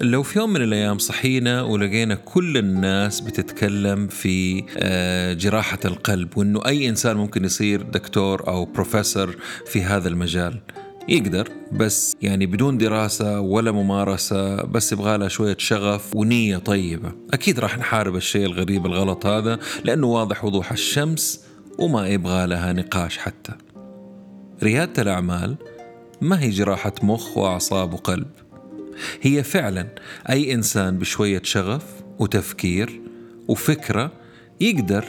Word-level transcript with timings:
لو 0.00 0.22
في 0.22 0.38
يوم 0.38 0.52
من 0.52 0.62
الأيام 0.62 0.98
صحينا 0.98 1.62
ولقينا 1.62 2.14
كل 2.14 2.56
الناس 2.56 3.20
بتتكلم 3.20 4.08
في 4.08 4.64
آه، 4.78 5.32
جراحة 5.32 5.78
القلب 5.84 6.38
وأنه 6.38 6.66
أي 6.66 6.88
إنسان 6.88 7.16
ممكن 7.16 7.44
يصير 7.44 7.82
دكتور 7.82 8.48
أو 8.48 8.64
بروفيسور 8.64 9.36
في 9.66 9.82
هذا 9.82 10.08
المجال. 10.08 10.60
يقدر 11.08 11.48
بس 11.72 12.16
يعني 12.22 12.46
بدون 12.46 12.78
دراسة 12.78 13.40
ولا 13.40 13.72
ممارسة 13.72 14.62
بس 14.62 14.92
يبغى 14.92 15.18
لها 15.18 15.28
شوية 15.28 15.56
شغف 15.58 16.16
ونية 16.16 16.56
طيبة. 16.56 17.12
أكيد 17.32 17.60
راح 17.60 17.78
نحارب 17.78 18.16
الشيء 18.16 18.46
الغريب 18.46 18.86
الغلط 18.86 19.26
هذا 19.26 19.58
لأنه 19.84 20.06
واضح 20.06 20.44
وضوح 20.44 20.72
الشمس 20.72 21.44
وما 21.78 22.08
يبغى 22.08 22.46
لها 22.46 22.72
نقاش 22.72 23.18
حتى. 23.18 23.52
ريادة 24.62 25.02
الأعمال 25.02 25.56
ما 26.20 26.40
هي 26.40 26.50
جراحة 26.50 26.92
مخ 27.02 27.38
وأعصاب 27.38 27.94
وقلب؟ 27.94 28.26
هي 29.22 29.42
فعلا 29.42 29.88
أي 30.30 30.54
إنسان 30.54 30.98
بشوية 30.98 31.42
شغف 31.44 31.84
وتفكير 32.18 33.00
وفكرة 33.48 34.12
يقدر 34.60 35.04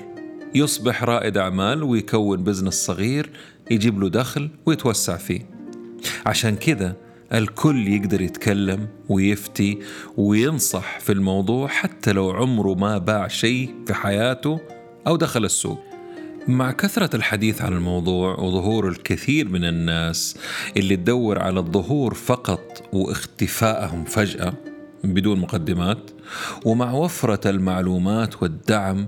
يصبح 0.55 1.03
رائد 1.03 1.37
أعمال 1.37 1.83
ويكون 1.83 2.43
business 2.43 2.73
صغير 2.73 3.29
يجيب 3.71 3.99
له 3.99 4.09
دخل 4.09 4.49
ويتوسع 4.65 5.17
فيه. 5.17 5.49
عشان 6.25 6.55
كذا 6.55 6.95
الكل 7.33 7.87
يقدر 7.87 8.21
يتكلم 8.21 8.87
ويفتي 9.09 9.79
وينصح 10.17 10.99
في 10.99 11.11
الموضوع 11.11 11.67
حتى 11.67 12.11
لو 12.11 12.31
عمره 12.31 12.75
ما 12.75 12.97
باع 12.97 13.27
شيء 13.27 13.75
في 13.87 13.93
حياته 13.93 14.59
أو 15.07 15.15
دخل 15.15 15.45
السوق. 15.45 15.86
مع 16.47 16.71
كثرة 16.71 17.15
الحديث 17.15 17.61
عن 17.61 17.73
الموضوع 17.73 18.35
وظهور 18.39 18.87
الكثير 18.87 19.49
من 19.49 19.65
الناس 19.65 20.37
اللي 20.77 20.95
تدور 20.95 21.39
على 21.39 21.59
الظهور 21.59 22.13
فقط 22.13 22.89
واختفائهم 22.93 24.03
فجأة 24.03 24.53
بدون 25.03 25.39
مقدمات 25.39 26.11
ومع 26.65 26.91
وفرة 26.91 27.49
المعلومات 27.49 28.43
والدعم 28.43 29.07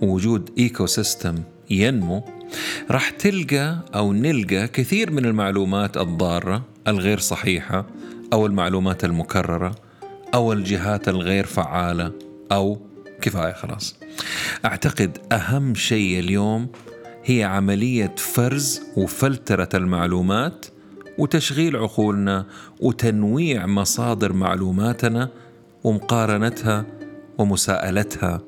ووجود 0.00 0.50
ecosystem 0.58 1.42
ينمو 1.70 2.24
راح 2.90 3.10
تلقى 3.10 3.78
أو 3.94 4.12
نلقى 4.12 4.68
كثير 4.68 5.10
من 5.10 5.24
المعلومات 5.24 5.96
الضارة 5.96 6.62
الغير 6.88 7.18
صحيحة 7.18 7.86
أو 8.32 8.46
المعلومات 8.46 9.04
المكررة 9.04 9.74
أو 10.34 10.52
الجهات 10.52 11.08
الغير 11.08 11.46
فعالة 11.46 12.12
أو 12.52 12.91
كفاية 13.22 13.52
خلاص. 13.52 13.96
أعتقد 14.64 15.18
أهم 15.32 15.74
شيء 15.74 16.18
اليوم 16.18 16.68
هي 17.24 17.44
عملية 17.44 18.14
فرز 18.18 18.80
وفلترة 18.96 19.68
المعلومات 19.74 20.66
وتشغيل 21.18 21.76
عقولنا 21.76 22.46
وتنويع 22.80 23.66
مصادر 23.66 24.32
معلوماتنا 24.32 25.28
ومقارنتها 25.84 26.86
ومساءلتها 27.38 28.40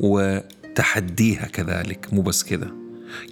وتحديها 0.00 1.46
كذلك 1.46 2.08
مو 2.12 2.22
بس 2.22 2.44
كذا. 2.44 2.70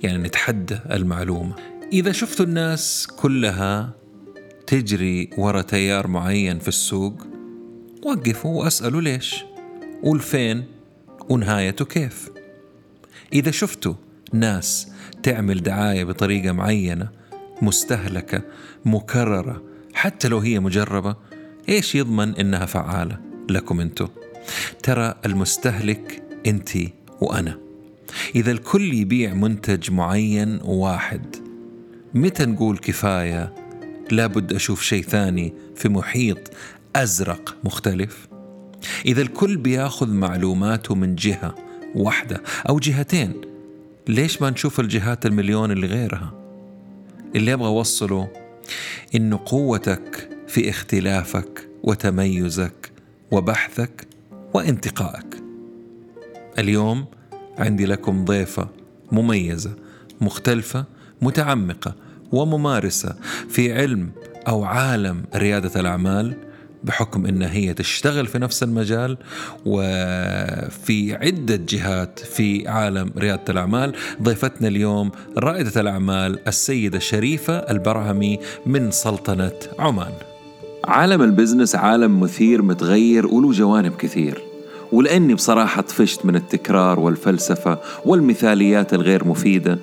يعني 0.03 0.19
نتحدى 0.19 0.79
المعلومة. 0.91 1.55
إذا 1.93 2.13
شفتوا 2.13 2.47
الناس 2.47 3.09
كلها 3.17 3.95
تجري 4.67 5.31
ورا 5.39 5.63
تيار 5.63 6.07
معين 6.07 6.59
في 6.59 6.69
السوق 6.69 7.27
وقفوا 8.05 8.63
وأسألوا 8.63 9.01
ليش؟ 9.01 9.45
والفين 10.03 10.65
ونهايته 11.29 11.85
كيف. 11.85 12.31
إذا 13.33 13.51
شفتوا 13.51 13.95
ناس 14.33 14.89
تعمل 15.23 15.63
دعاية 15.63 16.05
بطريقة 16.05 16.53
معينة 16.53 17.09
مستهلكة 17.63 18.43
مكررة 18.85 19.63
حتى 19.95 20.29
لو 20.29 20.39
هي 20.39 20.61
مجربة 20.61 21.17
إيش 21.69 21.95
يضمن 21.95 22.35
إنها 22.35 22.67
فعالة 22.67 23.19
لكم 23.51 23.81
أنتو؟ 23.81 24.09
ترى 24.83 25.15
المستهلك 25.27 26.23
أنت 26.47 26.71
وأنا. 27.21 27.59
إذا 28.35 28.51
الكل 28.51 28.95
يبيع 28.95 29.35
منتج 29.35 29.91
معين 29.91 30.61
واحد 30.65 31.37
متى 32.15 32.45
نقول 32.45 32.79
كفاية 32.79 33.55
لابد 34.11 34.53
أشوف 34.53 34.83
شيء 34.83 35.03
ثاني 35.03 35.55
في 35.77 35.89
محيط 35.89 36.51
أزرق 36.97 37.57
مختلف؟ 37.65 38.32
إذا 39.07 39.23
الكل 39.23 39.57
بياخذ 39.57 40.09
معلوماته 40.09 40.95
من 40.95 41.15
جهة 41.15 41.55
واحدة 41.95 42.43
أو 42.69 42.79
جهتين 42.79 43.41
ليش 44.09 44.43
ما 44.43 44.51
نشوف 44.51 44.81
الجهات 44.81 45.27
المليون 45.27 45.71
اللي 45.71 45.87
غيرها؟ 45.87 46.33
اللي 47.37 47.53
أبغى 47.53 47.69
أوصله 47.69 48.29
إنه 49.15 49.41
قوتك 49.47 50.29
في 50.49 50.71
اختلافك 50.71 51.69
وتميزك 51.83 52.93
وبحثك 53.31 54.07
وانتقائك. 54.55 55.43
اليوم 56.59 57.05
عندي 57.59 57.87
لكم 57.87 58.25
ضيفة 58.25 58.69
مميزة 59.13 59.75
مختلفة 60.21 60.85
متعمقة 61.23 61.95
وممارسة 62.33 63.17
في 63.49 63.73
علم 63.73 64.11
أو 64.49 64.65
عالم 64.65 65.23
ريادة 65.35 65.81
الأعمال 65.81 66.52
بحكم 66.85 67.27
انها 67.27 67.53
هي 67.53 67.75
تشتغل 67.75 68.27
في 68.27 68.39
نفس 68.39 68.63
المجال 68.63 69.17
وفي 69.67 71.15
عدة 71.15 71.57
جهات 71.69 72.19
في 72.19 72.69
عالم 72.69 73.11
ريادة 73.19 73.45
الأعمال. 73.49 73.93
ضيفتنا 74.23 74.69
اليوم 74.69 75.11
رائدة 75.39 75.81
الأعمال 75.81 76.39
السيدة 76.49 76.99
شريفة 76.99 77.55
البرهمي 77.55 78.39
من 78.67 78.91
سلطنة 78.91 79.53
عمان. 79.79 80.13
عالم 80.85 81.23
البزنس 81.23 81.75
عالم 81.75 82.21
مثير 82.21 82.63
متغير 82.63 83.27
وله 83.27 83.53
جوانب 83.53 83.97
كثير 83.97 84.43
ولأني 84.93 85.35
بصراحة 85.35 85.83
طفشت 85.83 86.27
من 86.27 86.37
التكرار 86.37 87.01
والفلسفة 87.01 87.79
والمثاليات 88.05 88.95
الغير 88.95 89.29
مفيدة. 89.29 89.79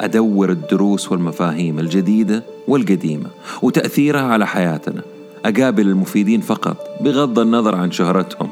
أدور 0.00 0.50
الدروس 0.50 1.12
والمفاهيم 1.12 1.78
الجديدة 1.78 2.42
والقديمة 2.68 3.30
وتأثيرها 3.62 4.22
على 4.22 4.46
حياتنا. 4.46 5.02
أقابل 5.44 5.88
المفيدين 5.88 6.40
فقط 6.40 6.96
بغض 7.00 7.38
النظر 7.38 7.74
عن 7.74 7.90
شهرتهم. 7.90 8.50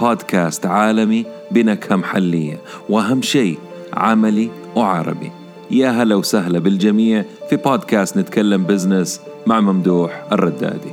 بودكاست 0.00 0.66
عالمي 0.66 1.26
بنكهة 1.50 1.96
محلية 1.96 2.58
وأهم 2.88 3.22
شيء 3.22 3.58
عملي 3.92 4.50
وعربي. 4.76 5.30
يا 5.70 5.88
هلا 5.90 6.14
وسهلا 6.14 6.58
بالجميع 6.58 7.24
في 7.50 7.56
بودكاست 7.56 8.16
نتكلم 8.16 8.64
بزنس 8.64 9.20
مع 9.46 9.60
ممدوح 9.60 10.26
الردادي. 10.32 10.90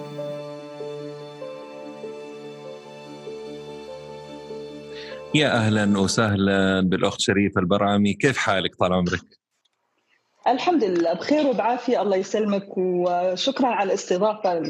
يا 5.35 5.53
أهلا 5.53 5.99
وسهلا 5.99 6.81
بالأخت 6.81 7.21
شريفة 7.21 7.61
البرعمي. 7.61 8.13
كيف 8.13 8.37
حالك 8.37 8.75
طال 8.75 8.93
عمرك؟ 8.93 9.47
الحمد 10.47 10.84
لله 10.84 11.13
بخير 11.13 11.47
وبعافية 11.47 12.02
الله 12.02 12.18
يسلمك 12.18 12.78
وشكرا 12.78 13.68
على 13.68 13.88
الاستضافة 13.88 14.62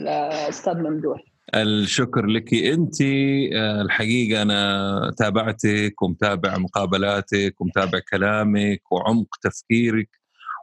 أستاذ 0.50 0.78
ممدوح. 0.78 1.22
الشكر 1.56 2.26
لك 2.26 2.54
أنت. 2.54 3.02
آه، 3.02 3.82
الحقيقة 3.82 4.42
أنا 4.42 5.12
تابعتك 5.18 6.02
ومتابع 6.02 6.58
مقابلاتك 6.58 7.62
ومتابع 7.62 8.00
كلامك 8.12 8.92
وعمق 8.92 9.36
تفكيرك 9.42 10.10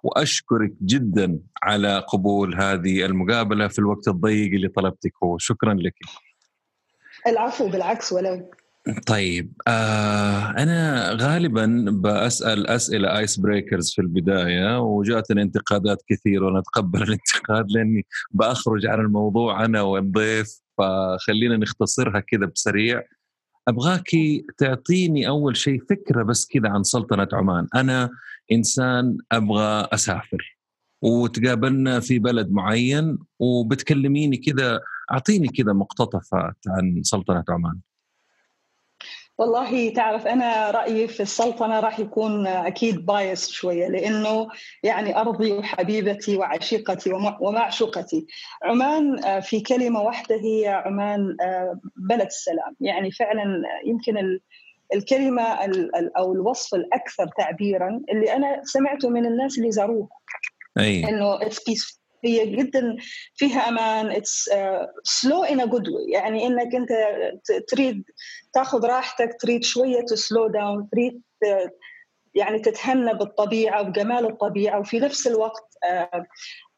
وأشكرك 0.02 0.72
جدا 0.82 1.40
على 1.62 1.98
قبول 1.98 2.62
هذه 2.62 3.04
المقابلة 3.04 3.68
في 3.68 3.78
الوقت 3.78 4.08
الضيق 4.08 4.52
اللي 4.52 4.68
طلبتك 4.68 5.12
هو. 5.24 5.38
شكرا 5.38 5.74
لك. 5.74 5.94
العفو 7.26 7.68
بالعكس 7.68 8.12
ولو. 8.12 8.50
طيب 9.06 9.52
آه 9.68 10.50
أنا 10.50 11.10
غالبا 11.20 11.86
بسال 12.04 12.66
أسئلة 12.66 13.18
ice 13.18 13.36
breakers 13.36 13.92
في 13.92 14.02
البداية 14.02 14.80
وجاتني 14.80 15.42
انتقادات 15.42 16.02
كثير 16.08 16.44
وأنا 16.44 16.58
أتقبل 16.58 17.02
الانتقاد 17.08 17.70
لأني 17.70 18.06
بخرج 18.30 18.86
عن 18.86 19.00
الموضوع 19.00 19.64
أنا 19.64 19.82
والضيف 19.82 20.60
فخلينا 20.78 21.56
نختصرها 21.56 22.20
كذا 22.20 22.46
بسريع. 22.46 23.02
أبغاك 23.68 24.10
تعطيني 24.58 25.28
أول 25.28 25.56
شيء 25.56 25.82
فكرة 25.90 26.22
بس 26.22 26.46
كذا 26.46 26.68
عن 26.68 26.82
سلطنة 26.82 27.28
عمان. 27.32 27.66
أنا 27.74 28.10
إنسان 28.52 29.16
أبغى 29.32 29.88
أسافر 29.92 30.58
وتقابلنا 31.02 32.00
في 32.00 32.18
بلد 32.18 32.50
معين 32.52 33.18
وبتكلميني 33.38 34.36
كذا 34.36 34.80
أعطيني 35.12 35.48
كذا 35.48 35.72
مقتطفات 35.72 36.56
عن 36.68 37.02
سلطنة 37.02 37.44
عمان. 37.48 37.80
والله 39.38 39.92
تعرف 39.92 40.26
أنا 40.26 40.70
رأيي 40.70 41.08
في 41.08 41.22
السلطنه 41.22 41.80
راح 41.80 42.00
يكون 42.00 42.46
أكيد 42.46 43.06
بايس 43.06 43.50
شوية 43.50 43.88
لأنه 43.88 44.48
يعني 44.82 45.20
أرضي 45.20 45.52
وحبيبتي 45.52 46.36
وعشيقتي 46.36 47.12
ومعشوقتي. 47.40 48.26
عمان 48.62 49.24
آه، 49.24 49.40
في 49.40 49.60
كلمة 49.60 50.02
واحدة 50.02 50.34
هي 50.36 50.68
عمان 50.68 51.36
آه، 51.40 51.80
بلد 51.96 52.26
السلام، 52.26 52.76
يعني 52.80 53.10
فعلا 53.10 53.62
يمكن 53.86 54.40
الكلمة 54.94 55.42
أو 56.18 56.32
الوصف 56.32 56.74
الأكثر 56.74 57.26
تعبيرا 57.38 58.00
اللي 58.12 58.32
أنا 58.32 58.60
سمعته 58.64 59.08
من 59.08 59.26
الناس 59.26 59.58
اللي 59.58 59.70
زاروه. 59.70 60.08
أي 60.78 61.08
إنه 61.08 61.42
it's 61.42 62.03
هي 62.26 62.56
جدا 62.56 62.96
فيها 63.34 63.68
أمان. 63.68 64.10
it's 64.10 64.50
slow 65.04 65.44
in 65.44 65.60
a 65.60 65.64
good 65.64 65.84
way 66.12 66.27
يعني 66.27 66.46
إنك 66.46 66.74
أنت 66.74 66.88
تريد 67.68 68.04
تاخذ 68.52 68.86
راحتك 68.86 69.36
تريد 69.40 69.64
شوية 69.64 70.00
ت 70.00 70.10
slow 70.10 70.48
down 70.48 70.88
تريد 70.92 71.22
يعني 72.34 72.58
تتهنى 72.58 73.14
بالطبيعة 73.14 73.80
وبجمال 73.80 74.26
الطبيعة 74.26 74.80
وفي 74.80 75.00
نفس 75.00 75.26
الوقت 75.26 75.74
آه، 75.90 76.26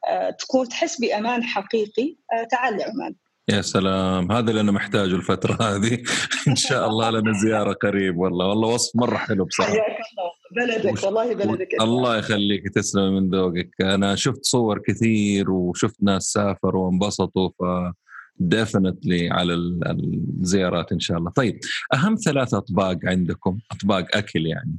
آه، 0.08 0.30
تكون 0.30 0.68
تحس 0.68 1.00
بأمان 1.00 1.44
حقيقي. 1.44 2.16
آه، 2.32 2.44
تعال 2.44 2.76
لعمان 2.76 3.14
يا 3.48 3.62
سلام. 3.62 4.32
هذا 4.32 4.50
اللي 4.50 4.60
أنا 4.60 4.72
محتاجه 4.72 5.14
الفترة 5.14 5.62
هذه. 5.62 6.02
إن 6.48 6.56
شاء 6.56 6.88
الله 6.88 7.10
لنا 7.10 7.32
زيارة 7.32 7.72
قريب 7.72 8.18
والله. 8.18 8.46
والله 8.46 8.68
وصف 8.68 8.96
مرة 8.96 9.16
حلو 9.16 9.44
بصراحة. 9.44 9.72
حياك 9.72 9.84
الله. 9.86 10.30
بلدك 10.50 11.04
والله 11.04 11.34
بلدك 11.34 11.68
الله 11.80 12.16
يخليك 12.16 12.68
تسلم 12.74 13.12
من 13.12 13.30
ذوقك. 13.30 13.70
أنا 13.80 14.14
شفت 14.14 14.44
صور 14.44 14.78
كثير 14.78 15.50
وشفت 15.50 16.02
ناس 16.02 16.22
سافروا 16.22 16.86
وانبسطوا 16.86 17.48
ف 17.48 17.62
ديفنتلي 18.38 19.30
على 19.30 19.54
الزيارات 19.54 20.92
إن 20.92 21.00
شاء 21.00 21.18
الله. 21.18 21.30
طيب 21.30 21.60
أهم 21.94 22.14
ثلاث 22.14 22.54
أطباق 22.54 22.98
عندكم؟ 23.04 23.58
أطباق 23.72 24.16
أكل 24.16 24.46
يعني. 24.46 24.78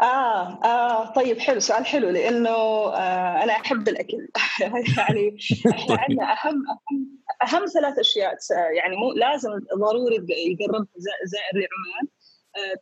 آه, 0.00 0.64
آه 0.64 1.12
طيب 1.12 1.38
حلو 1.38 1.60
سؤال 1.60 1.86
حلو 1.86 2.10
لأنه 2.10 2.50
آه 2.50 3.44
أنا 3.44 3.52
أحب 3.52 3.88
الأكل. 3.88 4.28
يعني 4.60 5.36
إحنا 5.72 5.98
عندنا 6.00 6.32
أهم 6.32 6.64
أهم 6.68 7.18
أهم 7.42 7.66
ثلاث 7.66 7.98
أشياء 7.98 8.36
يعني 8.76 8.96
مو 8.96 9.12
لازم 9.12 9.50
ضروري 9.78 10.16
يقرب 10.16 10.86
زائر 11.24 11.54
لعمان 11.54 12.08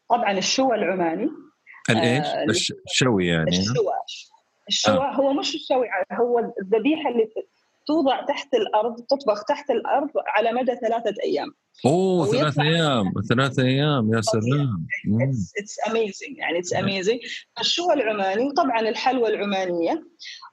طبعا 0.08 0.38
الشوا 0.38 0.74
العماني 0.76 1.30
الايش؟ 1.90 2.26
آه 2.26 2.46
الشوي 2.86 3.26
يعني 3.26 3.48
الشوا 3.48 3.92
الشوا 4.68 4.94
آه. 4.94 5.12
هو 5.12 5.32
مش 5.32 5.54
الشوي 5.54 5.86
هو 6.12 6.38
الذبيحة 6.38 7.10
اللي 7.10 7.28
توضع 7.86 8.24
تحت 8.26 8.54
الأرض 8.54 8.96
تطبخ 9.00 9.44
تحت 9.44 9.70
الأرض 9.70 10.10
على 10.36 10.52
مدى 10.52 10.76
ثلاثة 10.76 11.14
أيام. 11.24 11.54
أوه 11.86 12.26
ثلاث 12.26 12.58
أيام 12.58 13.12
ثلاث 13.28 13.58
أيام 13.58 14.14
يا 14.14 14.20
سلام. 14.20 14.86
it's 15.58 15.76
amazing 15.90 16.38
يعني 16.38 16.58
it's 16.58 16.74
amazing 16.74 17.18
الشوا 17.60 17.92
العماني 17.92 18.44
وطبعا 18.44 18.80
الحلوى 18.80 19.28
العمانية 19.28 20.02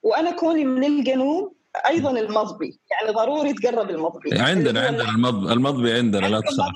وأنا 0.04 0.32
كوني 0.32 0.66
من 0.66 0.84
الجنوب 0.84 1.59
أيضا 1.88 2.20
المضبي 2.20 2.80
يعني 2.92 3.16
ضروري 3.16 3.54
تقرب 3.54 3.90
المضبي 3.90 4.40
عندنا 4.40 4.88
عندنا 4.88 5.10
المضبي 5.10 5.54
المضبي 5.54 5.94
عندنا 5.94 6.28
لا 6.28 6.40
تخاف. 6.40 6.72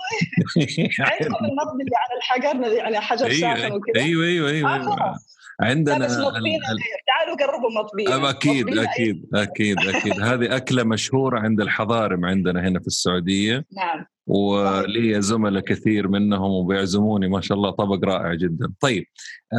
عندكم 1.12 1.46
المضبي 1.46 1.84
اللي 1.84 1.96
على 1.96 2.18
الحجر 2.18 2.78
يعني 2.78 3.00
حجر 3.00 3.26
أيوة 3.26 3.56
ساخن 3.56 3.72
وكذا. 3.72 4.04
أيوه 4.04 4.26
أيوه 4.26 4.50
أيوه, 4.50 4.74
أيوة. 4.74 5.02
آه 5.02 5.16
عندنا 5.62 6.08
تعالوا 6.08 7.36
قربوا 7.40 7.70
مطبيه 7.80 8.30
أكيد 8.30 8.78
أكيد 8.78 9.26
أكيد 9.34 9.78
أكيد. 9.80 10.22
هذه 10.22 10.56
أكلة 10.56 10.84
مشهورة 10.84 11.40
عند 11.40 11.62
الحضارم 11.62 12.26
عندنا 12.26 12.68
هنا 12.68 12.80
في 12.80 12.88
السعودية. 12.88 13.66
نعم. 13.78 14.06
ولي 14.28 15.22
زملاء 15.22 15.64
كثير 15.64 16.08
منهم 16.08 16.52
وبيعزموني 16.52 17.28
ما 17.28 17.42
شاء 17.42 17.58
الله 17.58 17.70
طبق 17.70 18.06
رائع 18.06 18.34
جدا. 18.34 18.74
طيب 18.80 19.06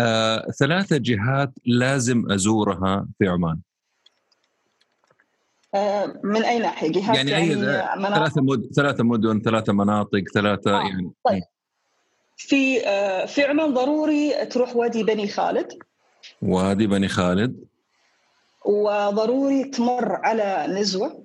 آه، 0.00 0.50
ثلاثة 0.58 0.96
جهات 0.96 1.52
لازم 1.66 2.32
أزورها 2.32 3.06
في 3.18 3.28
عمان. 3.28 3.50
آه، 3.52 3.73
من 6.24 6.44
أي 6.44 6.58
ناحية؟ 6.58 6.92
جهات 6.92 7.16
يعني, 7.16 7.30
يعني 7.30 7.54
ثلاثة 8.14 8.42
مد... 8.42 8.70
ثلاثة 8.76 9.04
مدن 9.04 9.40
ثلاثة 9.40 9.72
مناطق 9.72 10.22
ثلاثة 10.34 10.70
آه. 10.70 10.82
يعني 10.82 11.12
طيب. 11.24 11.42
في 12.36 12.86
آه، 12.86 13.26
في 13.26 13.44
عمان 13.44 13.74
ضروري 13.74 14.46
تروح 14.46 14.76
وادي 14.76 15.02
بني 15.02 15.28
خالد. 15.28 15.68
وادي 16.42 16.86
بني 16.86 17.08
خالد. 17.08 17.64
وضروري 18.64 19.64
تمر 19.64 20.12
على 20.12 20.66
نزوة. 20.68 21.24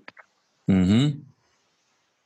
أها 0.69 1.13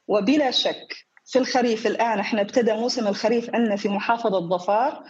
وبلا 0.08 0.52
شك 0.52 0.96
في 1.26 1.40
الخريف 1.40 1.88
الآن 1.88 2.20
إحنا 2.20 2.42
ابتدى 2.42 2.74
موسم 2.74 3.08
الخريف 3.08 3.56
عندنا 3.56 3.76
في 3.76 3.90
محافظة 3.90 4.50
ظفار. 4.50 5.04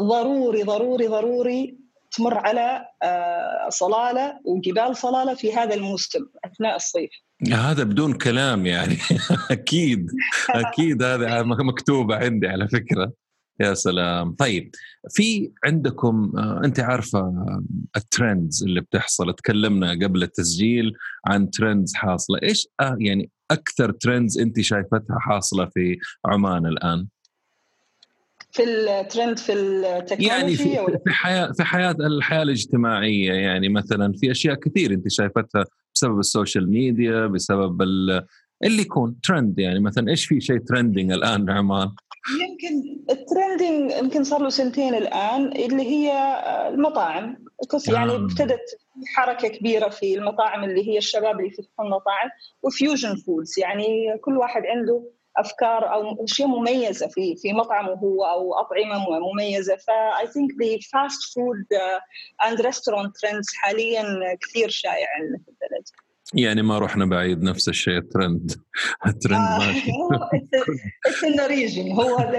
ضروري 0.00 0.62
ضروري 0.62 1.06
ضروري 1.06 1.81
تمر 2.12 2.38
على 2.38 2.86
آه، 3.02 3.68
صلالة 3.68 4.40
وجبال 4.44 4.96
صلالة 4.96 5.34
في 5.34 5.52
هذا 5.54 5.74
الموسم 5.74 6.20
أثناء 6.44 6.76
الصيف. 6.76 7.10
هذا 7.52 7.82
بدون 7.82 8.12
كلام 8.12 8.66
يعني. 8.66 8.96
أكيد 9.50 10.06
أكيد 10.50 11.02
هذا 11.02 11.42
مكتوبه 11.42 12.16
عندي 12.16 12.48
على 12.48 12.68
فكرة. 12.68 13.12
يا 13.60 13.74
سلام. 13.74 14.34
طيب 14.34 14.70
في 15.10 15.52
عندكم 15.64 16.32
آه، 16.38 16.60
أنت 16.64 16.80
عارفة 16.80 17.32
ال 17.96 18.06
trends 18.06 18.64
اللي 18.64 18.80
بتحصل. 18.80 19.34
تكلمنا 19.34 19.90
قبل 19.90 20.22
التسجيل 20.22 20.92
عن 21.26 21.50
trends 21.50 21.94
حاصلة. 21.94 22.38
إيش 22.42 22.68
آه، 22.80 22.96
يعني 23.00 23.30
أكثر 23.50 23.92
trends 23.92 24.38
أنت 24.38 24.60
شايفتها 24.60 25.18
حاصلة 25.18 25.66
في 25.66 25.98
عمان 26.26 26.66
الآن؟ 26.66 27.06
في 28.52 28.64
الترند 28.64 29.38
في 29.38 29.52
ال 29.52 29.59
technology 29.59 30.26
يعني 30.26 30.56
في, 30.56 30.98
في 31.04 31.10
حياة 31.10 31.52
في 31.52 31.64
حياة 31.64 31.96
الحياة 32.00 32.42
الاجتماعية 32.42 33.32
يعني 33.32 33.68
مثلا 33.68 34.12
في 34.20 34.30
أشياء 34.30 34.54
كثير 34.54 34.92
أنت 34.92 35.08
شايفتها 35.08 35.64
بسبب 35.94 36.18
ال 36.18 36.25
social 36.25 36.70
media 36.70 37.26
بسبب 37.26 37.82
اللي 38.64 38.82
يكون 38.82 39.20
ترند 39.22 39.58
يعني 39.58 39.80
مثلا 39.80 40.08
إيش 40.08 40.26
في 40.26 40.40
شيء 40.40 40.58
trending 40.58 41.12
الآن 41.12 41.50
عمان؟ 41.50 41.90
يمكن 42.40 43.02
ال 43.10 43.19
trending 43.19 43.92
يمكن 44.04 44.24
صار 44.24 44.42
له 44.42 44.48
سنتين 44.48 44.94
الآن 44.94 45.46
اللي 45.46 45.82
هي 45.82 46.12
المطاعم 46.68 47.44
يعني 47.88 48.12
آه. 48.12 48.16
ابتدت 48.16 48.60
حركة 49.14 49.48
كبيرة 49.48 49.88
في 49.88 50.14
المطاعم 50.14 50.64
اللي 50.64 50.88
هي 50.88 50.98
الشباب 50.98 51.36
اللي 51.36 51.48
يفتحون 51.48 51.90
مطاعم 51.90 52.28
و 52.62 52.70
fusion 52.70 53.16
foods 53.16 53.58
يعني 53.58 54.18
كل 54.20 54.36
واحد 54.36 54.62
عنده 54.66 55.10
أفكار 55.36 55.94
أو 55.94 56.24
اشياء 56.24 56.48
مميزه 56.48 57.08
في 57.08 57.36
في 57.36 57.52
مطعمه 57.52 57.92
هو 57.92 58.24
أو 58.24 58.54
أطعمة 58.54 59.20
مميزة. 59.32 59.76
ف 59.76 60.26
I 60.26 60.30
think 60.30 60.50
the 60.62 60.78
fast 60.92 61.34
food 61.34 61.66
and 62.46 62.60
restaurant 62.60 63.16
trends 63.16 63.46
حاليا 63.54 64.04
كثير 64.40 64.68
شائع 64.68 65.06
في 65.18 65.48
البلد. 65.48 65.84
يعني 66.34 66.62
ما 66.62 66.78
رحنا 66.78 67.06
بعيد 67.06 67.42
نفس 67.42 67.68
الشيء 67.68 67.98
ال 67.98 68.07
trend 68.07 68.52
ال 69.06 69.11
trend 69.11 69.36
آه 69.36 69.58
ماشي. 69.58 69.90
هو 71.92 72.32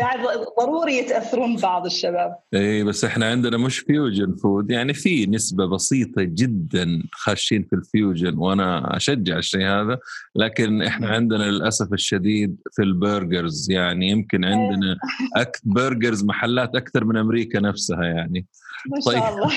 ضروري 0.59 0.97
يتأثرون 0.97 1.55
بعض 1.55 1.85
الشباب. 1.85 2.35
اي 2.53 2.83
بس 2.83 3.03
إحنا 3.03 3.25
عندنا 3.29 3.57
مش 3.57 3.79
fusion 3.79 4.35
food 4.35 4.71
يعني 4.71 4.93
في 4.93 5.25
نسبة 5.25 5.65
بسيطة 5.65 6.23
جدا 6.23 7.03
خاشين 7.11 7.63
في 7.63 7.75
ال 7.75 7.84
fusion 7.84 8.37
وأنا 8.37 8.97
أشجع 8.97 9.37
الشيء 9.37 9.67
هذا. 9.67 9.97
لكن 10.35 10.81
إحنا 10.81 11.07
عندنا 11.07 11.43
للأسف 11.43 11.93
الشديد 11.93 12.55
في 12.71 12.83
ال 12.83 12.94
burgers 12.94 13.71
يعني 13.71 14.09
يمكن 14.09 14.45
عندنا 14.45 14.97
أك 15.35 15.57
burgers 15.63 16.23
محلات 16.23 16.75
أكثر 16.75 17.05
من 17.05 17.17
أمريكا 17.17 17.59
نفسها 17.59 18.03
يعني. 18.03 18.45
ما 18.85 18.99
شاء 18.99 19.13
طيب. 19.13 19.23
الله. 19.33 19.51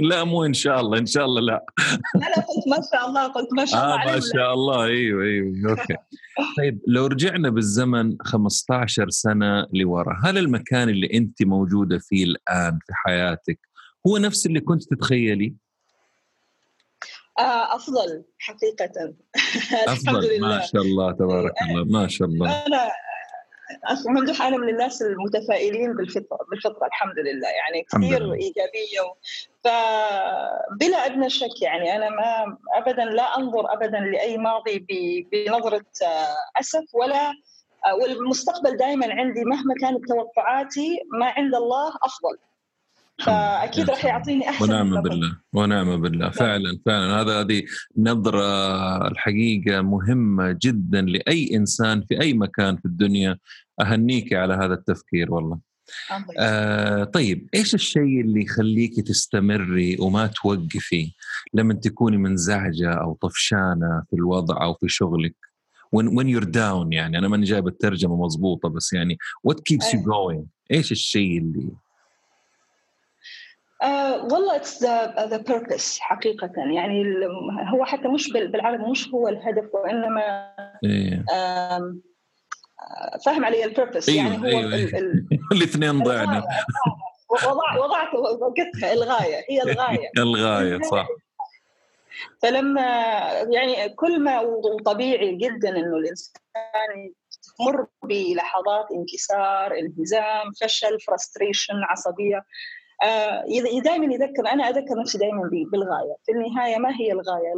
لا 0.10 0.24
مو 0.24 0.44
إن 0.44 0.54
شاء 0.54 0.80
الله 0.80 0.98
إن 0.98 1.06
شاء 1.06 1.24
الله 1.24 1.40
لا. 1.40 1.66
لا 2.14 2.20
لا 2.20 2.34
قلت 2.34 2.68
ما 2.68 2.80
شاء 2.92 3.08
الله 3.08 3.26
قلت 3.26 3.52
ما 3.52 3.64
شاء 3.64 3.84
الله 3.84 4.02
آه 4.02 4.14
ما 4.14 4.20
شاء 4.34 4.54
الله. 4.54 4.84
أيوه 4.84 5.24
أيوه 5.24 5.70
أوكي. 5.70 5.94
طيب 6.58 6.80
لو 6.86 7.06
رجعنا 7.06 7.50
بالزمن 7.50 8.16
15 8.20 9.10
سنة 9.10 9.66
لورا 9.72 10.20
هل 10.24 10.38
المكان 10.38 10.88
اللي 10.88 11.10
أنت 11.14 11.42
موجودة 11.42 11.98
فيه 11.98 12.24
الآن 12.24 12.78
في 12.86 12.92
حياتك 12.94 13.58
هو 14.06 14.18
نفس 14.18 14.46
اللي 14.46 14.60
كنت 14.60 14.84
تتخيلي؟ 14.94 15.54
آه 17.38 17.76
أفضل 17.76 18.24
حقيقة. 18.38 19.14
الحمد 19.92 20.24
لله. 20.24 20.48
ما 20.48 20.66
شاء 20.66 20.82
الله 20.82 21.12
تبارك 21.12 21.52
الله 21.62 21.84
ما 21.84 22.08
شاء 22.08 22.28
الله. 22.28 22.66
أنا 22.66 22.90
ممدوح 24.06 24.42
أنا 24.42 24.56
من 24.56 24.68
الناس 24.68 25.02
المتفائلين 25.02 25.92
بالفطرة 25.96 26.38
بالفطرة 26.50 26.86
الحمد 26.86 27.18
لله 27.18 27.48
يعني 27.48 27.86
كثير 27.92 28.34
ايجابيه 28.34 29.00
و... 29.00 29.14
فبلا 29.64 31.06
أدنى 31.06 31.30
شك 31.30 31.62
يعني 31.62 31.96
أنا 31.96 32.08
ما 32.08 32.58
ابدا 32.74 33.04
لا 33.04 33.38
أنظر 33.38 33.72
ابدا 33.72 33.98
لأي 33.98 34.38
ماضي 34.38 34.86
بنظرة 35.32 35.86
آه، 36.02 36.60
أسف 36.60 36.94
ولا 36.94 37.32
آه، 37.86 37.94
والمستقبل 37.94 38.76
دائما 38.76 39.14
عندي 39.14 39.44
مهما 39.44 39.74
كانت 39.80 40.08
توقعاتي 40.08 41.00
ما 41.12 41.26
عند 41.26 41.54
الله 41.54 41.88
أفضل. 41.88 42.47
فأكيد 43.18 43.90
راح 43.90 44.04
يعطيني 44.04 44.48
أحسن 44.48 44.64
ونعم 44.64 45.02
بالله 45.02 45.36
ونعم 45.52 46.00
بالله. 46.00 46.18
نعم. 46.18 46.30
فعلا 46.30 46.78
فعلا. 46.86 47.20
هذا 47.20 47.40
هذه 47.40 47.62
نظرة 47.98 49.08
الحقيقة 49.08 49.82
مهمة 49.82 50.58
جدا 50.62 51.00
لأي 51.00 51.56
إنسان 51.56 52.02
في 52.02 52.20
أي 52.20 52.34
مكان 52.34 52.76
في 52.76 52.84
الدنيا. 52.84 53.38
أهنيك 53.80 54.32
على 54.32 54.54
هذا 54.54 54.74
التفكير 54.74 55.34
والله. 55.34 55.58
آه 56.38 57.04
طيب 57.04 57.48
إيش 57.54 57.74
الشيء 57.74 58.20
اللي 58.20 58.42
يخليك 58.42 59.00
تستمري 59.00 59.96
وما 60.00 60.26
توقفي 60.26 61.12
لما 61.54 61.74
تكوني 61.74 62.16
منزعجة 62.16 62.92
أو 62.92 63.14
طفشانة 63.14 64.02
في 64.10 64.16
الوضع 64.16 64.64
أو 64.64 64.74
في 64.74 64.88
شغلك؟ 64.88 65.34
When 65.96 66.06
when 66.06 66.26
you're 66.26 66.50
down 66.50 66.88
يعني. 66.92 67.18
أنا 67.18 67.28
ماني 67.28 67.44
جايب 67.44 67.68
الترجمة 67.68 68.16
مضبوطة 68.16 68.68
بس 68.68 68.92
يعني 68.92 69.18
what 69.48 69.56
keeps 69.56 69.86
you 69.92 69.98
going 69.98 70.44
إيش 70.70 70.92
الشيء 70.92 71.38
اللي 71.38 71.68
والله 74.32 74.56
it's 74.56 74.82
the 74.82 75.36
purpose 75.36 75.98
حقيقة. 75.98 76.50
يعني 76.56 77.26
هو 77.72 77.84
حتى 77.84 78.08
مش 78.08 78.32
بالعربي 78.32 78.90
مش 78.90 79.08
هو 79.08 79.28
الهدف 79.28 79.74
وإنما 79.74 80.52
إيه. 80.84 81.24
فاهم 83.26 83.44
علي 83.44 83.64
ال 83.64 83.70
purpose 83.70 84.08
أيوه 84.08 84.22
يعني 84.22 84.38
هو 84.38 84.44
أيوه 84.44 84.74
أيوه. 84.74 84.90
الاثنين 85.52 86.02
ضعنا 86.02 86.44
وضعت 87.78 88.14
وقتها 88.14 88.92
الغاية 88.92 89.44
هي 89.50 89.62
الغاية. 89.62 90.10
الغاية 90.18 90.80
صح. 90.82 91.08
فلما 92.42 92.82
يعني 93.50 93.88
كل 93.88 94.20
ما 94.20 94.40
وطبيعي 94.40 95.36
جدا 95.36 95.68
إنه 95.68 95.96
الإنسان 95.96 97.12
تمر 97.58 97.86
بلحظات 98.02 98.86
انكسار 98.92 99.78
انهزام 99.78 100.52
فشل 100.60 101.00
frustration 101.00 101.74
عصبية. 101.74 102.36
آه 102.36 102.44
دائما 103.84 104.14
يذكر 104.14 104.48
أنا 104.52 104.68
أذكر 104.68 105.00
نفسي 105.00 105.18
دائما 105.18 105.50
بالغاية 105.72 106.16
في 106.26 106.32
النهاية 106.32 106.76
ما 106.76 107.00
هي 107.00 107.12
الغاية 107.12 107.52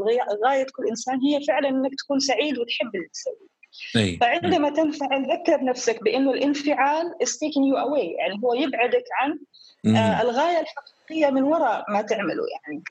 غاية 0.46 0.66
كل 0.76 0.88
إنسان 0.88 1.20
هي 1.20 1.44
فعلا 1.48 1.68
إنك 1.68 1.90
تكون 1.98 2.18
سعيد 2.18 2.58
وتحب 2.58 2.94
اللي 2.94 3.08
تسويه 3.12 3.50
أي. 3.96 4.16
فعندما 4.16 4.70
تنفعل 4.70 5.32
ذكر 5.32 5.64
نفسك 5.64 6.02
بأنه 6.02 6.30
الانفعال 6.30 7.06
is 7.22 7.28
taking 7.28 7.64
you 7.70 7.76
away 7.86 8.18
يعني 8.18 8.40
هو 8.44 8.54
يبعدك 8.54 9.04
عن 9.20 9.38
آه 9.96 10.22
الغاية 10.22 10.60
الحقيقية 10.60 11.30
من 11.30 11.42
وراء 11.42 11.84
ما 11.92 12.02
تعمله 12.02 12.42
يعني 12.52 12.82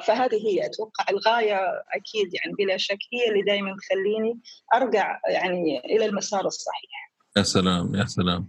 فهذه 0.00 0.46
هي 0.46 0.66
أتوقع 0.66 1.04
الغاية 1.10 1.60
أكيد 1.94 2.34
يعني 2.34 2.54
بلا 2.58 2.76
شك 2.76 2.98
هي 3.12 3.28
اللي 3.28 3.42
دائما 3.42 3.76
تخليني 3.76 4.40
أرجع 4.74 5.20
يعني 5.28 5.78
إلى 5.78 6.06
المسار 6.06 6.46
الصحيح. 6.46 7.12
يا 7.36 7.42
سلام 7.42 7.94
يا 7.94 8.04
سلام. 8.04 8.48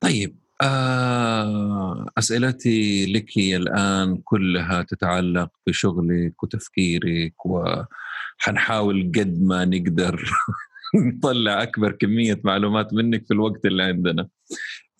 طيب 0.00 0.41
آه 0.62 2.06
أسئلتي 2.18 3.06
لك 3.12 3.36
الآن 3.36 4.16
كلها 4.24 4.82
تتعلق 4.82 5.50
بشغلك 5.66 6.42
وتفكيرك 6.42 7.34
وحنحاول 7.46 9.12
قد 9.16 9.42
ما 9.42 9.64
نقدر 9.64 10.24
نطلع 11.06 11.62
أكبر 11.62 11.92
كمية 11.92 12.40
معلومات 12.44 12.94
منك 12.94 13.26
في 13.26 13.34
الوقت 13.34 13.66
اللي 13.66 13.82
عندنا. 13.82 14.28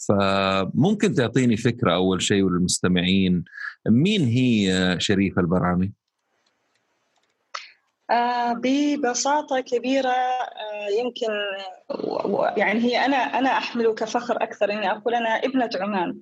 فممكن 0.08 1.14
تعطيني 1.14 1.56
فكرة 1.56 1.94
أول 1.94 2.22
شيء 2.22 2.42
وللمستمعين 2.42 3.44
مين 3.88 4.22
هي 4.24 4.96
شريفة 4.98 5.40
البرعمي؟ 5.40 5.92
آه 8.12 8.52
ببساطة 8.52 9.60
كبيرة 9.60 10.08
آه 10.08 10.88
يمكن 10.98 11.28
يعني 12.56 12.80
هي 12.80 13.04
أنا 13.04 13.16
أنا 13.16 13.48
أحمل 13.58 13.94
كفخر 13.94 14.42
أكثر 14.42 14.72
إني 14.72 14.90
أقول 14.90 15.14
أنا 15.14 15.28
ابنة 15.28 15.70
عمان. 15.80 16.18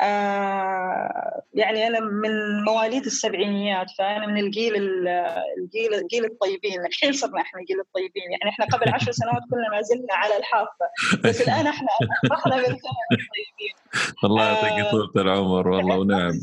آه 0.00 1.42
يعني 1.54 1.86
أنا 1.86 2.00
من 2.00 2.64
مواليد 2.64 3.04
السبعينيات 3.04 3.86
فأنا 3.98 4.26
من 4.26 4.38
الجيل 4.38 4.74
الجيل 4.76 5.94
الجيل 5.94 6.24
الطيبين. 6.24 6.86
الحين 6.86 7.12
صرنا 7.12 7.40
إحنا 7.40 7.60
جيل 7.68 7.80
الطيبين 7.80 8.30
يعني 8.30 8.52
إحنا 8.52 8.66
قبل 8.66 8.94
عشر 8.94 9.12
سنوات 9.12 9.42
كنا 9.50 9.70
ما 9.70 9.82
زلنا 9.82 10.14
على 10.14 10.36
الحافة. 10.36 10.86
بس 11.24 11.40
الآن 11.40 11.66
إحنا 11.66 11.88
اصبحنا 12.24 12.56
من 12.56 12.62
الطيبين. 12.62 13.74
الله 14.24 14.44
يعطيك 14.44 14.90
طولة 14.90 15.10
العمر 15.16 15.68
والله 15.68 15.98
ونعم. 15.98 16.40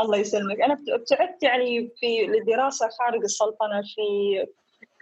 الله 0.00 0.18
يسلمك. 0.18 0.60
أنا 0.60 0.76
ابتعدت 0.88 1.42
يعني 1.42 1.90
في 2.00 2.26
للدراسه 2.26 2.88
خارج 2.98 3.22
السلطنة 3.22 3.82
في 3.82 4.46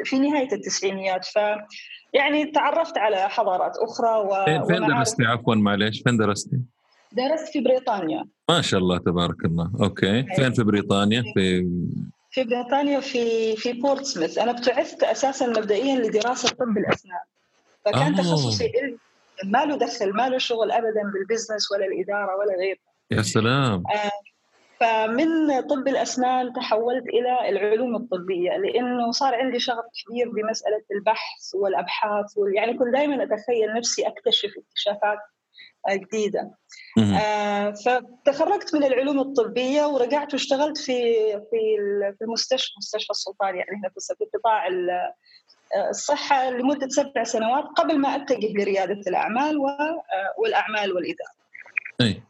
في 0.05 0.19
نهاية 0.19 0.53
التسعينيات 0.53 1.25
ف 1.25 1.39
يعني 2.13 2.47
تعرفت 2.47 2.99
على 2.99 3.29
حضارات 3.29 3.77
أخرى 3.77 4.17
و 4.17 4.45
فين 4.67 4.87
درستي؟ 4.87 5.25
عفوا 5.25 5.55
معلش 5.55 6.03
فين 6.03 6.17
درستي؟ 6.17 6.57
درست 7.13 7.49
في 7.49 7.61
بريطانيا. 7.61 8.25
ما 8.49 8.63
شاء 8.63 8.81
الله 8.81 8.99
تبارك 8.99 9.45
الله. 9.45 9.71
أوكي. 9.81 10.23
فين 10.37 10.53
في 10.53 10.63
بريطانيا؟ 10.63 11.23
في 11.35 11.69
في 12.31 12.45
بريطانيا 12.45 13.01
في 13.01 13.57
في 13.57 13.73
بورتسموث. 13.73 14.39
أنا 14.39 14.51
ابتعثت 14.51 15.03
أساسا 15.03 15.47
مبدئيا 15.47 15.97
لدراسة 15.97 16.49
طب 16.49 16.79
الأسنان. 16.79 17.21
فكان 17.85 18.15
آه. 18.15 18.19
تخصصي 18.19 18.73
ما 19.45 19.65
له 19.65 19.77
دخل 19.77 20.13
ما 20.13 20.29
له 20.29 20.39
شغل 20.39 20.71
ابدا 20.73 21.03
بالبزنس 21.13 21.73
ولا 21.73 21.87
الإدارة 21.87 22.37
ولا 22.37 22.57
غيره. 22.59 22.79
يا 23.11 23.23
سلام. 23.23 23.83
آه. 23.95 24.11
فمن 24.81 25.61
طب 25.61 25.89
الأسنان 25.89 26.53
تحولت 26.53 27.05
إلى 27.09 27.49
العلوم 27.49 27.97
الطبية 27.97 28.51
لأنه 28.51 29.11
صار 29.11 29.35
عندي 29.35 29.59
شغف 29.59 29.85
كبير 30.05 30.29
بمسألة 30.29 30.83
البحث 30.93 31.55
والأبحاث 31.55 32.33
يعني 32.55 32.79
كنت 32.79 32.89
دائما 32.93 33.23
أتخيل 33.23 33.75
نفسي 33.75 34.07
أكتشف 34.07 34.51
اكتشافات 34.59 35.19
جديدة. 35.91 36.51
آه 36.99 37.71
فتخرجت 37.71 38.75
من 38.75 38.85
العلوم 38.85 39.21
الطبية 39.21 39.87
ورجعت 39.87 40.33
واشتغلت 40.33 40.79
في 40.79 41.13
في 41.33 41.77
في 42.19 42.25
المستشفى 42.25 42.73
مستشفى 42.79 43.11
السلطان 43.11 43.57
يعني 43.57 43.71
هنا 43.71 43.89
في 43.89 44.25
قطاع 44.35 44.67
آه، 44.67 45.91
الصحة 45.91 46.51
لمدة 46.51 46.89
سبع 46.89 47.25
سنوات 47.25 47.65
قبل 47.65 47.99
ما 47.99 48.09
أتجه 48.09 48.53
لريادة 48.53 49.01
الأعمال 49.07 49.57
آه، 49.57 50.35
والأعمال 50.39 50.93
والإدارة. 50.93 51.31
أي. 52.01 52.23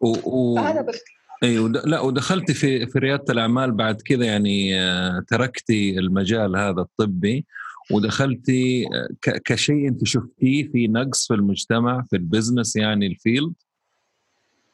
و... 0.00 0.08
و... 0.08 0.54
باختصار 0.82 1.23
إي 1.44 1.58
ود... 1.58 1.76
لا 1.76 2.00
ودخلتي 2.00 2.54
في 2.54 2.86
في 2.86 2.98
ريادة 2.98 3.24
الأعمال 3.30 3.72
بعد 3.72 4.00
كذا 4.00 4.24
يعني 4.24 4.80
آه، 4.80 5.24
تركتي 5.28 5.98
المجال 5.98 6.56
هذا 6.56 6.80
الطبي 6.80 7.46
ودخلتي 7.90 8.84
كشيء 9.44 9.88
أنت 9.88 10.06
شفتيه 10.06 10.68
في 10.72 10.88
نقص 10.88 11.26
في 11.28 11.34
المجتمع 11.34 12.02
في 12.10 12.16
ال 12.16 12.23
business 12.23 12.76
يعني 12.76 13.06
ال 13.06 13.13
field؟ 13.13 13.54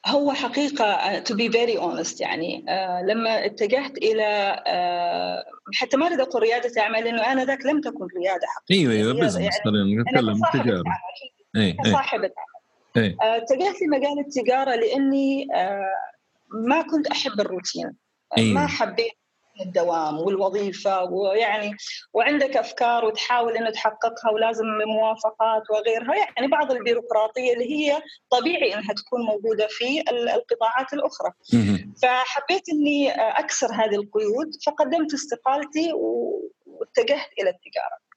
هو 0.06 0.32
حقيقة 0.32 1.20
to 1.20 1.32
be 1.32 1.52
very 1.52 1.80
honest 1.80 2.20
يعني 2.20 2.64
آه 2.68 3.02
لما 3.02 3.46
اتجهت 3.46 3.98
إلى 3.98 4.62
آه 4.66 5.44
حتى 5.74 5.96
ما 5.96 6.06
أريد 6.06 6.20
أقول 6.20 6.42
ريادة 6.42 6.82
أعمال 6.82 7.04
لأنه 7.04 7.32
أنا 7.32 7.44
ذاك 7.44 7.66
لم 7.66 7.80
تكن 7.80 8.06
ريادة 8.16 8.46
حقيقة 8.46 8.80
أيوه 8.80 8.92
أيوه 8.92 9.12
business 9.12 9.36
يعني 9.36 9.50
خلينا 9.64 10.02
نتكلم 10.02 10.40
تجارة. 10.52 10.84
كصاحبة 11.84 12.30
عمل. 12.96 13.16
آه 13.22 13.36
اتجهت 13.36 13.82
لمجال 13.82 14.18
التجارة 14.26 14.74
لأني 14.74 15.46
آه 15.54 15.84
ما 16.50 16.82
كنت 16.82 17.06
أحب 17.06 17.40
الروتين. 17.40 17.96
أيوه. 18.38 18.54
ما 18.54 18.66
حبيت 18.66 19.12
الدوام 19.60 20.18
والوظيفة 20.18 21.04
ويعني 21.04 21.76
وعندك 22.12 22.56
أفكار 22.56 23.04
وتحاول 23.04 23.56
أنه 23.56 23.70
تحققها 23.70 24.30
ولازم 24.34 24.64
موافقات 24.86 25.62
وغيرها. 25.70 26.14
يعني 26.16 26.48
بعض 26.48 26.72
البيروقراطية 26.72 27.52
اللي 27.52 27.70
هي 27.70 28.02
طبيعي 28.30 28.74
أنها 28.74 28.94
تكون 28.94 29.22
موجودة 29.22 29.66
في 29.70 30.00
القطاعات 30.10 30.92
الأخرى. 30.92 31.32
فحبيت 32.02 32.68
أني 32.68 33.10
أكسر 33.10 33.72
هذه 33.72 33.94
القيود 33.94 34.50
فقدمت 34.66 35.14
استقالتي 35.14 35.92
واتجهت 35.92 37.28
إلى 37.40 37.50
التجارة. 37.50 38.09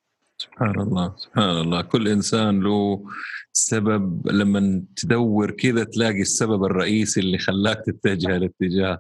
سبحان 0.44 0.80
الله 0.80 1.16
سبحان 1.18 1.58
الله. 1.58 1.82
كل 1.82 2.08
إنسان 2.08 2.60
له 2.60 3.06
سبب. 3.54 4.28
لما 4.28 4.84
تدور 4.96 5.52
كذا 5.52 5.84
تلاقي 5.84 6.22
السبب 6.22 6.64
الرئيسي 6.64 7.20
اللي 7.20 7.38
خلاك 7.38 7.84
تتجه 7.86 8.36
الاتجاه. 8.36 9.00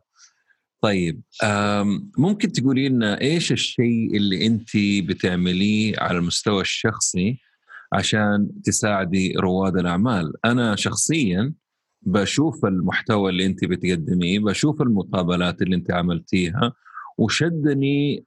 طيب 0.81 1.21
ممكن 2.17 2.51
تقولي 2.51 2.89
لنا 2.89 3.21
إيش 3.21 3.51
الشيء 3.51 4.17
اللي 4.17 4.45
أنت 4.45 4.69
بتعمليه 5.07 5.93
على 5.99 6.17
المستوى 6.17 6.61
الشخصي 6.61 7.39
عشان 7.93 8.49
تساعدي 8.63 9.33
رواد 9.37 9.77
الأعمال؟ 9.77 10.33
أنا 10.45 10.75
شخصيا 10.75 11.53
بشوف 12.01 12.65
المحتوى 12.65 13.31
اللي 13.31 13.45
أنت 13.45 13.65
بتقدميه 13.65 14.39
بشوف 14.39 14.81
المقابلات 14.81 15.61
اللي 15.61 15.75
أنت 15.75 15.91
عملتيها 15.91 16.73
وشدني 17.17 18.23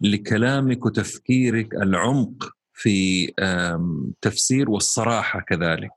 لكلامك 0.00 0.86
وتفكيرك 0.86 1.74
العمق 1.74 2.52
في 2.74 3.32
تفسير 4.20 4.70
والصراحة 4.70 5.40
كذلك. 5.40 5.90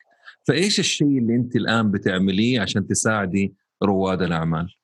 فإيش 0.44 0.80
الشيء 0.80 1.18
اللي 1.18 1.36
أنت 1.36 1.56
الآن 1.56 1.92
بتعمليه 1.92 2.62
عشان 2.62 2.88
تساعدي 2.88 3.54
رواد 3.84 4.22
الأعمال؟ 4.22 4.76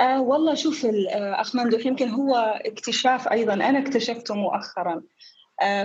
آه 0.00 0.22
والله 0.22 0.54
شوف 0.54 0.86
آه، 0.86 1.40
أخ 1.40 1.56
ممدوح 1.56 1.86
يمكن 1.86 2.08
هو 2.08 2.34
اكتشاف 2.64 3.28
أيضا. 3.28 3.54
أنا 3.54 3.78
اكتشفته 3.78 4.34
مؤخرا. 4.34 5.02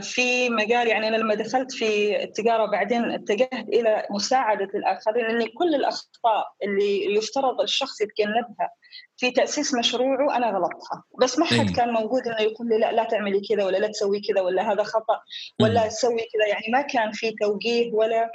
في 0.02 0.50
مجال 0.50 0.88
يعني 0.88 1.08
أنا 1.08 1.16
لما 1.16 1.36
دخلت 1.36 1.72
في 1.72 2.24
التجارة 2.24 2.66
بعدين 2.66 3.12
اتجهت 3.12 3.54
إلى 3.54 4.08
مساعدة 4.12 4.70
الآخرين 4.76 5.28
لاني 5.28 5.48
كل 5.48 5.76
الأخطاء 5.76 6.48
اللي 6.64 7.16
يفترض 7.16 7.62
الشخص 7.62 8.02
يتجنبها 8.02 8.70
في 9.18 9.32
تأسيس 9.32 9.74
مشروعه 9.74 10.38
أنا 10.38 10.48
غلطها 10.48 11.04
بس 11.22 11.40
ما 11.40 11.46
حد 11.46 11.68
أيه. 11.68 11.74
كان 11.74 11.94
موجود 11.94 12.28
إنه 12.28 12.42
يقول 12.42 12.70
لي 12.70 12.78
لا 12.78 12.92
لا 12.92 13.04
تعملي 13.04 13.42
كذا 13.50 13.66
ولا 13.66 13.78
لا 13.78 13.88
تسوي 13.88 14.20
كذا 14.20 14.42
ولا 14.42 14.72
هذا 14.72 14.84
خطأ 14.84 15.22
ولا 15.62 15.88
تسوي 15.88 16.28
كذا. 16.34 16.48
يعني 16.48 16.66
ما 16.74 16.82
كان 16.82 17.12
في 17.12 17.32
توجيه 17.32 17.94
ولا 17.94 18.32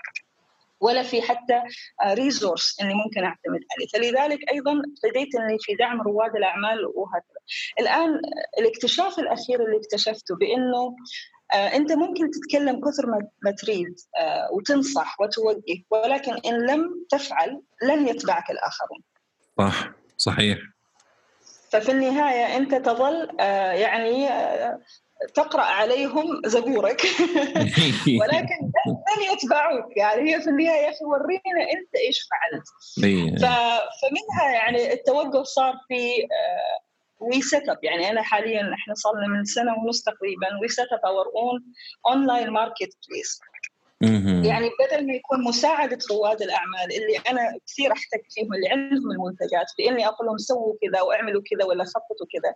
ولا 0.84 1.02
في 1.02 1.22
حتى 1.22 1.62
ريسورس 2.06 2.80
إني 2.82 2.94
ممكن 2.94 3.24
أعتمد 3.24 3.60
عليه. 3.72 3.86
فلذلك 3.92 4.50
أيضا 4.52 4.72
ابتديت 4.72 5.34
إني 5.34 5.58
في 5.60 5.74
دعم 5.74 6.00
رواد 6.00 6.36
الأعمال 6.36 6.78
وهكذا. 6.94 7.40
الآن 7.80 8.20
الاكتشاف 8.58 9.18
الأخير 9.18 9.64
اللي 9.64 9.76
اكتشفته 9.76 10.36
بإنه 10.36 10.96
أنت 11.54 11.92
ممكن 11.92 12.30
تتكلم 12.30 12.80
كثر 12.80 13.06
ما 13.42 13.50
تريد 13.62 13.94
وتنصح 14.52 15.20
وتوجه 15.20 15.82
ولكن 15.90 16.32
إن 16.46 16.66
لم 16.66 17.06
تفعل 17.10 17.62
لن 17.82 18.08
يتبعك 18.08 18.50
الآخرون. 18.50 19.02
صح. 19.58 19.90
صحيح. 20.16 20.58
ففي 21.70 21.92
النهاية 21.92 22.56
أنت 22.56 22.74
تظل 22.74 23.28
يعني 23.80 24.28
تقرأ 25.34 25.62
عليهم 25.62 26.40
زبورك. 26.46 27.02
ولكن 28.20 28.56
لن 28.86 29.32
يتبعوك. 29.32 29.96
يعني 29.96 30.34
هي 30.34 30.40
في 30.40 30.50
النهاية 30.50 30.82
يا 30.82 30.90
أخي 30.90 31.04
ورينا 31.04 31.62
أنت 31.74 31.94
إيش 31.96 32.28
فعلت. 32.30 32.64
فمنها 34.02 34.52
يعني 34.54 34.92
التوقف 34.92 35.42
صار 35.42 35.74
في 35.88 36.28
we 37.20 37.42
set 37.42 37.68
up 37.68 37.78
يعني 37.82 38.10
أنا 38.10 38.22
حاليا 38.22 38.74
إحنا 38.74 38.94
صار 38.94 39.12
لنا 39.16 39.26
من 39.26 39.44
سنة 39.44 39.72
ونص 39.78 40.02
تقريبا. 40.02 40.48
we 40.62 40.68
set 40.68 40.92
up 40.92 41.00
our 41.04 41.26
own 41.26 41.64
online 42.06 42.50
marketplace 42.50 43.40
يعني 44.44 44.70
بدل 44.80 45.06
ما 45.06 45.14
يكون 45.14 45.44
مساعدة 45.44 45.98
رواد 46.10 46.42
الأعمال 46.42 46.92
اللي 46.92 47.18
أنا 47.30 47.58
كثير 47.66 47.92
أحتك 47.92 48.22
فيهم 48.30 48.54
اللي 48.54 48.68
عندهم 48.68 49.10
المنتجات 49.10 49.66
بإني 49.78 50.06
أقول 50.06 50.26
لهم 50.26 50.38
سووا 50.38 50.74
كذا 50.82 51.00
وأعملوا 51.00 51.42
كذا 51.50 51.64
ولا 51.64 51.84
خططوا 51.84 52.26
كذا 52.32 52.54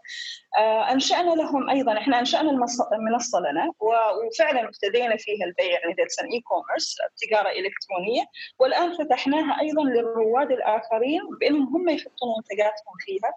آه 0.62 0.92
أنشأنا 0.92 1.30
لهم 1.30 1.70
أيضا 1.70 1.98
إحنا 1.98 2.18
أنشأنا 2.18 2.50
المنصة 2.92 3.38
لنا 3.40 3.70
وفعلا 3.80 4.64
ابتدينا 4.64 5.16
فيها 5.16 5.46
البيع 5.46 5.66
يعني 5.66 5.94
that's 5.98 6.18
e-commerce 6.18 6.96
تجارة 7.16 7.48
إلكترونية 7.48 8.24
والآن 8.58 8.96
فتحناها 8.98 9.60
أيضا 9.60 9.84
للرواد 9.84 10.52
الآخرين 10.52 11.20
بإنهم 11.40 11.76
هم 11.76 11.88
يحطون 11.88 12.28
منتجاتهم 12.36 12.94
فيها. 12.98 13.32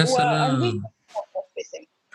يا 0.00 0.04
سلام. 0.04 0.82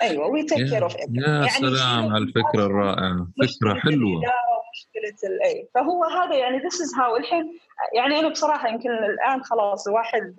أيوه 0.02 0.28
we 0.28 0.44
take 0.44 0.70
care 0.70 0.84
of 0.84 0.96
يا 0.96 1.06
يعني 1.12 1.50
سلام 1.50 2.14
على 2.14 2.24
الفكرة 2.24 2.66
الرائعة. 2.66 3.28
فكرة 3.42 3.74
حلوة. 3.80 4.22
مشكلة 4.96 5.32
ال 5.32 5.50
I 5.50 5.68
فهو 5.76 6.04
هذا 6.04 6.36
يعني 6.36 6.58
this 6.58 6.82
is 6.82 6.96
how 6.96 7.18
الحين 7.18 7.60
يعني 7.94 8.20
أنا 8.20 8.30
بصراحة 8.30 8.70
يمكن 8.70 8.90
الآن 8.90 9.44
خلاص 9.44 9.88
الواحد 9.88 10.36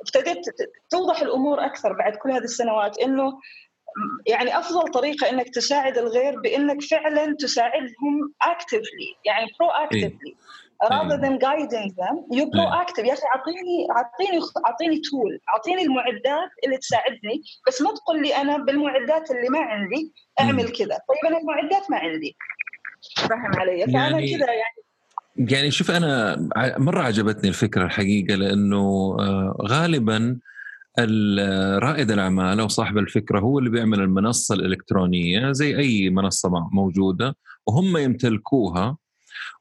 ابتديت 0.00 0.44
توضح 0.90 1.20
الأمور 1.22 1.64
أكثر 1.64 1.92
بعد 1.92 2.16
كل 2.16 2.30
هذه 2.30 2.44
السنوات 2.44 2.98
إنه 2.98 3.38
يعني 4.26 4.58
أفضل 4.58 4.90
طريقة 4.90 5.30
إنك 5.30 5.48
تساعد 5.48 5.98
الغير 5.98 6.40
بإنك 6.40 6.82
فعلا 6.82 7.36
تساعدهم 7.38 8.34
اكتفلي 8.42 9.16
يعني 9.24 9.46
برو 9.60 9.68
اكتفلي 9.68 10.36
rather 10.88 11.18
than 11.24 11.38
guiding 11.38 11.92
them 12.00 12.16
you 12.30 12.46
proactive. 12.56 13.04
يا 13.04 13.12
أخي 13.12 13.26
أعطيني 13.34 13.86
أعطيني 13.90 14.40
أعطيني 14.66 15.00
تول 15.00 15.40
أعطيني 15.48 15.82
المعدات 15.82 16.50
اللي 16.64 16.76
تساعدني 16.76 17.42
بس 17.66 17.82
ما 17.82 17.94
تقول 17.94 18.22
لي 18.22 18.36
أنا 18.36 18.56
بالمعدات 18.56 19.30
اللي 19.30 19.48
ما 19.48 19.58
عندي 19.58 20.12
أعمل 20.40 20.72
كذا. 20.72 20.98
طيب 21.08 21.26
أنا 21.26 21.38
المعدات 21.38 21.90
ما 21.90 21.96
عندي. 21.96 22.36
فاهم 23.16 23.54
علي. 23.54 23.86
فأنا 23.86 24.10
يعني 24.10 24.36
كذا 24.36 24.46
يعني 24.46 24.80
يعني 25.52 25.70
شوف 25.70 25.90
أنا 25.90 26.36
مرة 26.78 27.02
عجبتني 27.02 27.48
الفكرة 27.48 27.84
الحقيقة 27.84 28.34
لأنه 28.34 29.16
غالبا 29.62 30.38
رائد 31.78 32.10
الأعمال 32.10 32.60
أو 32.60 32.68
صاحب 32.68 32.98
الفكرة 32.98 33.40
هو 33.40 33.58
اللي 33.58 33.70
بيعمل 33.70 34.00
المنصة 34.00 34.54
الإلكترونية 34.54 35.52
زي 35.52 35.78
أي 35.78 36.10
منصة 36.10 36.50
موجودة 36.72 37.36
وهم 37.66 37.96
يمتلكوها 37.96 38.96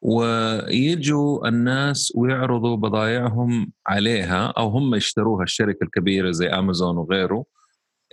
ويجوا 0.01 1.48
الناس 1.48 2.13
ويعرضوا 2.15 2.75
بضائعهم 2.75 3.72
عليها 3.88 4.53
أو 4.58 4.67
هم 4.67 4.96
يشتروها 4.96 5.43
الشركة 5.43 5.84
الكبيرة 5.84 6.31
زي 6.31 6.48
امازون 6.48 6.98
وغيره. 6.98 7.46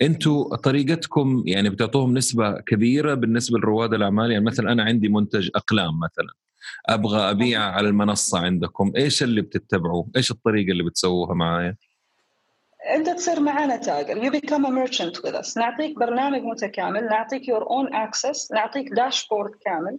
أنتم 0.03 0.43
طريقتكم 0.55 1.43
يعني 1.47 1.71
بتعطوهم 1.71 2.15
نسبة 2.15 2.61
كبيرة 2.61 3.15
بالنسبة 3.15 3.59
لرواد 3.59 3.95
الأعمال؟ 3.95 4.31
يعني 4.31 4.45
مثلا 4.45 4.73
أنا 4.73 4.83
عندي 4.83 5.09
منتج 5.09 5.51
أقلام 5.55 6.01
مثلا 6.01 6.35
أبغى 6.89 7.31
أبيع 7.31 7.61
على 7.61 7.89
المنصة 7.89 8.39
عندكم 8.39 8.93
إيش 8.97 9.23
اللي 9.23 9.43
بتتبعوه؟ 9.43 10.09
إيش 10.17 10.31
الطريقة 10.31 10.73
اللي 10.73 10.83
بتسووها 10.83 11.35
معايا؟ 11.35 11.77
أنت 12.95 13.11
تصير 13.11 13.41
معنا 13.41 13.77
تاجر 13.77 14.25
you 14.25 14.31
become 14.31 14.67
a 14.67 14.71
merchant 14.71 15.25
with 15.25 15.35
us 15.35 15.59
نعطيك 15.59 15.99
برنامج 15.99 16.43
متكامل 16.43 17.05
نعطيك 17.05 17.49
your 17.49 17.71
own 17.71 17.95
access 17.95 18.53
نعطيك 18.53 18.89
dashboard 18.93 19.51
كامل. 19.65 19.99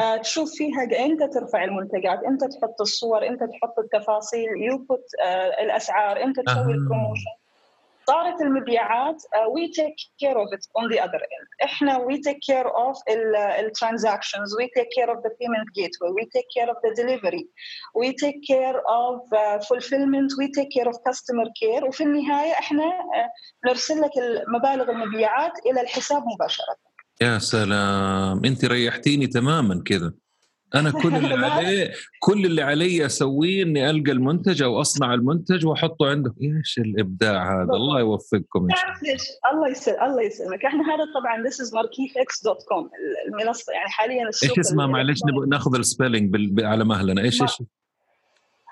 آه 0.00 0.16
تشوف 0.16 0.50
فيها 0.54 1.04
أنت 1.06 1.34
ترفع 1.34 1.64
المنتجات 1.64 2.20
أنت 2.28 2.40
تحط 2.40 2.80
الصور 2.80 3.26
أنت 3.26 3.40
تحط 3.40 3.78
التفاصيل 3.78 4.48
you 4.70 4.78
put 4.78 5.04
آه 5.24 5.62
الأسعار 5.64 6.22
أنت 6.24 6.40
تسوي 6.40 6.72
ال 6.72 6.78
promotion 6.78 7.30
صارت 8.08 8.40
المبيعات 8.42 9.22
we 9.54 9.68
take 9.68 9.94
care 10.18 10.40
of 10.40 10.52
it 10.52 10.64
on 10.76 10.90
the 10.90 11.04
other 11.04 11.14
end 11.14 11.48
إحنا 11.64 11.98
we 11.98 12.18
take 12.18 12.38
care 12.38 12.76
of 12.76 12.96
ال 13.58 13.65
transactions 13.65 14.56
we 14.56 14.66
take 14.74 14.88
care 14.94 15.10
of 15.10 15.18
the 15.24 15.30
payment 15.40 15.68
gate 15.74 15.90
we 16.02 16.24
take 16.32 16.44
care 16.54 16.68
of 16.70 16.76
the 16.86 16.92
delivery 17.02 17.48
we 17.94 18.12
take 18.12 18.34
care 18.46 18.82
of 18.88 19.20
fulfillment 19.68 20.30
we 20.38 20.48
take 20.48 20.68
care 20.68 20.86
of 20.86 20.96
customer 21.06 21.48
care 21.60 21.84
وفي 21.84 22.04
النهاية 22.04 22.52
إحنا 22.52 22.84
uh, 22.84 23.68
نرسل 23.68 24.00
لك 24.00 24.10
مبالغ 24.48 24.90
المبيعات 24.90 25.52
إلى 25.66 25.80
الحساب 25.80 26.22
مباشرة. 26.34 26.76
يا 27.22 27.38
سلام. 27.38 28.44
أنت 28.44 28.64
ريحتيني 28.64 29.26
تماما 29.26 29.82
كذا. 29.86 30.12
أنا 30.74 30.90
كل 31.02 31.14
اللي 31.14 31.46
عليه 31.46 31.92
كل 32.20 32.46
اللي 32.46 32.62
علي 32.62 33.06
أسويه 33.06 33.62
إني 33.62 33.90
ألقى 33.90 34.12
المنتج 34.12 34.62
أو 34.62 34.80
أصنع 34.80 35.14
المنتج 35.14 35.66
وأحطه 35.66 36.06
عنده 36.06 36.34
إيش 36.42 36.78
الإبداع 36.78 37.62
هذا؟ 37.62 37.72
الله 37.72 38.00
يوفقكم 38.00 38.68
تعرف 38.68 39.02
ليش؟ 39.02 39.22
الله 39.52 39.68
يسلمك 39.68 40.02
الله 40.02 40.22
يسلمك. 40.22 40.64
إحنا 40.64 40.82
هذا 40.82 41.04
طبعا 41.14 41.48
this 41.48 41.54
is 41.54 41.70
markitex.com 41.72 42.90
المنصة 43.28 43.72
يعني 43.72 43.88
حاليا 43.88 44.28
السوق 44.28 44.50
إيش 44.50 44.58
اسمها 44.58 44.86
معلش 44.86 45.20
ناخذ 45.48 45.74
ال 45.74 45.84
spelling 45.84 46.60
على 46.64 46.84
مهلنا. 46.84 47.22
إيش 47.22 47.42
إيش؟ 47.42 47.62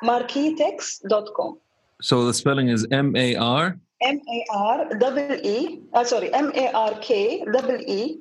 markitex.com 0.05 1.57
so 2.03 2.27
the 2.27 2.35
spelling 2.35 2.69
is 2.69 2.87
M 2.93 3.17
A 3.17 3.35
R 3.37 3.79
M 4.03 4.21
A 4.37 4.39
R 4.53 4.95
double 4.99 5.41
E 5.43 5.81
uh, 5.95 6.05
sorry 6.05 6.29
M 6.35 6.53
A 6.55 6.67
R 6.73 6.95
K 7.01 7.45
double 7.53 7.81
E 7.81 8.19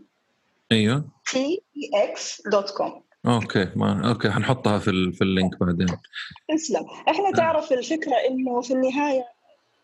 أيوه. 0.72 1.06
T 1.30 1.38
E 1.76 2.14
X 2.16 2.42
dot 2.52 2.70
com 2.70 3.05
أوكي 3.28 3.68
ما 3.76 4.10
أوكي 4.10 4.32
حنحطها 4.32 4.80
في 4.80 5.12
في 5.12 5.24
ال 5.24 5.31
link 5.31 5.60
بعدين. 5.60 5.88
تسلم. 6.50 6.86
إحنا 7.10 7.32
تعرف 7.32 7.74
الفكرة 7.74 8.16
إنه 8.30 8.62
في 8.62 8.74
النهاية 8.74 9.26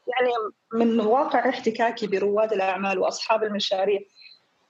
يعني 0.07 0.31
من 0.73 0.99
واقع 0.99 1.49
احتكاكي 1.49 2.07
برواد 2.07 2.53
الأعمال 2.53 2.99
وأصحاب 2.99 3.43
المشاريع 3.43 3.99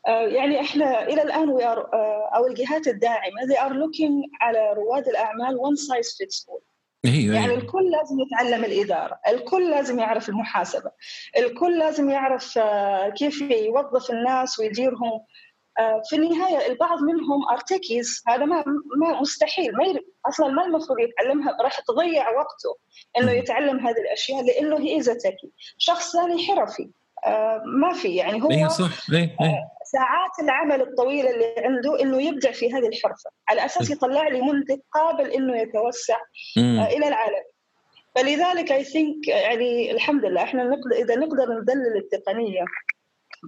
يعني 0.07 0.61
إحنا 0.61 1.03
إلى 1.03 1.21
الآن 1.21 1.49
we 1.49 1.65
are 1.65 1.89
أو 2.35 2.47
الجهات 2.47 2.87
الداعمة 2.87 3.41
they 3.49 3.57
are 3.57 3.73
looking 3.73 4.29
على 4.41 4.73
رواد 4.73 5.07
الأعمال 5.07 5.57
one 5.57 5.77
size 5.77 6.17
fits 6.17 6.45
all. 6.49 6.61
أيوة 7.05 7.35
يعني 7.35 7.53
الكل 7.53 7.91
لازم 7.91 8.19
يتعلم 8.19 8.65
الإدارة 8.65 9.19
الكل 9.27 9.71
لازم 9.71 9.99
يعرف 9.99 10.29
المحاسبة 10.29 10.91
الكل 11.37 11.79
لازم 11.79 12.09
يعرف 12.09 12.59
كيف 13.17 13.41
يوظف 13.41 14.11
الناس 14.11 14.59
ويديرهم. 14.59 15.21
في 16.09 16.15
النهاية 16.15 16.67
البعض 16.67 17.01
منهم 17.01 17.49
artisans 17.51 18.23
هذا 18.27 18.45
ما, 18.45 18.63
ما 18.97 19.21
مستحيل 19.21 19.71
ما 19.75 19.99
أصلا 20.25 20.47
ما 20.47 20.65
المفروض 20.65 20.99
يتعلمها 20.99 21.57
راح 21.61 21.79
تضيع 21.79 22.29
وقته 22.29 22.77
إنه 23.17 23.31
يتعلم 23.31 23.79
هذه 23.79 23.97
الأشياء 23.97 24.43
لأنه 24.43 24.79
هي 24.79 25.03
تكي 25.03 25.51
شخص 25.77 26.13
ثاني 26.13 26.47
حرفي. 26.47 26.89
آه 27.25 27.61
ما 27.65 27.93
في 27.93 28.15
يعني 28.15 28.43
هو 28.43 28.51
أيه 28.51 28.67
صح. 28.67 29.11
أيه 29.13 29.17
أيه. 29.17 29.47
آه 29.47 29.71
ساعات 29.85 30.31
العمل 30.43 30.81
الطويله 30.81 31.29
اللي 31.29 31.55
عنده 31.57 32.01
إنه 32.01 32.21
يبدع 32.21 32.51
في 32.51 32.73
هذه 32.73 32.87
الحرفة. 32.87 33.29
على 33.49 33.65
أساس 33.65 33.89
يطلع 33.89 34.27
لي 34.27 34.41
منتج 34.41 34.79
قابل 34.93 35.31
إنه 35.31 35.57
يتوسع 35.57 36.17
آه 36.57 36.85
إلى 36.85 37.07
العالم. 37.07 37.43
فلذلك 38.15 38.71
اي 38.71 38.83
ثينك 38.83 39.27
يعني 39.27 39.91
الحمد 39.91 40.25
لله 40.25 40.43
إحنا 40.43 40.63
نقدر 40.63 40.95
إذا 40.95 41.15
نقدر 41.15 41.61
ندلل 41.61 41.97
التقنية 41.97 42.65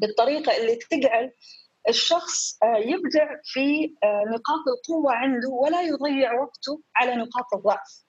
بالطريقة 0.02 0.58
اللي 0.58 0.76
تجعل 0.76 1.32
الشخص 1.89 2.60
يبدع 2.78 3.36
في 3.43 3.93
نقاط 4.34 4.63
القوة 4.78 5.13
عنده 5.13 5.50
ولا 5.50 5.82
يضيع 5.82 6.41
وقته 6.41 6.82
على 6.96 7.15
نقاط 7.15 7.54
الضعف. 7.54 8.04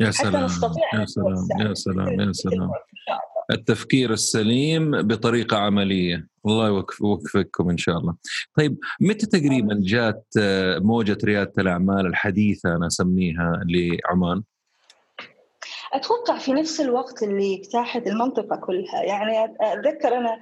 يا 0.00 0.10
سلام 0.10 0.36
حتى 0.36 0.44
نستطيع 0.44 0.94
يا 0.94 1.04
سلام 1.04 1.48
يا 1.60 1.74
سلام 1.74 2.20
يا 2.20 2.32
سلام. 2.32 2.70
التفكير 3.50 4.12
السليم 4.12 5.02
بطريقة 5.02 5.56
عملية. 5.56 6.28
الله 6.46 6.68
يوفقكم 7.00 7.70
إن 7.70 7.76
شاء 7.76 7.98
الله. 7.98 8.16
طيب 8.58 8.78
متى 9.00 9.26
تقريبا 9.26 9.80
جات 9.82 10.26
موجة 10.78 11.18
ريادة 11.24 11.52
الأعمال 11.58 12.06
الحديثة 12.06 12.76
أنا 12.76 12.86
أسميها 12.86 13.60
لعمان؟ 13.66 14.42
أتوقع 15.92 16.38
في 16.38 16.52
نفس 16.52 16.80
الوقت 16.80 17.22
اللي 17.22 17.60
اجتاحت 17.60 18.06
المنطقة 18.06 18.56
كلها. 18.56 19.02
يعني 19.02 19.56
أتذكر 19.60 20.18
أنا 20.18 20.40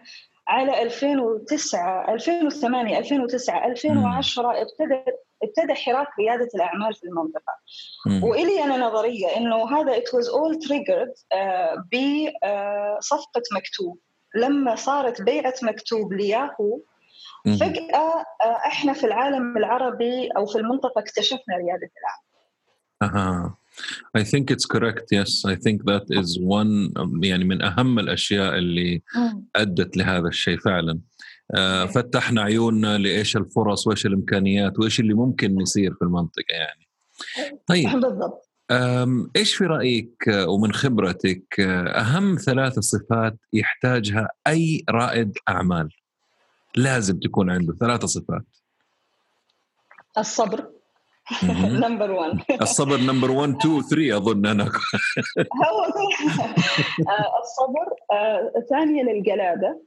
على 0.49 0.83
2009 0.83 2.15
2008 2.15 2.99
2009 2.99 3.67
2010 3.67 4.51
ابتدى 4.51 5.03
ابتدى 5.43 5.75
حراك 5.75 6.09
رياده 6.19 6.49
الأعمال 6.55 6.95
في 6.95 7.05
المنطقة. 7.05 7.53
مم. 8.07 8.25
وإلي 8.25 8.65
أنا 8.65 8.77
نظرية 8.77 9.37
إنه 9.37 9.79
هذا 9.79 10.01
it 10.01 10.09
was 10.09 10.27
all 10.27 10.69
triggered 10.69 11.15
uh, 11.35 11.79
بصفقه 11.93 13.41
uh, 13.41 13.57
مكتوب. 13.57 13.99
لما 14.35 14.75
صارت 14.75 15.23
بيعة 15.23 15.55
مكتوب 15.63 16.13
لياهو 16.13 16.81
فجأة 17.61 18.25
إحنا 18.67 18.93
في 18.93 19.07
العالم 19.07 19.57
العربي 19.57 20.29
أو 20.37 20.47
في 20.47 20.59
المنطقة 20.59 20.99
اكتشفنا 20.99 21.57
رياده 21.57 21.91
الأعمال. 21.99 22.27
أها. 23.03 23.57
I 24.19 24.23
think 24.23 24.51
it's 24.51 24.67
correct 24.75 25.07
yes. 25.13 25.45
I 25.45 25.55
think 25.55 25.85
that 25.85 26.07
is 26.11 26.39
one 26.41 26.93
يعني 27.25 27.45
من 27.45 27.63
أهم 27.63 27.99
الأشياء 27.99 28.59
اللي 28.59 29.03
أدت 29.57 29.97
لهذا 29.97 30.29
الشيء 30.29 30.59
فعلا. 30.59 30.99
آه 31.55 31.87
فتحنا 31.87 32.43
عيوننا 32.43 32.99
لإيش 32.99 33.37
الفرص 33.37 33.87
وإيش 33.87 34.07
الإمكانيات 34.07 34.79
وإيش 34.79 35.01
اللي 35.01 35.15
ممكن 35.15 35.61
يصير 35.61 35.95
في 35.95 36.03
المنطقة 36.03 36.45
يعني. 36.51 36.89
طيب. 37.67 38.01
بالضبط. 38.01 38.51
إيش 39.37 39.55
في 39.55 39.65
رأيك 39.65 40.25
ومن 40.29 40.73
خبرتك 40.73 41.61
أهم 41.61 42.37
ثلاث 42.37 42.79
صفات 42.79 43.39
يحتاجها 43.53 44.29
أي 44.47 44.85
رائد 44.91 45.33
أعمال؟ 45.49 45.89
لازم 46.77 47.19
تكون 47.19 47.51
عنده 47.51 47.77
ثلاث 47.81 48.05
صفات. 48.05 48.45
الصبر. 50.19 50.76
number 51.81 52.11
1 52.11 52.41
الصبر 52.63 52.97
number 52.97 53.31
1 53.31 53.57
2 53.57 53.83
3 53.83 54.17
أظن 54.17 54.47
أنا. 54.47 54.65
هو 55.65 55.83
آه، 57.09 57.41
الصبر 57.41 57.87
آه، 58.13 58.53
ثانيا 58.71 59.13
الجلادة. 59.13 59.83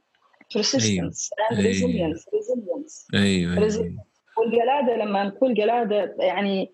Persistence 0.58 1.30
and 1.50 1.58
resilience 1.58 2.22
resilience. 2.34 3.06
أيوه, 3.14 3.52
أيوة. 3.58 3.94
والجلادة 4.38 4.96
لما 4.96 5.24
نقول 5.24 5.54
جلادة 5.54 6.14
يعني 6.18 6.72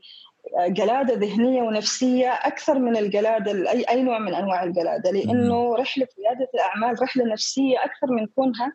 جلادة 0.68 1.14
ذهنية 1.14 1.62
ونفسية 1.62 2.28
أكثر 2.28 2.78
من 2.78 2.96
الجلادة 2.96 3.70
اي 3.70 3.84
أي 3.90 4.02
نوع 4.02 4.18
من 4.18 4.34
أنواع 4.34 4.64
الجلادة. 4.64 5.10
لأنه 5.10 5.74
رحلة 5.74 6.08
رياده 6.18 6.48
الأعمال 6.54 7.02
رحلة 7.02 7.24
نفسية 7.24 7.76
أكثر 7.84 8.06
من 8.10 8.26
كونها 8.26 8.72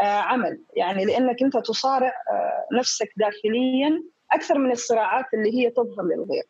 آه، 0.00 0.04
عمل. 0.04 0.64
يعني 0.76 1.04
لأنك 1.04 1.42
أنت 1.42 1.56
تصارع 1.56 2.12
آه، 2.30 2.78
نفسك 2.78 3.08
داخليا 3.16 4.02
أكثر 4.32 4.58
من 4.58 4.72
الصراعات 4.72 5.24
اللي 5.34 5.58
هي 5.58 5.70
تظهر 5.70 6.04
للغير. 6.04 6.46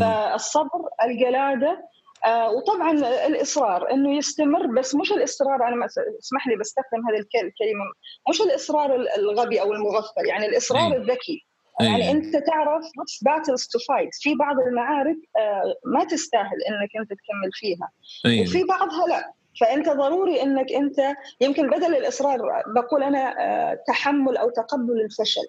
فالصبر 0.00 0.88
الجلادة 1.04 1.88
آه 2.24 2.50
وطبعا 2.50 2.92
الإصرار 3.26 3.90
إنه 3.90 4.16
يستمر 4.16 4.66
بس 4.66 4.94
مش 4.94 5.12
الإصرار 5.12 5.68
أنا 5.68 5.86
اسمح 6.20 6.48
لي 6.48 6.56
بستخدم 6.56 7.08
هذه 7.08 7.18
الكلمة 7.18 7.84
مش 8.30 8.40
الإصرار 8.40 9.06
الغبي 9.18 9.60
أو 9.60 9.72
المغفل 9.72 10.26
يعني 10.26 10.46
الإصرار 10.46 10.96
الذكي. 10.96 11.46
يعني 11.80 12.04
أيه. 12.04 12.10
أنت 12.10 12.36
تعرف 12.36 12.84
battles 13.22 13.66
to 13.66 13.78
fight 13.78 14.10
في 14.12 14.34
بعض 14.34 14.56
المعارك 14.58 15.16
آه 15.36 15.74
ما 15.84 16.04
تستاهل 16.04 16.58
إنك 16.68 16.90
أنت 17.00 17.08
تكمل 17.08 17.50
فيها. 17.52 17.90
أيه. 18.26 18.42
وفي 18.42 18.64
بعضها 18.64 19.06
لا. 19.08 19.32
فأنت 19.60 19.88
ضروري 19.88 20.42
إنك 20.42 20.72
أنت 20.72 20.96
يمكن 21.40 21.70
بدل 21.70 21.96
الإصرار 21.96 22.38
بقول 22.66 23.02
أنا 23.02 23.34
آه 23.40 23.78
تحمل 23.86 24.36
أو 24.36 24.50
تقبل 24.50 25.00
الفشل. 25.00 25.46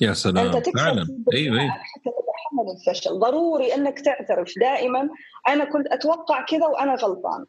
يا 0.00 0.12
سلام. 0.12 0.62
فعلا. 0.76 1.06
أيوه 1.34 1.60
أيوه 1.60 1.70
حتى 1.70 2.10
تتحمل 2.10 2.70
الفشل. 2.76 3.18
ضروري 3.18 3.74
إنك 3.74 4.00
تعترف. 4.00 4.52
دائما 4.60 5.08
أنا 5.48 5.64
كنت 5.64 5.86
أتوقع 5.86 6.44
كذا 6.44 6.66
وأنا 6.66 6.94
غلطان. 6.94 7.44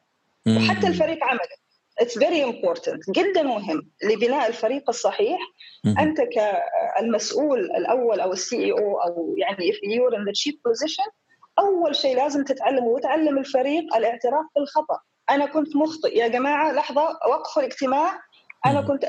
وحتى 0.48 0.88
الفريق 0.88 1.24
عمل. 1.24 1.40
it's 2.00 2.18
very 2.18 2.44
important 2.44 3.10
جدا 3.10 3.44
مهم. 3.44 3.90
لبناء 4.04 4.48
الفريق 4.48 4.90
الصحيح. 4.90 5.40
أنت 6.00 6.18
كالمسؤول 6.22 7.60
الأول 7.60 8.20
أو 8.20 8.34
ال 8.34 8.66
CEO 8.66 9.02
أو 9.02 9.36
يعني 9.38 9.72
if 9.72 9.76
you're 9.76 10.16
in 10.18 10.22
the 10.22 10.34
chief 10.42 10.56
position 10.56 11.12
أول 11.60 11.96
شيء 11.96 12.16
لازم 12.16 12.44
تتعلمه 12.44 12.88
وتعلم 12.88 13.38
الفريق 13.38 13.96
الاعتراف 13.96 14.46
بالخطأ. 14.56 15.00
أنا 15.30 15.46
كنت 15.46 15.76
مخطئ. 15.76 16.18
يا 16.18 16.28
جماعة 16.28 16.72
لحظة. 16.72 17.04
وقفوا 17.30 17.62
الاجتماع. 17.62 18.20
أنا 18.66 18.82
كنت 18.82 19.06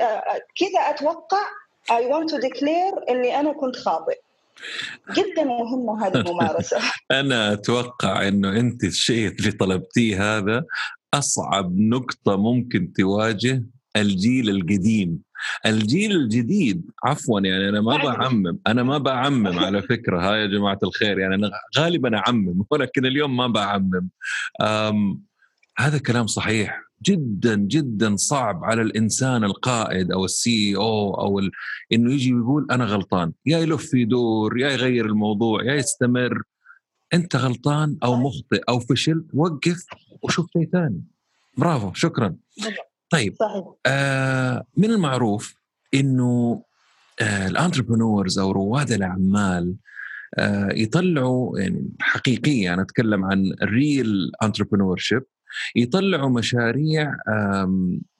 كذا 0.59 0.79
أتوقع 0.89 1.43
I 1.91 2.01
want 2.05 2.29
to 2.29 2.37
declare 2.37 3.09
إني 3.09 3.39
أنا 3.39 3.53
كنت 3.53 3.75
خاطئ. 3.75 4.19
جدا 5.15 5.43
مهمه 5.43 6.07
هذه 6.07 6.17
الممارسة. 6.21 6.77
أنا 7.11 7.53
أتوقع 7.53 8.27
إنه 8.27 8.49
أنت 8.59 8.83
الشيء 8.83 9.27
اللي 9.27 9.51
طلبتيه 9.51 10.37
هذا 10.37 10.65
أصعب 11.13 11.79
نقطة 11.79 12.35
ممكن 12.35 12.93
تواجه 12.93 13.63
الجيل 13.95 14.49
القديم. 14.49 15.19
الجيل 15.65 16.11
الجديد 16.11 16.91
عفوا 17.03 17.39
يعني 17.39 17.69
أنا 17.69 17.81
ما 17.81 17.97
بعمم 17.97 18.59
أنا 18.67 18.83
ما 18.83 18.97
بعمم 18.97 19.59
على 19.59 19.81
فكرة 19.91 20.31
هاي 20.31 20.41
يا 20.41 20.45
جماعة 20.45 20.79
الخير 20.83 21.19
يعني 21.19 21.35
أنا 21.35 21.51
غالبا 21.77 22.17
أعمم 22.17 22.63
ولكن 22.69 23.05
اليوم 23.05 23.37
ما 23.37 23.47
بعمم. 23.47 24.09
هذا 25.77 25.97
كلام 25.97 26.27
صحيح. 26.27 26.83
جدا 27.03 27.55
جدا 27.55 28.15
صعب 28.15 28.63
على 28.63 28.81
الإنسان 28.81 29.43
القائد 29.43 30.11
أو 30.11 30.25
ال 30.25 30.75
CEO 30.75 31.13
أو 31.21 31.39
ال... 31.39 31.51
إنه 31.93 32.13
يجي 32.13 32.33
ويقول 32.33 32.67
أنا 32.71 32.85
غلطان. 32.85 33.31
يا 33.45 33.59
يلف 33.59 33.93
يدور 33.93 34.59
يا 34.59 34.69
يغير 34.71 35.05
الموضوع 35.05 35.63
يا 35.63 35.73
يستمر. 35.73 36.43
أنت 37.13 37.35
غلطان 37.35 37.97
أو 38.03 38.15
مخطئ 38.15 38.61
أو 38.69 38.79
فشلت 38.79 39.25
وقف 39.33 39.85
وشوف 40.21 40.47
شيء 40.53 40.69
ثاني. 40.71 41.01
برافو 41.57 41.93
شكرا. 41.93 42.35
طيب 43.09 43.35
صحيح. 43.39 43.63
آه 43.85 44.65
من 44.77 44.91
المعروف 44.91 45.55
إنه 45.93 46.63
آه 47.21 47.47
ال 47.47 47.54
entrepreneurs 47.54 48.39
أو 48.39 48.51
رواد 48.51 48.91
الأعمال 48.91 49.75
آه 50.37 50.69
يطلعوا 50.71 51.59
يعني 51.59 51.89
حقيقيه 51.99 52.73
أنا 52.73 52.81
أتكلم 52.81 53.25
عن 53.25 53.53
real 53.63 54.31
entrepreneurship 54.43 55.23
يطلعوا 55.75 56.29
مشاريع 56.29 57.15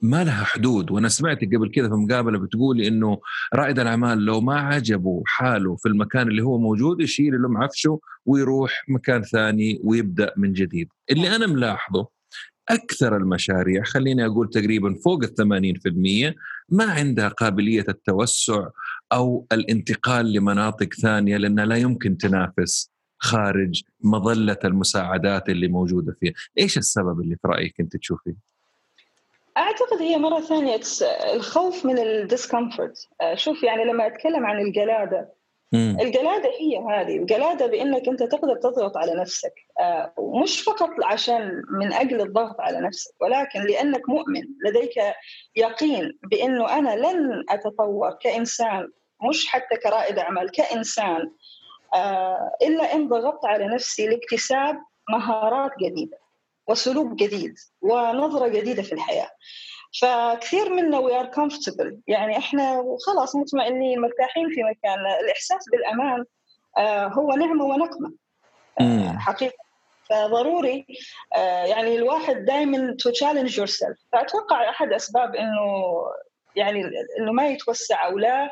ما 0.02 0.24
لها 0.24 0.44
حدود. 0.44 0.92
وأنا 0.92 1.10
سمعت 1.10 1.38
قبل 1.38 1.72
كذا 1.72 1.90
في 1.90 1.96
مقابلة 1.96 2.40
بتقولي 2.40 2.88
إنه 2.88 3.20
رائد 3.54 3.80
الأعمال 3.80 4.26
لو 4.26 4.42
ما 4.42 4.60
عجبه 4.60 5.24
حاله 5.26 5.76
في 5.76 5.90
المكان 5.90 6.28
اللي 6.28 6.44
هو 6.44 6.58
موجود 6.60 7.02
يشيل 7.02 7.42
له 7.42 7.50
معفشه 7.50 8.00
ويروح 8.26 8.84
مكان 8.88 9.22
ثاني 9.22 9.80
ويبدأ 9.84 10.34
من 10.38 10.54
جديد. 10.54 10.88
اللي 11.12 11.36
أنا 11.36 11.48
ملاحظه 11.48 12.08
أكثر 12.70 13.18
المشاريع 13.18 13.84
خليني 13.84 14.26
أقول 14.26 14.50
تقريبا 14.50 14.96
فوق 15.06 15.24
ال 15.24 15.34
80% 16.32 16.36
ما 16.70 16.86
عندها 16.86 17.28
قابلية 17.28 17.86
التوسع 17.90 18.68
أو 19.14 19.48
الانتقال 19.52 20.34
لمناطق 20.34 20.94
ثانية 20.94 21.38
لأنها 21.38 21.66
لا 21.66 21.76
يمكن 21.76 22.18
تنافس. 22.18 22.93
خارج 23.24 23.84
مظلة 24.02 24.58
المساعدات 24.66 25.50
اللي 25.50 25.68
موجودة 25.68 26.16
فيها، 26.20 26.34
إيش 26.60 26.78
السبب 26.78 27.22
اللي 27.22 27.36
في 27.36 27.48
رأيك 27.48 27.80
أنت 27.80 27.98
تشوفيه؟ 27.98 28.36
أعتقد 29.58 29.98
هي 30.00 30.18
مرة 30.18 30.40
ثانية 30.40 30.80
الخوف 31.34 31.86
من 31.86 32.00
الديسكمفورت، 32.00 33.08
آه، 33.22 33.36
شوف 33.36 33.64
يعني 33.64 33.86
لما 33.86 34.08
أتكلم 34.08 34.46
عن 34.46 34.60
الجلاده 34.60 35.30
الجلاده 35.74 36.50
هي 36.60 36.78
هذه. 36.78 37.18
الجلاده 37.18 37.68
بإنك 37.68 38.08
أنت 38.08 38.24
تقدر 38.24 38.56
تضغط 38.56 38.98
على 38.98 39.22
نفسك. 39.22 39.54
آه، 39.80 40.14
مش 40.44 40.62
فقط 40.62 40.90
عشان 41.04 41.62
من 41.80 41.94
أجل 41.94 42.22
الضغط 42.22 42.62
على 42.62 42.82
نفسك 42.82 43.22
ولكن 43.22 43.62
لأنك 43.62 44.10
مؤمن. 44.10 44.44
لديك 44.66 44.94
يقين 45.56 46.20
بإنه 46.32 46.78
أنا 46.78 46.96
لن 46.96 47.44
أتطور 47.50 48.12
كإنسان 48.22 48.88
مش 49.30 49.48
حتى 49.48 49.78
كرائد 49.84 50.20
أعمال 50.20 50.52
كإنسان. 50.52 51.32
آه، 51.96 52.52
إلا 52.62 52.94
إن 52.94 53.08
ضغطت 53.08 53.46
على 53.46 53.68
نفسي 53.68 54.08
لاكتساب 54.08 54.84
مهارات 55.10 55.72
جديدة 55.82 56.18
وسلوك 56.68 57.14
جديد 57.14 57.56
ونظرة 57.82 58.48
جديدة 58.48 58.84
في 58.84 58.94
الحياة. 58.94 59.30
فكثير 60.02 60.74
منا 60.74 61.00
we 61.00 61.20
are 61.20 61.26
comfortable 61.26 62.00
يعني 62.08 62.38
إحنا 62.38 62.84
خلاص 63.08 63.36
مطمئنين 63.36 64.02
مرتاحين 64.02 64.50
في 64.50 64.64
مكاننا 64.64 65.20
الإحساس 65.20 65.66
بالأمان 65.72 66.26
آه، 66.78 67.08
هو 67.08 67.32
نعمة 67.32 67.66
ونقمة. 67.66 68.14
آه، 68.82 69.18
حقيقة. 69.18 69.64
فضروري 70.10 70.86
يعني 71.66 71.96
الواحد 71.96 72.46
دائما 72.46 72.96
to 73.00 73.10
challenge 73.10 73.58
yourself 73.58 73.98
فأتوقع 74.12 74.70
أحد 74.70 74.94
أسباب 74.94 75.36
إنه 75.36 75.94
يعني 76.56 76.82
إنه 77.20 77.32
ما 77.32 77.48
يتوسع 77.48 78.06
أو 78.06 78.18
لا 78.18 78.52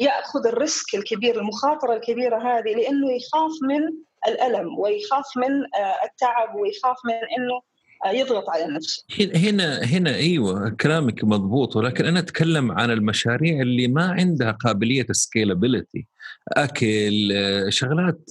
يأخذ 0.00 0.46
ال 0.46 0.56
risk 0.56 0.94
الكبير 0.94 1.40
المخاطرة 1.40 1.94
الكبيرة 1.94 2.36
هذه 2.36 2.74
لأنه 2.74 3.12
يخاف 3.12 3.52
من 3.62 3.80
الألم 4.28 4.78
ويخاف 4.78 5.26
من 5.36 5.52
آه، 5.52 6.04
التعب 6.04 6.54
ويخاف 6.54 6.96
من 7.04 7.12
إنه 7.12 7.60
آه، 8.04 8.10
يضغط 8.10 8.50
على 8.50 8.66
نفسه. 8.74 9.04
هنا 9.34 9.84
هنا 9.84 10.14
أيوه 10.14 10.70
كلامك 10.70 11.24
مضبوط 11.24 11.76
ولكن 11.76 12.04
أنا 12.04 12.18
أتكلم 12.18 12.72
عن 12.72 12.90
المشاريع 12.90 13.60
اللي 13.60 13.88
ما 13.88 14.04
عندها 14.04 14.50
قابلية 14.50 15.06
scalability 15.10 16.06
أكل 16.48 17.32
آه، 17.32 17.68
شغلات 17.68 18.30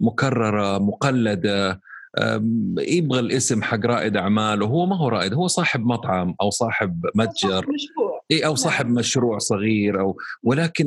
مكررة 0.00 0.78
مقلدة 0.78 1.80
يبغى 2.78 3.20
الاسم 3.20 3.62
حق 3.62 3.86
رائد 3.86 4.16
أعمال 4.16 4.62
وهو 4.62 4.86
ما 4.86 4.96
هو 4.96 5.08
رائد 5.08 5.34
هو 5.34 5.46
صاحب 5.46 5.86
مطعم 5.86 6.34
أو 6.40 6.50
صاحب 6.50 7.06
متجر. 7.14 7.66
اي 8.30 8.46
أو 8.46 8.54
صاحب 8.54 8.86
نعم. 8.86 8.94
مشروع 8.94 9.38
صغير 9.38 10.00
أو 10.00 10.16
ولكن 10.42 10.86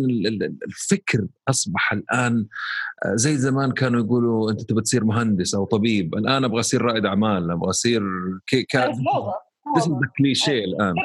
الفكر 0.67 1.27
أصبح 1.49 1.93
الآن 1.93 2.45
آه، 3.05 3.15
زي 3.15 3.37
زمان 3.37 3.71
كانوا 3.71 3.99
يقولوا 3.99 4.51
أنت 4.51 4.61
تبغى 4.61 4.81
تصير 4.81 5.05
مهندس 5.05 5.55
أو 5.55 5.65
طبيب 5.65 6.15
الآن 6.15 6.43
أبغى 6.43 6.59
أصير 6.59 6.81
رائد 6.81 7.05
أعمال 7.05 7.51
أبغى 7.51 7.69
أصير 7.69 8.01
كي 8.47 8.63
كان 8.63 9.03
كليشيه 10.17 10.65
الآن. 10.65 10.95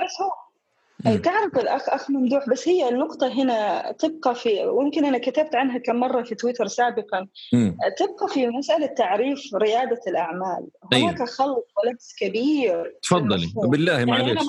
أي 1.07 1.19
تعرف 1.19 1.59
الأخ 1.59 1.89
أخ 1.89 2.11
ممدوح 2.11 2.49
بس 2.49 2.69
هي 2.69 2.89
النقطة 2.89 3.43
هنا 3.43 3.93
تبقى 3.93 4.35
في 4.35 4.65
ويمكن 4.65 5.05
أنا 5.05 5.19
كتبت 5.19 5.55
عنها 5.55 5.79
كم 5.79 5.97
مرة 5.97 6.23
في 6.23 6.35
تويتر 6.35 6.67
سابقا. 6.67 7.21
م. 7.53 7.71
تبقى 7.99 8.29
في 8.35 8.47
مسألة 8.47 8.87
تعريف 8.87 9.41
ريادة 9.55 10.01
الأعمال. 10.07 10.67
هناك 10.93 11.15
أيوه. 11.15 11.27
خلط 11.27 11.67
ولبس 11.85 12.15
كبير 12.21 12.99
تفضلي. 13.03 13.53
بالله 13.57 14.05
معلش. 14.05 14.27
يعني 14.27 14.41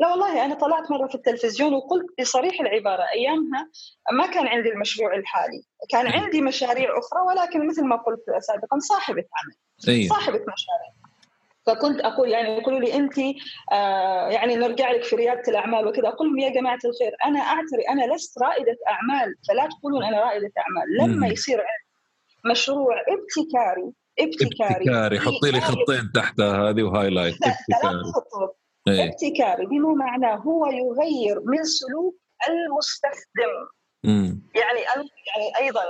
لا 0.00 0.08
والله 0.10 0.44
أنا 0.44 0.54
طلعت 0.54 0.90
مرة 0.90 1.08
في 1.08 1.14
التلفزيون 1.14 1.74
وقلت 1.74 2.06
بصريح 2.20 2.60
العبارة 2.60 3.02
أيامها 3.14 3.70
ما 4.12 4.26
كان 4.26 4.46
عندي 4.46 4.68
المشروع 4.68 5.16
الحالي 5.16 5.62
كان 5.90 6.06
عندي 6.06 6.42
مشاريع 6.42 6.98
أخرى 6.98 7.20
ولكن 7.28 7.66
مثل 7.66 7.84
ما 7.84 7.96
قلت 7.96 8.20
سابقا 8.40 8.78
صاحبة 8.78 9.22
عمل 9.22 9.56
أيوه. 9.88 10.08
صاحبة 10.08 10.38
مشاريع. 10.38 10.92
فكنت 11.66 12.00
أقول 12.00 12.28
يعني 12.28 12.58
يقولوا 12.58 12.80
لي 12.80 12.94
انت 12.94 13.18
آه 13.72 14.28
يعني 14.28 14.56
نرجع 14.56 14.90
لك 14.90 15.02
في 15.04 15.16
ريادة 15.16 15.42
الأعمال 15.48 15.86
وكذا 15.86 16.08
أقول 16.08 16.28
لهم 16.28 16.38
يا 16.38 16.48
جماعة 16.48 16.78
الخير 16.84 17.12
أنا 17.24 17.40
أعتري 17.40 17.82
أنا 17.90 18.14
لست 18.14 18.42
رائدة 18.42 18.76
أعمال 18.90 19.34
فلا 19.48 19.68
تقولون 19.78 20.04
أنا 20.04 20.20
رائدة 20.20 20.50
أعمال. 20.58 21.14
لما 21.14 21.26
يصير 21.26 21.58
عندي 21.58 21.92
مشروع 22.50 22.94
ابتكاري 23.00 23.92
ابتكاري 24.18 24.90
ابتكاري 24.90 25.20
حطي 25.20 25.50
لي 25.50 25.60
خطين 25.60 26.12
تحتها 26.14 26.70
هذه 26.70 26.82
و 26.82 26.87
highlight 26.87 27.34
ابتكاري. 27.46 28.02
إيه. 28.88 29.04
ابتكاري 29.04 29.66
بما 29.66 29.94
معناه 29.94 30.36
هو 30.36 30.66
يغير 30.66 31.40
من 31.44 31.64
سلوك 31.64 32.16
المستخدم 32.48 33.68
مم. 34.04 34.42
يعني 34.54 34.80
يعني 34.80 35.66
أيضا 35.66 35.80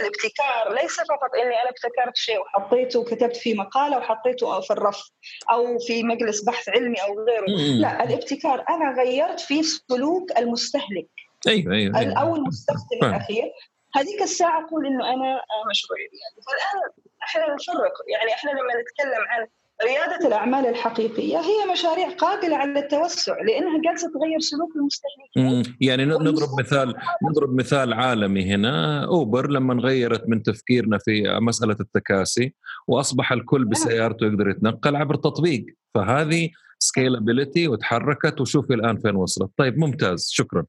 الابتكار 0.00 0.82
ليس 0.82 0.96
فقط 1.00 1.34
إني 1.34 1.54
أنا 1.62 1.70
ابتكرت 1.70 2.16
شيء 2.16 2.40
وحطيته 2.40 3.00
وكتبت 3.00 3.36
فيه 3.36 3.54
مقالة 3.54 3.98
وحطيته 3.98 4.60
في 4.60 4.72
الرف 4.72 5.10
أو 5.50 5.78
في 5.78 6.02
مجلس 6.02 6.44
بحث 6.44 6.68
علمي 6.68 7.02
أو 7.02 7.24
غيره 7.24 7.46
مم. 7.48 7.80
لا 7.80 8.04
الابتكار 8.04 8.64
أنا 8.68 9.02
غيرت 9.02 9.40
في 9.40 9.62
سلوك 9.62 10.38
المستهلك 10.38 11.08
أيوه 11.48 11.74
أيوه, 11.74 11.98
أيوة. 11.98 12.20
أو 12.20 12.36
المستخدم 12.36 12.98
الأخير 13.02 13.52
هذيك 13.94 14.22
الساعة 14.22 14.64
أقول 14.64 14.86
إنه 14.86 15.14
أنا 15.14 15.40
مشروعي 15.70 16.02
يعني 16.02 16.42
فالآن 16.46 17.06
إحنا 17.22 17.54
نفرق 17.54 17.92
يعني 18.08 18.32
إحنا 18.32 18.50
لما 18.50 18.72
نتكلم 18.80 19.24
عن 19.28 19.46
ريادة 19.84 20.26
الأعمال 20.28 20.66
الحقيقية 20.66 21.38
هي 21.38 21.72
مشاريع 21.72 22.10
قابلة 22.10 22.56
على 22.56 22.78
التوسع 22.78 23.36
لأنها 23.42 23.80
جالسة 23.84 24.10
تغير 24.14 24.38
سلوك 24.40 24.70
المستهلكين. 24.76 25.76
يعني 25.80 26.04
نضرب 26.04 26.48
مثال 26.60 26.94
نضرب 27.30 27.54
مثال 27.54 27.92
عالمي 27.92 28.54
هنا. 28.54 29.04
أوبر 29.04 29.50
لما 29.50 29.74
غيرت 29.74 30.28
من 30.28 30.42
تفكيرنا 30.42 30.98
في 30.98 31.38
مسألة 31.40 31.76
التكاسي 31.80 32.54
وأصبح 32.88 33.32
الكل 33.32 33.60
نعم. 33.60 33.68
بسيارته 33.68 34.26
يقدر 34.26 34.48
يتنقل 34.48 34.96
عبر 34.96 35.14
تطبيق. 35.14 35.66
فهذه 35.94 36.50
scalability 36.82 37.68
وتحركت 37.68 38.40
وشوفي 38.40 38.74
الآن 38.74 38.96
فين 38.96 39.16
وصلت. 39.16 39.50
طيب 39.56 39.78
ممتاز. 39.78 40.30
شكرا. 40.32 40.64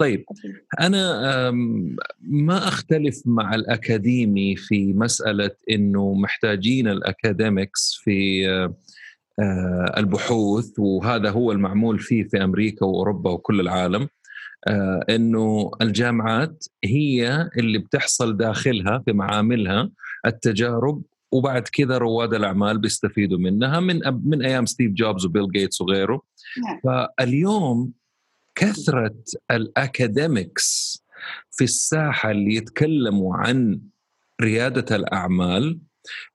طيب 0.00 0.24
أنا 0.80 1.50
ما 2.20 2.68
أختلف 2.68 3.22
مع 3.26 3.54
الأكاديمي 3.54 4.56
في 4.56 4.92
مسألة 4.92 5.50
إنه 5.70 6.14
محتاجين 6.14 6.88
ال 6.88 6.99
academics 6.99 8.00
في 8.04 8.46
آه، 9.40 9.94
البحوث 9.96 10.78
وهذا 10.78 11.30
هو 11.30 11.52
المعمول 11.52 11.98
فيه 11.98 12.22
في 12.22 12.44
أمريكا 12.44 12.86
وأوروبا 12.86 13.30
وكل 13.30 13.60
العالم 13.60 14.08
آه، 14.66 15.04
إنه 15.10 15.70
الجامعات 15.82 16.64
هي 16.84 17.50
اللي 17.58 17.78
بتحصل 17.78 18.36
داخلها 18.36 19.02
في 19.04 19.12
معاملها 19.12 19.90
التجارب 20.26 21.02
وبعد 21.34 21.62
كذا 21.62 21.98
رواد 21.98 22.34
الأعمال 22.34 22.78
بيستفيدوا 22.78 23.38
منها 23.38 23.80
من 23.80 24.00
من 24.24 24.44
أيام 24.44 24.66
ستيف 24.66 24.92
جوبز 24.92 25.26
وبيل 25.26 25.50
جيتس 25.52 25.80
وغيره. 25.80 26.22
نعم. 26.64 26.80
فاليوم 26.84 27.92
كثرة 28.54 29.14
ال 29.50 29.65
academics 29.65 30.98
في 31.50 31.64
الساحة 31.64 32.30
اللي 32.30 32.54
يتكلموا 32.54 33.36
عن 33.36 33.80
ريادة 34.40 34.96
الأعمال 34.96 35.80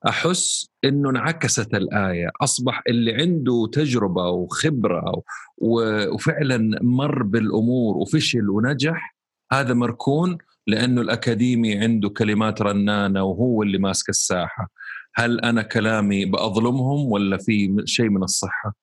أحس 0.07 0.69
إنه 0.83 1.09
انعكست 1.09 1.73
الآية. 1.73 2.31
أصبح 2.41 2.83
اللي 2.87 3.13
عنده 3.13 3.69
تجربة 3.71 4.29
وخبرة 4.29 5.21
وفعلا 5.57 6.79
مر 6.81 7.23
بالأمور 7.23 7.97
وفشل 7.97 8.49
ونجح 8.49 9.15
هذا 9.51 9.73
مركون 9.73 10.37
لأنه 10.67 11.01
الأكاديمي 11.01 11.77
عنده 11.77 12.09
كلمات 12.09 12.61
رنانة 12.61 13.23
وهو 13.23 13.63
اللي 13.63 13.77
ماسك 13.77 14.09
الساحة. 14.09 14.71
هل 15.15 15.39
أنا 15.39 15.61
كلامي 15.61 16.25
بأظلمهم 16.25 17.11
ولا 17.11 17.37
في 17.37 17.83
شيء 17.85 18.09
من 18.09 18.23
الصحة؟ 18.23 18.73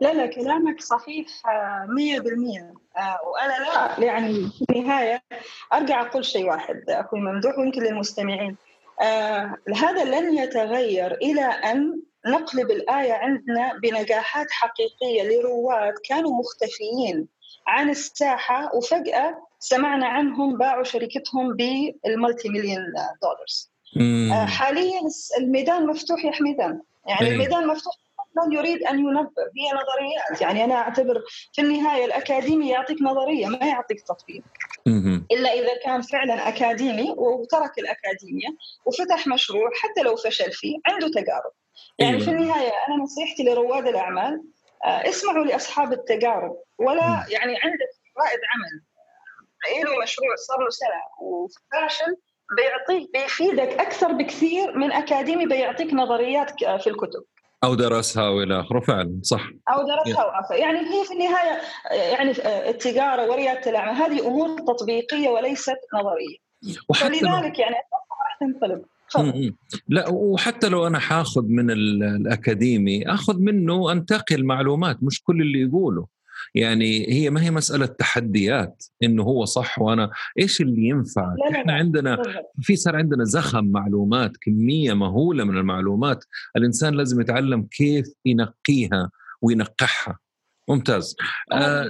لا 0.00 0.14
لا 0.14 0.26
كلامك 0.26 0.80
صحيح 0.80 1.26
100% 1.88 2.74
آه، 2.96 3.00
آه، 3.00 3.18
وأنا 3.26 3.52
لا 3.52 4.04
يعني 4.04 4.34
في 4.34 4.64
النهاية 4.70 5.22
أرجع 5.72 6.00
أقول 6.00 6.24
شيء 6.24 6.48
واحد 6.48 6.84
أخوي 6.88 7.20
ممدوح 7.20 7.58
ويمكن 7.58 7.82
للمستمعين. 7.82 8.56
آه 9.02 9.56
هذا 9.76 10.04
لن 10.04 10.38
يتغير 10.38 11.14
إلى 11.14 11.44
أن 11.44 12.02
نقلب 12.26 12.70
الآية 12.70 13.12
عندنا 13.12 13.78
بنجاحات 13.82 14.46
حقيقية. 14.50 15.22
لرواد 15.22 15.94
كانوا 16.08 16.38
مختفيين 16.38 17.28
عن 17.66 17.90
الساحة 17.90 18.76
وفجأة 18.76 19.46
سمعنا 19.58 20.06
عنهم 20.06 20.58
باعوا 20.58 20.84
شركتهم 20.84 21.56
بالملتي 21.56 22.48
مليون 22.48 22.84
دولارز. 23.22 23.71
آه 24.00 24.44
حاليا 24.46 25.00
الميدان 25.38 25.86
مفتوح 25.86 26.24
يا 26.24 26.32
حميدان. 26.32 26.80
يعني 27.06 27.26
أيه. 27.26 27.32
الميدان 27.32 27.66
مفتوح 27.66 27.94
من 28.36 28.52
يريد 28.52 28.82
أن 28.82 28.98
ينظر 28.98 29.30
هي 29.56 29.70
نظريات. 29.72 30.40
يعني 30.40 30.64
أنا 30.64 30.74
أعتبر 30.74 31.22
في 31.52 31.62
النهاية 31.62 32.04
الأكاديمي 32.04 32.68
يعطيك 32.68 33.02
نظرية 33.02 33.46
ما 33.46 33.66
يعطيك 33.66 34.00
تطبيق. 34.00 34.42
إلا 35.32 35.52
إذا 35.52 35.80
كان 35.84 36.02
فعلا 36.02 36.48
أكاديمي 36.48 37.10
وترك 37.16 37.78
الأكاديمية 37.78 38.48
وفتح 38.86 39.26
مشروع 39.26 39.70
حتى 39.82 40.02
لو 40.02 40.16
فشل 40.16 40.52
فيه 40.52 40.78
عنده 40.86 41.08
تجارب. 41.08 41.52
يعني 41.98 42.12
أيوة. 42.12 42.24
في 42.24 42.30
النهاية 42.30 42.72
أنا 42.88 43.02
نصيحتي 43.02 43.42
لرواد 43.42 43.86
الأعمال 43.86 44.42
آه، 44.84 45.08
اسمعوا 45.08 45.44
لأصحاب 45.44 45.92
التجارب. 45.92 46.56
ولا 46.78 47.26
يعني 47.28 47.52
عندك 47.62 47.90
رائد 48.18 48.40
عمل 48.54 48.82
له 49.84 50.02
مشروع 50.02 50.34
صار 50.36 50.58
له 50.58 50.70
سنة 50.70 51.26
وفاشل 51.26 52.16
بيعطيك 52.56 53.10
بيفيدك 53.12 53.80
أكثر 53.80 54.12
بكثير 54.12 54.78
من 54.78 54.92
أكاديمي 54.92 55.46
بيعطيك 55.46 55.94
نظريات 55.94 56.50
في 56.80 56.86
الكتب. 56.86 57.22
أو 57.64 57.74
درسها 57.74 58.28
والى 58.28 58.60
آخره 58.60 58.80
فعلا 58.80 59.20
صح. 59.22 59.50
أو 59.68 59.86
درسها 59.86 60.24
وعفا. 60.24 60.54
يعني 60.54 60.78
هي 60.78 61.04
في 61.04 61.12
النهاية 61.12 61.60
يعني 62.12 62.30
التجارة 62.70 63.30
وريادة 63.30 63.70
الأعمال 63.70 63.94
هذه 63.94 64.26
أمور 64.26 64.58
تطبيقية 64.58 65.28
وليست 65.28 65.78
نظرية. 65.94 66.36
فلذلك 66.94 67.58
يعني 67.58 67.74
راح 67.74 68.38
تنقلب. 68.40 68.84
لا 69.88 70.08
وحتى 70.08 70.68
لو 70.68 70.86
أنا 70.86 70.98
حاخذ 70.98 71.42
من 71.42 71.70
الأكاديمي 71.70 73.08
أخذ 73.08 73.38
منه 73.38 73.92
أنتقل 73.92 74.44
معلومات 74.44 74.96
مش 75.02 75.22
كل 75.22 75.40
اللي 75.42 75.60
يقوله. 75.60 76.06
يعني 76.54 77.12
هي 77.12 77.30
ما 77.30 77.42
هي 77.42 77.50
مسألة 77.50 77.86
تحديات 77.86 78.84
إنه 79.02 79.22
هو 79.22 79.44
صح 79.44 79.78
وأنا 79.78 80.10
إيش 80.38 80.60
اللي 80.60 80.88
ينفع؟ 80.88 81.34
إحنا 81.50 81.72
عندنا 81.72 82.22
في 82.60 82.76
صار 82.76 82.96
عندنا 82.96 83.24
زخم 83.24 83.64
معلومات 83.64 84.36
كمية 84.36 84.92
مهولة 84.92 85.44
من 85.44 85.56
المعلومات 85.56 86.24
الإنسان 86.56 86.94
لازم 86.94 87.20
يتعلم 87.20 87.62
كيف 87.62 88.14
ينقيها 88.24 89.10
وينقحها. 89.42 90.18
ممتاز. 90.68 91.16
آه 91.52 91.86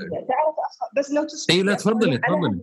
بس 0.98 1.10
لو 1.10 1.24
تسمح 1.24 1.56
اي 1.56 1.62
لا 1.62 1.74
تفضلي 1.74 2.18
تفضلي. 2.18 2.60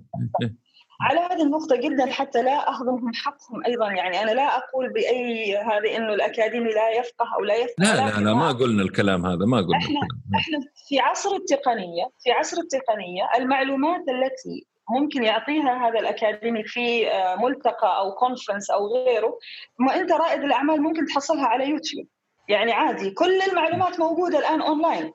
على 1.02 1.20
هذه 1.20 1.42
النقطة 1.42 1.76
جدا 1.76 2.06
حتى 2.12 2.42
لا 2.42 2.70
أهضمهم 2.70 3.14
حقهم 3.14 3.66
أيضا. 3.66 3.92
يعني 3.92 4.24
أنا 4.24 4.32
لا 4.32 4.58
أقول 4.58 4.94
بأي 4.94 5.58
هذه 5.58 5.98
إنه 5.98 6.14
الأكاديمي 6.14 6.74
لا 6.74 6.90
يفقه 6.90 7.36
أو 7.36 7.44
لا 7.44 7.56
يفقه 7.56 7.74
لا 7.78 7.96
لا 7.96 8.20
لا 8.20 8.34
ما 8.34 8.52
قلنا 8.52 8.84
الكلام 8.84 9.26
هذا 9.26 9.46
ما 9.46 9.58
قلنا 9.58 9.78
إحنا, 9.78 10.00
إحنا 10.36 10.60
في 10.88 11.00
عصر 11.00 11.36
التقنية 11.36 12.10
في 12.20 12.32
عصر 12.32 12.58
التقنية 12.58 13.30
المعلومات 13.38 14.02
التي 14.10 14.68
ممكن 14.90 15.24
يعطيها 15.24 15.88
هذا 15.88 16.00
الأكاديمي 16.00 16.64
في 16.64 17.12
آه، 17.12 17.36
ملتقى 17.36 17.98
أو 17.98 18.12
conference 18.12 18.70
أو 18.70 18.88
غيره 18.88 19.38
ما 19.80 19.96
أنت 19.96 20.12
رائد 20.12 20.44
الأعمال 20.44 20.82
ممكن 20.82 21.06
تحصلها 21.06 21.46
على 21.46 21.70
يوتيوب. 21.70 22.08
يعني 22.50 22.72
عادي 22.72 23.12
كل 23.12 23.42
المعلومات 23.42 24.00
موجودة 24.00 24.40
الآن 24.40 24.62
اونلاين 24.62 25.14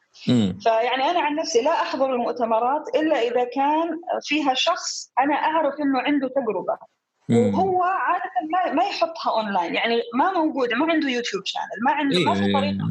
فيعني 0.60 1.10
أنا 1.10 1.20
عن 1.20 1.36
نفسي 1.36 1.62
لا 1.62 1.82
أحضر 1.82 2.14
المؤتمرات 2.14 2.88
إلا 2.94 3.18
إذا 3.22 3.44
كان 3.44 4.00
فيها 4.22 4.54
شخص 4.54 5.12
أنا 5.20 5.34
أعرف 5.34 5.74
إنه 5.80 6.00
عنده 6.00 6.28
تجربة. 6.28 6.78
وهو 7.30 7.82
عادة 7.82 8.72
ما 8.74 8.84
يحطها 8.84 9.32
اونلاين 9.32 9.74
يعني 9.74 10.02
ما 10.14 10.32
موجوده 10.32 10.76
ما 10.76 10.92
عنده 10.92 11.08
يوتيوب 11.08 11.42
channel 11.44 11.78
ما 11.84 11.92
عنده 11.92 12.24
ما 12.24 12.34
في 12.34 12.44
إيه. 12.44 12.52
طريقه 12.54 12.84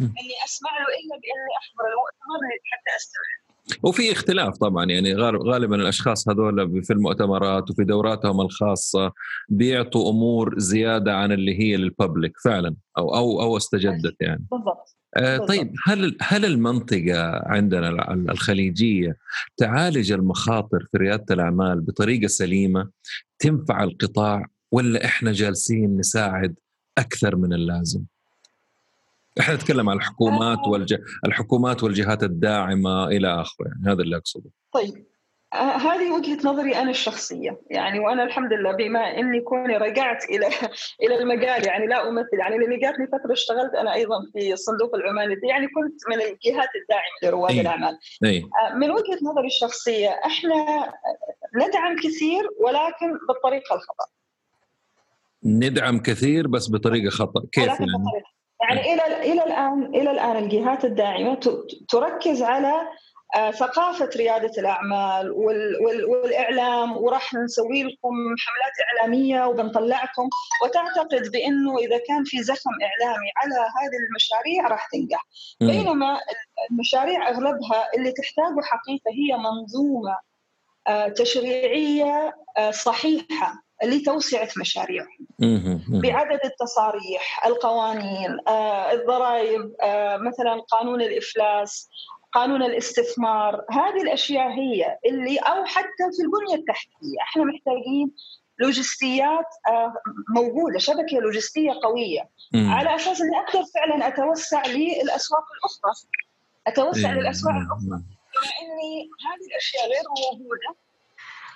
إني 0.00 0.34
أسمع 0.44 0.70
له 0.70 0.86
إلا 0.98 1.14
بإني 1.22 1.52
أحضر 1.60 1.84
المؤتمر 1.92 2.40
حتى 2.72 2.96
استوعب 2.96 3.45
وفي 3.82 4.12
اختلاف 4.12 4.56
طبعا 4.56 4.84
يعني 4.84 5.14
غالبا 5.14 5.76
الأشخاص 5.76 6.28
هذول 6.28 6.84
في 6.84 6.92
المؤتمرات 6.92 7.70
وفي 7.70 7.84
دوراتهم 7.84 8.40
الخاصة 8.40 9.12
بيعطوا 9.48 10.10
أمور 10.10 10.58
زيادة 10.58 11.16
عن 11.16 11.32
اللي 11.32 11.60
هي 11.60 11.76
لل 11.76 11.90
public 11.90 12.32
فعلا 12.44 12.76
أو 12.98 13.14
أو 13.14 13.42
أو 13.42 13.56
استجدت 13.56 14.16
يعني. 14.20 14.46
بالضبط. 14.50 14.96
آه 15.16 15.38
طيب 15.38 15.72
هل 15.84 16.16
هل 16.20 16.44
المنطقة 16.44 17.42
عندنا 17.46 18.12
الخليجية 18.12 19.16
تعالج 19.56 20.12
المخاطر 20.12 20.86
في 20.92 20.98
ريادة 20.98 21.34
الأعمال 21.34 21.80
بطريقة 21.80 22.26
سليمة 22.26 22.90
تنفع 23.38 23.84
القطاع 23.84 24.46
ولا 24.72 25.04
إحنا 25.04 25.32
جالسين 25.32 25.96
نساعد 25.96 26.54
أكثر 26.98 27.36
من 27.36 27.52
اللازم؟ 27.52 28.04
إحنا 29.40 29.54
نتكلم 29.54 29.88
عن 29.88 29.96
الحكومات 29.96 30.58
آه. 30.58 30.68
والج... 30.68 30.96
الحكومات 31.26 31.82
والجهات 31.82 32.22
الداعمة 32.22 33.06
إلى 33.06 33.40
آخره 33.40 33.66
يعني 33.66 33.94
هذا 33.94 34.02
اللي 34.02 34.16
أقصده. 34.16 34.50
طيب 34.72 35.06
آه، 35.54 35.76
هذه 35.76 36.10
وجهة 36.10 36.38
نظري 36.44 36.76
أنا 36.76 36.90
الشخصية 36.90 37.60
يعني 37.70 37.98
وأنا 37.98 38.22
الحمد 38.22 38.52
لله 38.52 38.72
بما 38.72 39.18
إني 39.18 39.40
كوني 39.40 39.76
رجعت 39.76 40.24
إلى 40.24 40.46
إلى 41.02 41.18
المجال 41.18 41.66
يعني 41.66 41.86
لا 41.86 42.08
أمثل 42.08 42.38
يعني 42.38 42.58
لأني 42.58 42.76
جاتني 42.76 43.06
فترة 43.06 43.32
اشتغلت 43.32 43.74
أنا 43.74 43.94
أيضا 43.94 44.16
في 44.32 44.56
صندوق 44.56 44.94
العمال 44.94 45.40
يعني 45.48 45.66
كنت 45.66 46.00
من 46.08 46.14
الجهات 46.14 46.68
الداعمة 46.82 47.16
لرواد 47.22 47.52
أي. 47.52 47.60
الأعمال 47.60 47.98
أي. 48.24 48.38
آه، 48.38 48.74
من 48.74 48.90
وجهة 48.90 49.18
نظري 49.22 49.46
الشخصية 49.46 50.08
إحنا 50.08 50.92
ندعم 51.54 51.96
كثير 51.96 52.48
ولكن 52.60 53.18
بالطريقة 53.28 53.74
الخطأ 53.74 54.06
ندعم 55.44 55.98
كثير 55.98 56.46
بس 56.46 56.70
بطريقة 56.70 57.10
خطأ 57.10 57.42
كيف 57.52 57.66
يعني؟ 57.66 57.92
يعني 58.60 58.94
إلى 58.94 59.32
إلى 59.32 59.44
الان 59.44 59.84
إلى 59.94 60.10
الآن 60.10 60.36
الجهات 60.36 60.84
الداعمة 60.84 61.40
تركز 61.88 62.42
على 62.42 62.88
آه، 63.36 63.50
ثقافة 63.50 64.10
ريادة 64.16 64.52
الأعمال 64.58 65.30
والإعلام 66.08 66.96
وراح 66.96 67.34
نسوي 67.34 67.82
لكم 67.82 68.14
حملات 68.38 68.72
إعلامية 68.88 69.46
وبنطلعكم 69.46 70.28
وتعتقد 70.64 71.30
بأنه 71.32 71.78
إذا 71.78 71.98
كان 72.08 72.24
في 72.24 72.42
زخم 72.42 72.70
إعلامي 72.70 73.26
على 73.36 73.54
هذه 73.54 73.96
المشاريع 74.08 74.68
راح 74.68 74.88
تنجح. 74.92 75.26
بينما 75.60 76.20
المشاريع 76.70 77.28
أغلبها 77.28 77.88
اللي 77.96 78.12
تحتاجه 78.12 78.60
حقيقة 78.62 79.10
هي 79.10 79.36
منظومة 79.38 80.18
آه، 80.86 81.08
تشريعية 81.08 82.36
آه، 82.56 82.70
صحيحة. 82.70 83.65
لتوسعة 83.84 84.48
مشاريعهم. 84.60 85.26
بعدد 85.88 86.40
التصاريح 86.44 87.46
القوانين 87.46 88.38
الضرائب 88.92 89.74
مثلا 90.20 90.60
قانون 90.70 91.02
الإفلاس 91.02 91.88
قانون 92.32 92.62
الاستثمار. 92.62 93.64
هذه 93.70 94.02
الأشياء 94.02 94.48
هي 94.50 94.98
اللي 95.06 95.38
أو 95.38 95.64
حتى 95.64 96.04
في 96.16 96.22
البنية 96.22 96.54
التحتية 96.54 97.20
إحنا 97.22 97.44
محتاجين 97.44 98.10
لوجستيات 98.58 99.46
آه، 99.68 99.94
موجودة 100.34 100.78
شبكة 100.78 101.18
لوجستية 101.22 101.72
قوية. 101.82 102.28
مم. 102.52 102.70
على 102.70 102.94
أساس 102.94 103.20
إني 103.20 103.38
أقدر 103.38 103.62
فعلا 103.74 104.08
أتوسع 104.08 104.66
للأسواق 104.66 105.44
الأخرى. 105.58 105.92
أتوسع 106.66 107.10
مم. 107.12 107.18
للأسواق 107.20 107.54
الأخرى. 107.54 107.86
بما 107.86 108.50
إني 108.62 109.08
هذه 109.26 109.46
الأشياء 109.50 109.84
غير 109.88 110.04
موجودة 110.08 110.68
آه 110.70 110.85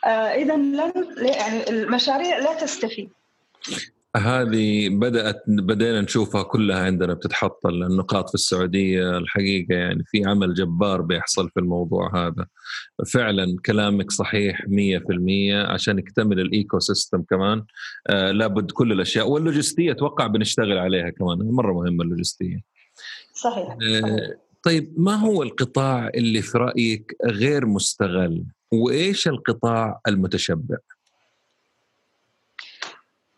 اذا 0.06 0.56
لن 0.56 0.92
يعني 1.18 1.70
المشاريع 1.70 2.38
لا 2.38 2.60
تستفيد. 2.60 3.10
هذه 4.16 4.88
بدات 4.88 5.42
بدينا 5.48 6.00
نشوفها 6.00 6.42
كلها 6.42 6.78
عندنا 6.78 7.14
بتتحط 7.14 7.66
النقاط 7.66 8.28
في 8.28 8.34
السعودية 8.34 9.18
الحقيقة 9.18 9.74
يعني 9.74 10.04
في 10.06 10.24
عمل 10.24 10.54
جبار 10.54 11.00
بيحصل 11.00 11.50
في 11.50 11.60
الموضوع 11.60 12.26
هذا. 12.26 12.46
فعلا 13.12 13.56
كلامك 13.66 14.10
صحيح 14.10 14.62
100% 14.66 15.70
عشان 15.70 15.98
يكتمل 15.98 16.40
ال 16.40 16.78
ecosystem 16.78 17.22
كمان. 17.22 17.64
آه 18.06 18.30
لابد 18.30 18.70
كل 18.70 18.92
الأشياء 18.92 19.28
واللوجستية 19.28 19.92
أتوقع 19.92 20.26
بنشتغل 20.26 20.78
عليها 20.78 21.10
كمان 21.10 21.38
مرة 21.38 21.72
مهمة 21.72 22.04
اللوجستية. 22.04 22.60
صحيح, 23.34 23.76
صحيح. 23.80 24.04
آه 24.04 24.36
طيب 24.62 24.94
ما 24.96 25.14
هو 25.14 25.42
القطاع 25.42 26.08
اللي 26.08 26.42
في 26.42 26.58
رأيك 26.58 27.16
غير 27.26 27.66
مستغل؟ 27.66 28.44
وإيش 28.72 29.28
القطاع 29.28 30.00
المتشبع؟ 30.09 30.76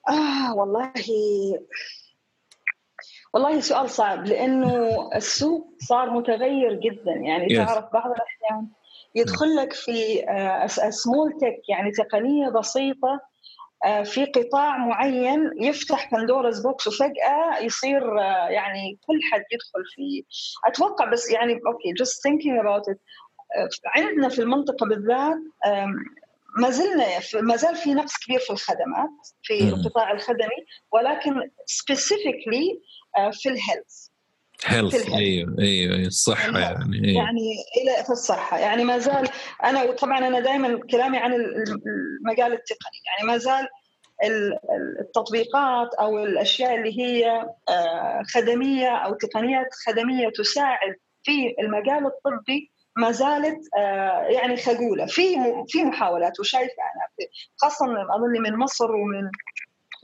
آه 0.09 0.55
والله 0.55 0.93
والله 3.35 3.61
سؤال 3.61 3.91
صعب 3.91 4.27
لأنه 4.27 5.11
السوق 5.15 5.75
صار 5.79 6.11
متغير 6.11 6.75
جدا 6.75 7.13
يعني 7.13 7.47
yes. 7.49 7.67
تعرف 7.67 7.93
بعض 7.93 8.11
الأحيان 8.11 8.69
يدخل 9.15 9.57
لك 9.57 9.73
في 9.73 10.25
small 10.91 11.33
tech 11.41 11.69
يعني 11.69 11.91
تقنية 11.91 12.49
بسيطة 12.49 13.21
آه، 13.85 14.03
في 14.03 14.25
قطاع 14.25 14.77
معين 14.77 15.51
يفتح 15.57 16.15
Pandora's 16.15 16.61
box 16.61 16.87
وفجأة 16.87 17.59
يصير 17.61 18.21
آه، 18.21 18.49
يعني 18.49 18.99
كل 19.07 19.21
حد 19.33 19.45
يدخل 19.53 19.85
فيه 19.95 20.23
أتوقع 20.67 21.11
بس 21.11 21.31
يعني 21.31 21.53
okay 21.53 21.93
just 21.99 22.23
thinking 22.23 22.59
about 22.59 22.85
عندنا 23.97 24.29
في 24.29 24.43
المنطقة 24.43 24.87
بالذات 24.87 25.39
ما 26.59 26.71
زلنا 26.71 27.05
ما 27.35 27.57
زال 27.57 27.77
في 27.77 27.95
نقص 27.95 28.13
كبير 28.25 28.39
في 28.39 28.51
الخدمات 28.51 29.11
في. 29.43 29.69
القطاع 29.69 30.13
الخدمي 30.13 30.67
ولكن 30.93 31.51
specifically 31.67 32.81
آه، 33.17 33.31
في 33.31 33.49
ال 33.49 33.58
health 33.58 34.13
health 34.65 35.09
أيوه 35.15 35.57
أيوه 35.59 35.97
الصحة 35.97 36.59
يعني 36.59 37.09
أيوه. 37.09 37.25
يعني 37.25 37.55
إلى 37.83 38.05
في 38.05 38.11
الصحة. 38.11 38.59
يعني 38.59 38.85
ما 38.85 38.99
زال 38.99 39.29
أنا 39.65 39.93
طبعا 39.93 40.19
أنا 40.19 40.41
دائما 40.41 40.81
كلامي 40.91 41.19
عن 41.19 41.33
المجال 41.33 42.53
التقني. 42.53 42.99
يعني 43.07 43.29
ما 43.29 43.39
زال 43.39 43.69
التطبيقات 45.01 45.95
أو 45.95 46.25
الأشياء 46.25 46.75
اللي 46.75 47.01
هي 47.01 47.47
آه، 47.69 48.23
خدمية 48.35 48.89
أو 48.89 49.15
تقنيات 49.15 49.69
خدمية 49.87 50.29
تساعد 50.29 50.97
في 51.23 51.55
المجال 51.61 52.07
الطبي 52.07 52.72
ما 52.97 53.11
زالت 53.11 53.61
آه، 53.79 54.23
يعني 54.23 54.57
خجولة. 54.57 55.07
في 55.07 55.37
في 55.69 55.85
محاولات 55.85 56.41
وشايفة 56.41 56.83
أنا 56.83 57.29
خاصة 57.57 57.87
أظن 57.87 58.43
من 58.43 58.57
مصر 58.57 58.93
ومن 58.95 59.31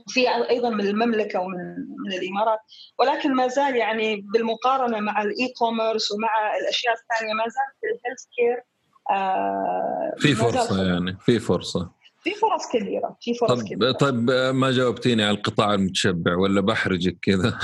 في 0.07 0.29
أيضا 0.49 0.69
من 0.69 0.85
المملكة 0.85 1.39
ومن 1.39 1.75
من 2.05 2.13
الإمارات. 2.13 2.59
ولكن 2.99 3.33
ما 3.33 3.47
زال 3.47 3.75
يعني 3.75 4.25
بالمقارنة 4.33 4.99
مع 4.99 5.21
ال 5.21 5.53
e-commerce 5.57 6.11
ومع 6.11 6.57
الأشياء 6.61 6.93
الثانية 6.93 7.33
ما 7.33 7.43
زال 7.43 7.79
في 7.81 7.87
ال 7.87 8.25
healthcare 8.35 8.63
آه 9.11 10.13
في 10.17 10.35
فرصة 10.35 10.83
يعني 10.83 11.17
في 11.21 11.39
فرصة. 11.39 11.98
في 12.23 12.31
فرص 12.31 12.67
كبيرة 12.71 13.17
في 13.21 13.33
فرص 13.33 13.51
طب 13.51 13.67
كبيرة. 13.67 13.91
طيب 13.91 14.31
ما 14.53 14.71
جاوبتيني 14.71 15.23
على 15.23 15.37
القطاع 15.37 15.73
المتشبع 15.73 16.35
ولا 16.35 16.61
بحرجك 16.61 17.17
كذا؟ 17.21 17.47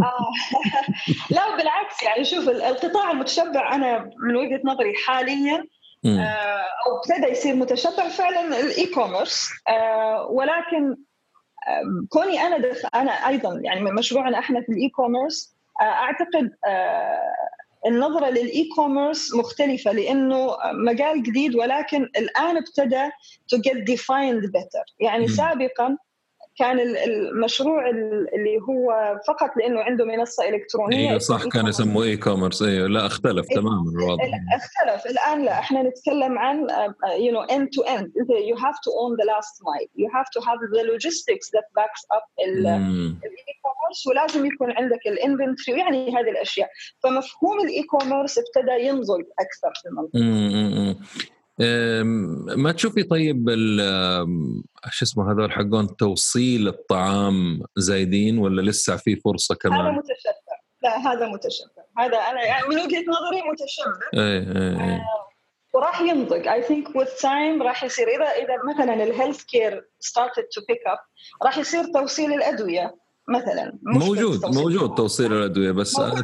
آه. 0.00 0.30
لا 1.36 1.56
بالعكس 1.56 2.02
يعني 2.02 2.24
شوف 2.24 2.48
القطاع 2.48 3.10
المتشبع 3.10 3.74
أنا 3.74 4.10
من 4.28 4.36
وجهة 4.36 4.60
نظري 4.64 4.94
حاليا 5.06 5.64
آه، 6.06 6.66
أو 6.86 6.96
ابتدى 6.98 7.32
يصير 7.32 7.54
متشبع 7.54 8.08
فعلا 8.08 8.60
ال 8.60 8.86
e-commerce 8.86 9.48
آه، 9.68 10.26
ولكن 10.30 10.96
كوني 12.08 12.40
أنا 12.40 12.58
دخ... 12.58 12.78
أنا 12.94 13.10
أيضا 13.10 13.60
يعني 13.64 13.80
مشروعنا 13.80 14.38
إحنا 14.38 14.60
في 14.60 14.72
ال 14.72 14.88
e-commerce 14.88 15.56
أعتقد 15.80 16.50
النظرة 17.86 18.30
لل 18.30 18.68
e-commerce 18.76 19.34
مختلفة 19.34 19.92
لأنه 19.92 20.56
مجال 20.72 21.22
جديد 21.22 21.54
ولكن 21.54 22.02
الآن 22.02 22.56
ابتدى 22.56 23.10
to 23.54 23.58
get 23.58 23.76
defined 23.92 24.50
better. 24.50 24.84
يعني 25.00 25.28
سابقا 25.28 25.96
كان 26.58 26.80
المشروع 26.80 27.90
اللي 27.90 28.58
هو 28.68 29.16
فقط 29.28 29.50
لأنه 29.56 29.80
عنده 29.80 30.04
منصة 30.04 30.48
إلكترونية 30.48 31.08
أيوه 31.08 31.18
صح 31.18 31.48
كان 31.48 31.66
يسموه 31.66 32.04
e-commerce 32.04 32.62
أيوه 32.62 32.88
لا 32.88 33.06
اختلف 33.06 33.46
إيه 33.50 33.56
تماما 33.56 33.90
الوضع 33.90 34.24
اختلف. 34.54 35.06
الآن 35.06 35.44
لا 35.44 35.58
إحنا 35.58 35.82
نتكلم 35.82 36.38
عن 36.38 36.66
you 37.20 37.32
know 37.32 37.40
end 37.40 37.68
to 37.68 37.82
end 37.82 38.12
you 38.48 38.56
have 38.56 38.74
to 38.84 38.90
own 38.90 39.16
the 39.16 39.24
last 39.24 39.62
mile 39.64 39.88
you 39.96 40.08
have 40.14 40.28
to 40.28 40.40
have 40.40 40.58
the 40.76 40.82
logistics 40.82 41.54
that 41.54 41.64
backs 41.76 42.06
up 42.10 42.22
ال 42.46 43.54
e-commerce 43.62 44.06
ولازم 44.06 44.46
يكون 44.46 44.72
عندك 44.72 45.06
ال 45.06 45.13
inventory 45.13 45.78
يعني 45.78 46.08
هذه 46.08 46.30
الأشياء. 46.30 46.70
فمفهوم 47.02 47.60
ال 47.60 47.82
e-commerce 47.82 48.38
ابتدى 48.38 48.86
ينضج 48.86 49.24
أكثر 49.38 49.72
في 49.82 49.88
المنطقة. 49.88 50.96
ما 52.56 52.72
تشوفي 52.72 53.02
طيب 53.02 53.50
شو 54.90 55.04
اسمه 55.04 55.32
هذول 55.32 55.52
حقون 55.52 55.96
توصيل 55.96 56.68
الطعام 56.68 57.62
زايدين 57.76 58.38
ولا 58.38 58.62
لسه 58.62 58.96
في 58.96 59.16
فرصة 59.16 59.54
كمان؟ 59.54 59.80
هذا 59.80 59.90
متشبع. 59.90 60.56
لا 60.82 61.12
هذا 61.12 61.28
متشبع. 61.28 61.82
هذا 61.98 62.16
أنا 62.16 62.44
يعني 62.44 62.68
من 62.68 62.76
وجهة 62.76 63.04
نظري 63.08 63.42
متشبع. 63.50 64.08
إيه 64.14 64.38
إيه 64.38 64.80
إيه. 64.80 64.96
آه 64.96 65.26
وراح 65.74 66.00
ينضج 66.00 66.48
I 66.48 66.62
think 66.62 66.96
with 66.96 67.06
time 67.06 67.62
راح 67.62 67.84
يصير. 67.84 68.08
إذا 68.08 68.24
إذا 68.24 68.56
مثلا 68.74 69.04
ال 69.04 69.44
healthcare 69.44 69.88
started 70.00 70.42
to 70.42 70.60
pick 70.68 70.86
up 70.86 70.98
راح 71.44 71.58
يصير 71.58 71.84
توصيل 71.84 72.32
الأدوية 72.32 72.96
مثلا. 73.28 73.78
موجود 73.82 74.40
توصيل. 74.40 74.62
موجود 74.62 74.94
توصيل 74.94 75.32
الأدوية 75.32 75.70
بس 75.70 75.98
موجود. 75.98 76.22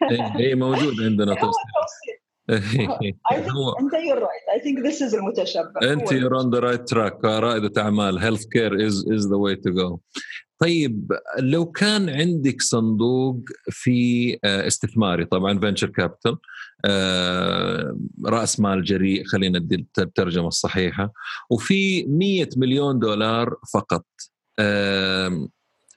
اي 0.40 0.54
موجود 0.54 1.00
عندنا 1.00 1.34
توصيل. 1.44 2.17
أنت 3.80 3.94
you're 3.94 4.20
right. 4.20 4.46
I 4.56 4.58
think 4.58 4.78
this 4.82 5.00
is 5.00 5.14
المتشبع 5.14 5.80
أنت 5.82 6.08
you're 6.12 6.34
on 6.34 6.50
the 6.50 6.60
right 6.60 6.86
track. 6.86 7.24
رائدة 7.24 7.82
أعمال. 7.82 8.20
Health 8.20 8.46
care 8.50 8.74
is 8.74 8.94
is 8.94 9.28
the 9.28 9.38
way 9.38 9.54
to 9.56 9.70
go. 9.72 10.00
طيب 10.58 11.12
لو 11.38 11.66
كان 11.66 12.08
عندك 12.08 12.62
صندوق 12.62 13.40
في 13.70 14.38
استثماري 14.44 15.24
طبعا 15.24 15.58
venture 15.58 15.88
capital 15.88 16.36
رأس 18.26 18.60
مال 18.60 18.84
جريء 18.84 19.24
خلينا 19.24 19.58
ندي 19.58 19.86
الترجمة 19.98 20.48
الصحيحة 20.48 21.12
وفي 21.50 22.04
100 22.06 22.48
مليون 22.56 22.98
دولار 22.98 23.56
فقط 23.74 24.06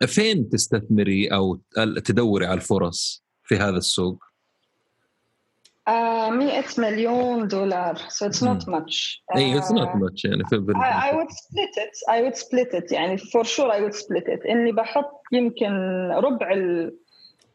فين 0.08 0.49
تستثمري 0.49 1.28
أو 1.28 1.62
تدوري 2.06 2.45
على 2.45 2.58
الفرص 2.58 3.24
في 3.43 3.56
هذا 3.56 3.78
السوق؟ 3.78 4.31
Uh, 5.90 6.30
100 6.30 6.64
مليون 6.78 7.48
دولار 7.48 7.96
so 7.96 8.26
it's 8.28 8.42
not 8.42 8.68
much 8.68 9.24
I 9.36 9.62
it's 9.62 9.72
not 9.72 9.96
much 9.96 10.26
يعني 10.26 10.44
في 10.50 10.74
I, 10.76 11.10
I 11.10 11.16
would 11.16 11.32
split 11.32 11.74
it 11.78 11.96
I 12.08 12.22
would 12.22 12.38
split 12.38 12.74
it 12.74 12.92
يعني 12.92 13.18
for 13.18 13.44
sure 13.44 13.72
I 13.72 13.82
would 13.82 13.96
split 13.96 14.28
it 14.28 14.50
اني 14.50 14.72
بحط 14.72 15.22
يمكن 15.32 15.72
ربع 16.12 16.52
ال... 16.54 16.98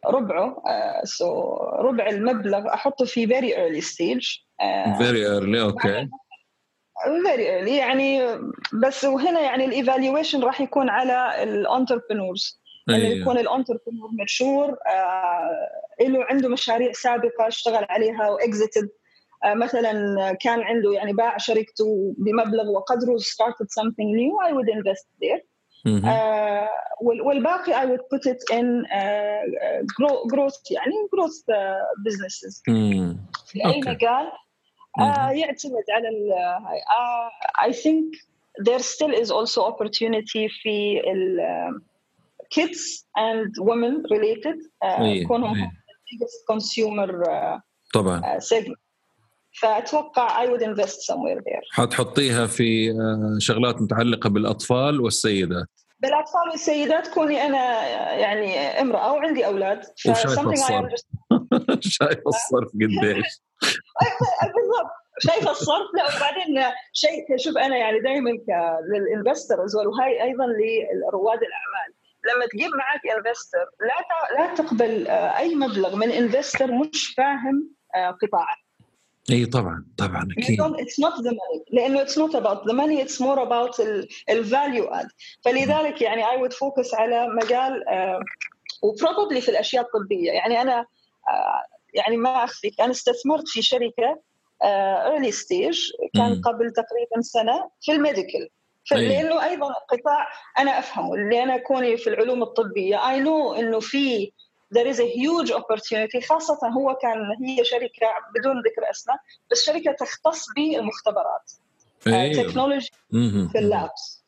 ربعه 0.07 0.55
uh, 0.55 1.07
so 1.07 1.25
ربع 1.81 2.09
المبلغ 2.09 2.75
احطه 2.75 3.05
في 3.05 3.27
very 3.27 3.53
early 3.55 3.85
stage 3.85 4.45
uh, 4.63 4.99
very 4.99 5.25
early 5.25 5.61
okay. 5.73 6.09
very 7.27 7.47
early 7.47 7.73
يعني 7.73 8.39
بس 8.73 9.05
وهنا 9.05 9.41
يعني 9.41 9.65
ال 9.65 9.72
evaluation 9.72 10.43
راح 10.43 10.61
يكون 10.61 10.89
على 10.89 11.43
ال 11.43 11.51
entrepreneurs 11.51 12.61
يعني 12.89 13.05
يكون 13.05 13.39
الانتربرنور 13.39 14.11
مشهور 14.23 14.69
آه 14.71 15.71
له 16.01 16.25
عنده 16.25 16.49
مشاريع 16.49 16.93
سابقة 16.93 17.49
اشتغل 17.49 17.87
عليها 17.91 18.31
واكزيتد 18.31 18.91
آه 19.45 19.55
مثلا 19.55 19.93
كان 20.33 20.61
عنده 20.61 20.93
يعني 20.93 21.13
باع 21.13 21.37
شركته 21.37 22.15
بمبلغ 22.19 22.71
وقدره 22.71 23.19
started 23.19 23.67
something 23.81 24.09
new 24.17 24.49
I 24.49 24.53
would 24.53 24.69
invest 24.69 25.07
there. 25.23 25.43
آه 26.05 26.69
والباقي 27.01 27.73
I 27.73 27.87
would 27.87 28.03
put 28.15 28.31
it 28.33 28.57
in 28.59 28.85
uh, 28.87 29.83
growth 30.33 30.71
يعني 30.71 30.95
growth 31.15 31.43
uh, 31.49 31.85
businesses. 32.07 32.63
في 33.47 33.65
أي 33.67 33.81
مجال 33.81 34.33
آه 35.01 35.31
يعتمد 35.31 35.85
على 35.91 36.09
ال 36.09 36.33
uh, 36.33 37.69
I 37.69 37.73
think 37.73 38.17
there 38.69 38.83
still 38.83 39.15
is 39.23 39.31
also 39.31 39.61
opportunity 39.73 40.47
في 40.63 41.01
ال 41.07 41.41
kids 42.55 43.07
and 43.17 43.51
women 43.61 44.03
related 44.11 44.59
uh, 44.85 45.29
كونهم 45.29 45.71
biggest 46.07 46.47
consumer 46.53 47.25
uh, 47.25 47.61
طبعا. 47.95 48.21
uh, 48.21 48.41
segment. 48.41 48.79
فأتوقع 49.61 50.45
I 50.45 50.49
would 50.49 50.63
invest 50.63 51.03
somewhere 51.03 51.41
there. 51.41 51.63
حتحطيها 51.71 52.47
في 52.47 52.95
شغلات 53.39 53.83
متعلقة 53.83 54.31
بالأطفال 54.31 55.01
والسيدات. 55.01 55.67
بالأطفال 56.01 56.51
والسيدات 56.51 57.09
كوني 57.09 57.43
أنا 57.43 57.89
يعني 58.17 58.57
امرأة 58.57 59.13
وعندي 59.13 59.47
أولاد 59.47 59.83
وشايفة 60.07 60.51
الصرف. 60.53 60.93
شايفة 61.99 62.23
الصرف 62.27 62.69
قديش. 62.75 63.27
بالضبط. 64.55 64.93
شايفة 65.19 65.51
الصرف. 65.51 65.87
لا 65.95 66.17
وبعدين 66.17 66.73
شيء 66.93 67.37
شوف 67.37 67.57
أنا 67.57 67.77
يعني 67.77 68.01
دائما 68.01 68.31
لل 68.93 69.08
investors 69.08 69.77
وهي 69.77 70.23
أيضا 70.23 70.45
لرواد 70.47 71.41
الأعمال. 71.43 71.91
لما 72.35 72.47
تجيب 72.53 72.71
معك 72.71 73.01
investor 73.17 73.67
لا 73.81 74.39
لا 74.39 74.55
تقبل 74.55 75.09
أي 75.09 75.55
مبلغ 75.55 75.97
من 75.97 76.11
investor 76.11 76.73
مش 76.73 77.15
فاهم 77.17 77.71
قطاعك. 78.23 78.67
اي 79.31 79.47
طبعا 79.47 79.87
طبعا 79.99 80.29
أكيد. 80.39 80.61
it's 80.61 81.01
not 81.01 81.21
the 81.21 81.31
money 81.31 81.65
لأنه 81.73 82.03
it's 82.03 82.19
not 82.19 82.35
about 82.35 82.67
the 82.67 82.73
money 82.73 83.03
it's 83.03 83.21
more 83.21 83.43
about 83.43 83.81
ال 84.31 84.40
value 84.40 84.85
add 84.85 85.09
فلذلك 85.45 86.03
يعني 86.03 86.31
I 86.31 86.37
would 86.37 86.53
focus 86.53 86.95
على 86.95 87.29
مجال 87.29 87.85
و 88.83 88.89
probably 88.89 89.41
في 89.41 89.49
الأشياء 89.49 89.85
الطبية. 89.85 90.33
يعني 90.33 90.63
أنا 90.63 90.87
يعني 91.95 92.17
ما 92.17 92.45
أخفيك 92.45 92.81
أنا 92.81 92.91
استثمرت 92.91 93.49
في 93.49 93.63
شركة 93.63 94.21
early 94.63 95.33
stage 95.33 95.91
كان 96.15 96.41
قبل 96.41 96.73
تقريبا 96.73 97.21
سنة 97.21 97.71
في 97.81 97.93
ال 97.93 97.99
medical. 97.99 98.49
لأنه 98.93 99.45
أيضا 99.45 99.73
قطاع 99.73 100.29
أنا 100.59 100.79
أفهمه 100.79 101.15
اللي 101.15 101.43
أنا 101.43 101.57
كوني 101.57 101.97
في 101.97 102.11
العلوم 102.11 102.43
الطبية 102.43 103.11
I 103.11 103.21
know 103.21 103.55
إنه 103.55 103.81
في 103.81 104.33
there 104.75 104.87
is 104.93 104.99
a 104.99 105.07
huge 105.07 105.51
opportunity 105.55 106.29
خاصة 106.29 106.69
هو 106.69 106.95
كان 106.95 107.19
هي 107.47 107.65
شركة 107.65 108.07
بدون 108.35 108.59
ذكر 108.59 108.91
أسماء 108.91 109.17
بس 109.51 109.65
شركة 109.65 109.93
تختص 109.93 110.47
بالمختبرات 110.57 111.53
technology 112.05 112.91
في 113.53 113.59
ال 113.59 113.70
labs. 113.70 114.25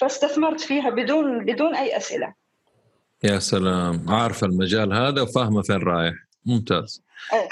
فاستثمرت 0.00 0.60
فيها 0.60 0.90
بدون 0.90 1.44
بدون 1.44 1.74
أي 1.74 1.96
أسئلة. 1.96 2.34
يا 3.24 3.38
سلام. 3.38 4.04
عارفة 4.08 4.46
المجال 4.46 4.92
هذا 4.92 5.22
وفاهمة 5.22 5.62
فين 5.62 5.82
رايح. 5.82 6.14
ممتاز. 6.46 7.02
أيه. 7.32 7.48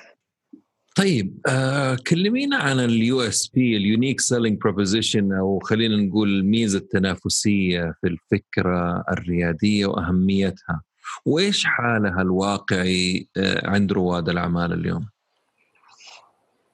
طيب 0.99 1.41
آه 1.49 1.97
كلمينا 2.07 2.57
عن 2.57 2.81
ال 2.81 3.21
USP 3.21 3.49
ال 3.49 3.77
unique 3.77 4.21
selling 4.21 4.61
proposition 4.61 5.33
أو 5.33 5.59
خلينا 5.59 5.97
نقول 5.97 6.29
الميزة 6.29 6.79
التنافسية 6.79 7.95
في 8.01 8.07
الفكرة 8.07 9.05
الريادية 9.11 9.87
وأهميتها 9.87 10.83
وإيش 11.27 11.65
حالها 11.65 12.23
الواقعي 12.23 13.29
آه 13.37 13.69
عند 13.71 13.93
رواد 13.93 14.29
الأعمال 14.29 14.73
اليوم؟ 14.73 15.09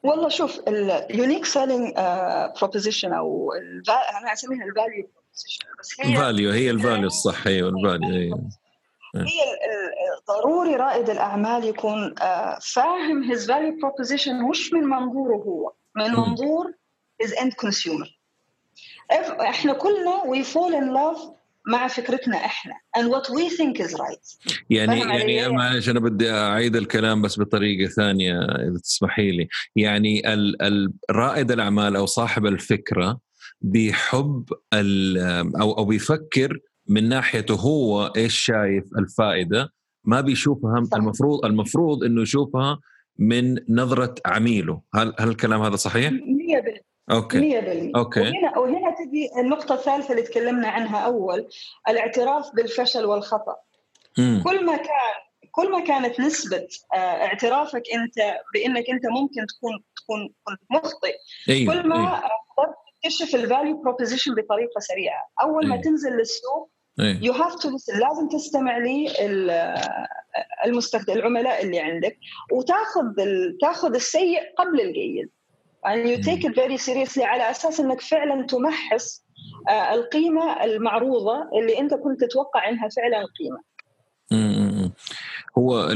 والله 0.03 0.29
شوف 0.29 0.61
ال 0.69 0.80
unique 0.80 1.45
selling 1.45 1.93
proposition 2.61 3.13
أو 3.13 3.53
أنا 4.21 4.33
أسميها 4.33 4.65
ال 4.65 4.72
value 4.72 5.09
proposition 5.15 5.65
بس 5.81 6.01
هي 6.01 6.13
ال 6.13 6.19
value 6.19 6.51
هي 6.51 6.71
ال 6.71 6.77
value 6.77 7.07
الصح 7.07 7.47
أيوه 7.47 7.69
ال 7.69 7.77
value 7.77 8.17
أيوه 8.17 8.49
هي 9.17 9.41
ضروري 10.29 10.77
رائد 10.77 11.11
الأعمال 11.11 11.65
يكون 11.65 12.15
فاهم 12.75 13.35
his 13.35 13.41
value 13.41 13.77
proposition 13.81 14.51
مش 14.51 14.73
من 14.73 14.81
منظوره 14.81 15.37
هو 15.37 15.73
من 15.97 16.11
منظور 16.11 16.73
his 17.23 17.31
end 17.31 17.53
consumer. 17.67 18.09
إحنا 19.41 19.73
كلنا 19.73 20.23
we 20.27 20.45
fall 20.45 20.73
in 20.73 20.95
love 20.97 21.31
مع 21.67 21.89
فكرتنا 21.89 22.37
إحنا 22.37 22.75
and 22.99 23.03
what 23.03 23.29
we 23.31 23.57
think 23.57 23.87
is 23.87 23.95
right. 23.95 24.55
يعني 24.71 25.01
يعني 25.01 25.49
معلش 25.49 25.89
أنا 25.89 26.01
بدي 26.01 26.31
أعيد 26.31 26.77
الكلام 26.77 27.23
بس 27.23 27.41
بطريقة 27.41 27.91
ثانية 27.91 28.41
إذا 28.41 28.79
تسمحي 28.83 29.31
لي. 29.31 29.49
يعني 29.77 30.23
رائد 31.11 31.51
الأعمال 31.51 31.97
أو 31.97 32.07
صاحب 32.07 32.47
الفكرة 32.47 33.19
بيحب 33.61 34.45
أو 35.61 35.79
أو 35.79 35.85
بيفكر 35.85 36.59
من 36.89 37.09
ناحيته 37.09 37.55
هو 37.55 38.13
إيش 38.17 38.41
شايف 38.41 38.85
الفائدة؟ 38.99 39.73
ما 40.05 40.21
بيشوفها. 40.21 40.85
المفروض 40.95 41.45
المفروض 41.45 42.05
إنه 42.05 42.23
يشوفها 42.23 42.81
من 43.19 43.59
نظرة 43.69 44.15
عميله. 44.27 44.81
هل 44.95 45.15
هل 45.19 45.29
الكلام 45.29 45.63
هذا 45.63 45.77
صحيح؟ 45.77 46.11
100% 46.11 46.15
أوكي. 47.11 47.39
100% 47.39 47.97
أوكي. 47.97 48.21
وهنا 48.21 48.59
وهنا 48.59 48.91
تجي 48.91 49.31
النقطة 49.41 49.75
الثالثة 49.75 50.11
اللي 50.11 50.23
تكلمنا 50.23 50.69
عنها 50.69 50.99
أول 50.99 51.49
الاعتراف 51.89 52.55
بالفشل 52.55 53.05
والخطأ. 53.05 53.57
م. 54.19 54.43
كل 54.43 54.67
ما 54.67 54.77
كان 54.77 55.15
كل 55.51 55.71
ما 55.71 55.81
كانت 55.81 56.21
نسبة 56.21 56.67
اعترافك 56.95 57.83
أنت 57.95 58.15
بأنك 58.55 58.91
أنت 58.91 59.07
ممكن 59.07 59.47
تكون 59.47 59.85
تكون 59.97 60.29
كنت 60.45 60.61
مخطئ 60.71 61.15
أيوه. 61.49 61.75
كل 61.75 61.89
ما 61.89 61.97
أيوه. 61.97 62.23
تكتشف 63.03 63.35
ال 63.35 63.43
value 63.43 63.83
proposition 63.83 64.35
بطريقة 64.35 64.81
سريعة. 64.81 65.23
أول 65.43 65.69
ما 65.69 65.77
تنزل 65.77 66.11
للسوق 66.11 66.71
you 66.99 67.33
have 67.33 67.55
to 67.55 67.69
لازم 67.71 68.29
تستمع 68.33 68.79
لي 68.79 69.13
المستخدم 70.67 71.13
العملاء 71.13 71.65
اللي 71.65 71.81
عندك 71.81 72.19
وتاخذ 72.53 73.03
تاخذ 73.61 73.95
السيء 73.95 74.41
قبل 74.59 74.81
الجيد. 74.81 75.31
يعني 75.85 76.13
you 76.13 76.23
take 76.23 76.47
it 76.47 76.55
very 76.55 76.79
seriously 76.79 77.25
على 77.25 77.51
أساس 77.51 77.81
إنك 77.81 78.01
فعلا 78.01 78.47
تمحص 78.47 79.25
القيمة 79.93 80.65
المعروضة 80.65 81.51
اللي 81.59 81.79
أنت 81.79 81.95
كنت 81.95 82.25
تتوقع 82.25 82.69
إنها 82.69 82.89
فعلا 82.89 83.27
قيمة. 83.39 83.75
هو 85.59 85.89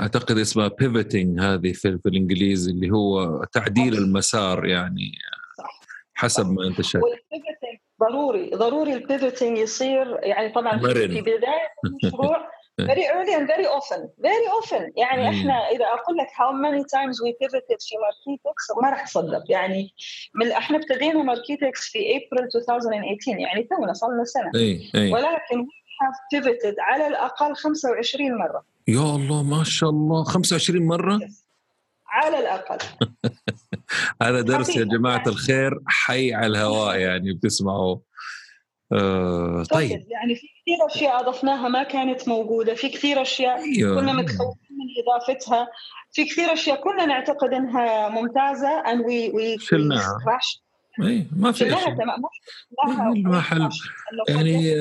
أعتقد 0.00 0.38
اسمها 0.38 0.68
pivoting 0.68 1.40
هذه 1.40 1.72
في, 1.72 1.98
في 1.98 2.08
الإنجليزي 2.08 2.70
اللي 2.70 2.90
هو 2.90 3.44
تعديل 3.44 3.94
المسار 3.94 4.66
يعني 4.66 5.12
حسب 6.14 6.50
ما 6.50 6.66
أنت 6.66 6.80
شايف. 6.80 7.04
ضروري 8.02 8.50
ضروري 8.50 8.92
ال 8.92 8.99
pivoting 8.99 9.58
يصير 9.58 10.18
يعني 10.22 10.48
طبعا 10.48 10.76
مرن. 10.76 11.08
في 11.08 11.20
بداية 11.20 11.68
المشروع 11.84 12.52
very 12.90 13.06
early 13.16 13.32
and 13.38 13.46
very 13.54 13.66
often 13.78 14.00
very 14.28 14.48
often. 14.58 14.92
يعني 14.96 15.28
إحنا 15.28 15.54
إذا 15.68 15.84
أقول 15.84 16.16
لك 16.16 16.26
how 16.26 16.52
many 16.52 16.82
times 16.84 17.16
we 17.24 17.30
pivoted 17.42 17.78
في 17.88 17.94
ماركيتكس 18.04 18.70
ما 18.82 18.90
راح 18.90 19.04
تصدق 19.04 19.44
يعني 19.48 19.94
من 20.34 20.52
إحنا 20.52 20.76
ابتدينا 20.76 21.22
ماركيتكس 21.22 21.88
في 21.88 21.98
ابريل 21.98 22.44
2018 22.44 23.38
يعني 23.38 23.62
تونا 23.62 23.92
صار 23.92 24.10
لنا 24.10 24.24
سنة. 24.24 24.50
أي. 24.54 24.90
أي. 24.94 25.12
ولكن 25.12 25.66
we 25.66 26.04
have 26.04 26.16
pivoted 26.34 26.74
على 26.78 27.06
الأقل 27.06 27.56
25 27.56 28.38
مرة. 28.38 28.64
يا 28.88 29.16
الله 29.16 29.42
ما 29.42 29.64
شاء 29.64 29.90
الله. 29.90 30.24
25 30.24 30.86
مرة؟ 30.86 31.20
على 32.12 32.38
الأقل. 32.38 32.78
هذا 34.22 34.40
درس 34.40 34.76
يا 34.76 34.84
جماعة 34.84 35.16
يعني. 35.16 35.28
الخير 35.28 35.80
حي 35.86 36.34
على 36.34 36.46
الهواء 36.46 36.98
يعني 36.98 37.32
بتسمعوه 37.32 38.02
آه 38.92 39.62
طيب. 39.70 39.90
يعني 39.90 40.34
في 40.34 40.46
كثير 40.46 40.86
أشياء 40.86 41.20
أضفناها 41.20 41.68
ما 41.68 41.82
كانت 41.82 42.28
موجودة 42.28 42.74
في 42.74 42.88
كثير 42.88 43.22
أشياء 43.22 43.58
أيوه. 43.58 44.00
كنا 44.00 44.12
متخوفين 44.12 44.68
من 44.70 44.86
إضافتها 45.02 45.68
في 46.12 46.24
كثير 46.24 46.52
أشياء 46.52 46.80
كنا 46.80 47.06
نعتقد 47.06 47.52
إنها 47.54 48.08
ممتازة 48.08 48.82
and 48.82 48.98
we 48.98 49.32
we 49.34 49.64
شلناها. 49.64 50.18
اي 51.02 51.26
ما 51.36 51.52
في 51.52 51.58
شيء. 51.58 51.94
ما 53.24 53.40
حل 53.40 53.68
يعني 54.28 54.74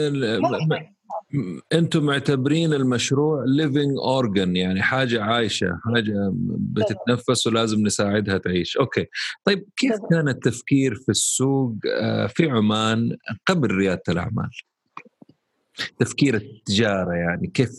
أنتم 1.73 2.03
معتبرين 2.03 2.73
المشروع 2.73 3.43
living 3.47 3.97
organ 3.97 4.55
يعني 4.55 4.81
حاجة 4.81 5.23
عايشة 5.23 5.79
حاجة 5.85 6.31
بتتنفس 6.57 7.47
ولازم 7.47 7.81
نساعدها 7.81 8.37
تعيش. 8.37 8.77
okay. 8.77 9.07
طيب 9.43 9.65
كيف 9.77 9.95
كان 10.11 10.27
التفكير 10.27 10.95
في 10.95 11.09
السوق 11.09 11.75
آه، 12.01 12.27
في 12.27 12.49
عمان 12.49 13.17
قبل 13.47 13.71
ريادة 13.71 14.03
الأعمال؟ 14.09 14.49
تفكير 15.99 16.35
التجارة 16.35 17.13
يعني 17.13 17.47
كيف 17.47 17.71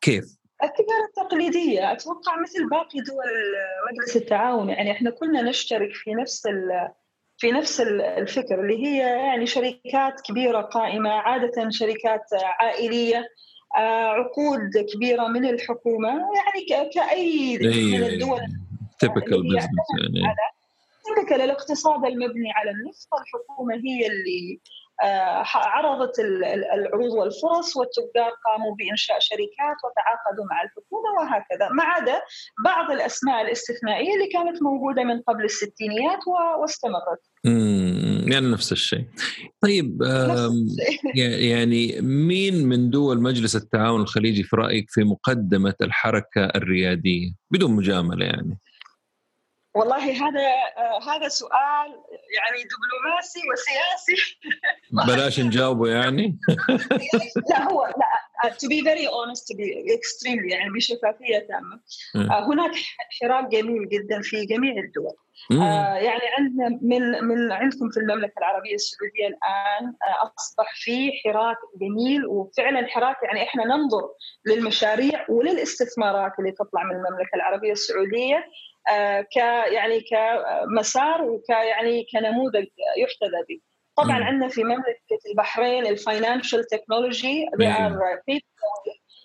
كيف؟ 0.00 0.38
التجارة 0.62 1.08
التقليدية 1.08 1.92
أتوقع 1.92 2.42
مثل 2.42 2.68
باقي 2.68 3.00
دول 3.00 3.24
مجلس 3.92 4.16
التعاون 4.16 4.68
يعني 4.68 4.92
إحنا 4.92 5.10
كلنا 5.10 5.42
نشترك 5.42 5.90
في 5.92 6.14
نفس 6.14 6.46
في 7.38 7.52
نفس 7.52 7.80
الفكر 7.80 8.60
اللي 8.60 8.86
هي 8.86 8.98
يعني 8.98 9.46
شركات 9.46 10.20
كبيرة 10.20 10.60
قائمة 10.60 11.10
عادة 11.10 11.70
شركات 11.70 12.26
عائلية 12.60 13.28
آه، 13.76 14.06
عقود 14.06 14.70
كبيرة 14.94 15.28
من 15.28 15.44
الحكومة 15.44 16.08
يعني 16.08 16.90
كأي 16.94 17.58
من 17.58 18.04
الدول 18.04 18.40
typical 18.98 19.42
business 19.42 19.68
يعني. 20.00 20.34
typical 21.16 21.40
الاقتصاد 21.40 22.04
المبني 22.04 22.52
على 22.52 22.70
النفط 22.70 23.08
الحكومة 23.20 23.74
هي 23.74 24.06
اللي 24.06 24.60
عرضت 25.54 26.18
العروض 26.74 27.12
والفرص 27.12 27.76
والتجار 27.76 28.30
قاموا 28.46 28.74
بإنشاء 28.78 29.18
شركات 29.20 29.76
وتعاقدوا 29.84 30.44
مع 30.50 30.62
الحكومة 30.62 31.10
وهكذا 31.18 31.68
ما 31.68 31.82
عدا 31.82 32.20
بعض 32.64 32.90
الأسماء 32.90 33.42
الاستثنائية 33.42 34.14
اللي 34.14 34.28
كانت 34.32 34.62
موجودة 34.62 35.04
من 35.04 35.20
قبل 35.20 35.44
الستينيات 35.44 36.18
واستمرت. 36.60 37.20
يعني 38.32 38.52
نفس 38.52 38.72
الشيء. 38.72 39.04
طيب 39.60 40.02
يعني 41.50 42.00
مين 42.00 42.66
من 42.66 42.90
دول 42.90 43.22
مجلس 43.22 43.56
التعاون 43.56 44.00
الخليجي 44.00 44.42
في 44.42 44.56
رأيك 44.56 44.90
في 44.90 45.04
مقدمة 45.04 45.74
الحركة 45.82 46.44
الريادية 46.44 47.30
بدون 47.50 47.70
مجاملة 47.70 48.26
يعني؟ 48.26 48.58
والله 49.78 50.12
هذا 50.12 50.46
هذا 51.12 51.28
سؤال 51.28 51.90
يعني 52.36 52.58
دبلوماسي 52.70 53.40
وسياسي. 53.52 54.38
بلاش 55.06 55.40
نجاوبه 55.40 55.88
يعني. 55.88 56.38
لا 57.50 57.62
هو 57.62 57.86
لا 57.86 58.28
to 58.50 58.66
be 58.68 58.80
very 58.82 59.06
honest 59.06 59.42
to 59.48 59.54
be 59.56 59.66
extremely 59.98 60.52
يعني 60.52 60.70
بشفافية 60.76 61.38
تامة. 61.38 61.80
آه 62.16 62.46
هناك 62.46 62.70
حراك 63.20 63.48
جميل 63.48 63.88
جدا 63.88 64.20
في 64.22 64.46
جميع 64.46 64.72
الدول. 64.84 65.16
آه 65.52 65.94
يعني 65.94 66.22
عندنا 66.38 66.78
من 66.82 67.24
من 67.24 67.52
عندكم 67.52 67.90
في 67.90 68.00
المملكة 68.00 68.38
العربية 68.38 68.74
السعودية 68.74 69.26
الآن 69.26 69.84
آه 69.86 70.32
أصبح 70.38 70.74
في 70.74 71.12
حراك 71.24 71.56
جميل 71.80 72.26
وفعلا 72.26 72.86
حراك 72.86 73.16
يعني 73.22 73.42
إحنا 73.42 73.64
ننظر 73.64 74.08
للمشاريع 74.46 75.26
وللاستثمارات 75.28 76.32
اللي 76.38 76.52
تطلع 76.52 76.84
من 76.84 76.90
المملكة 76.90 77.34
العربية 77.34 77.72
السعودية. 77.72 78.44
ك 79.34 79.36
يعني 79.72 80.00
كمسار 80.00 81.22
وك 81.22 81.50
يعني 81.50 82.06
كنموذج 82.12 82.66
يحتذى 82.98 83.44
به. 83.48 83.60
طبعا 83.96 84.24
عندنا 84.24 84.48
في 84.48 84.64
مملكة 84.64 85.18
البحرين 85.30 85.86
ال 85.86 85.94
financial 85.94 86.64
technology 86.64 87.46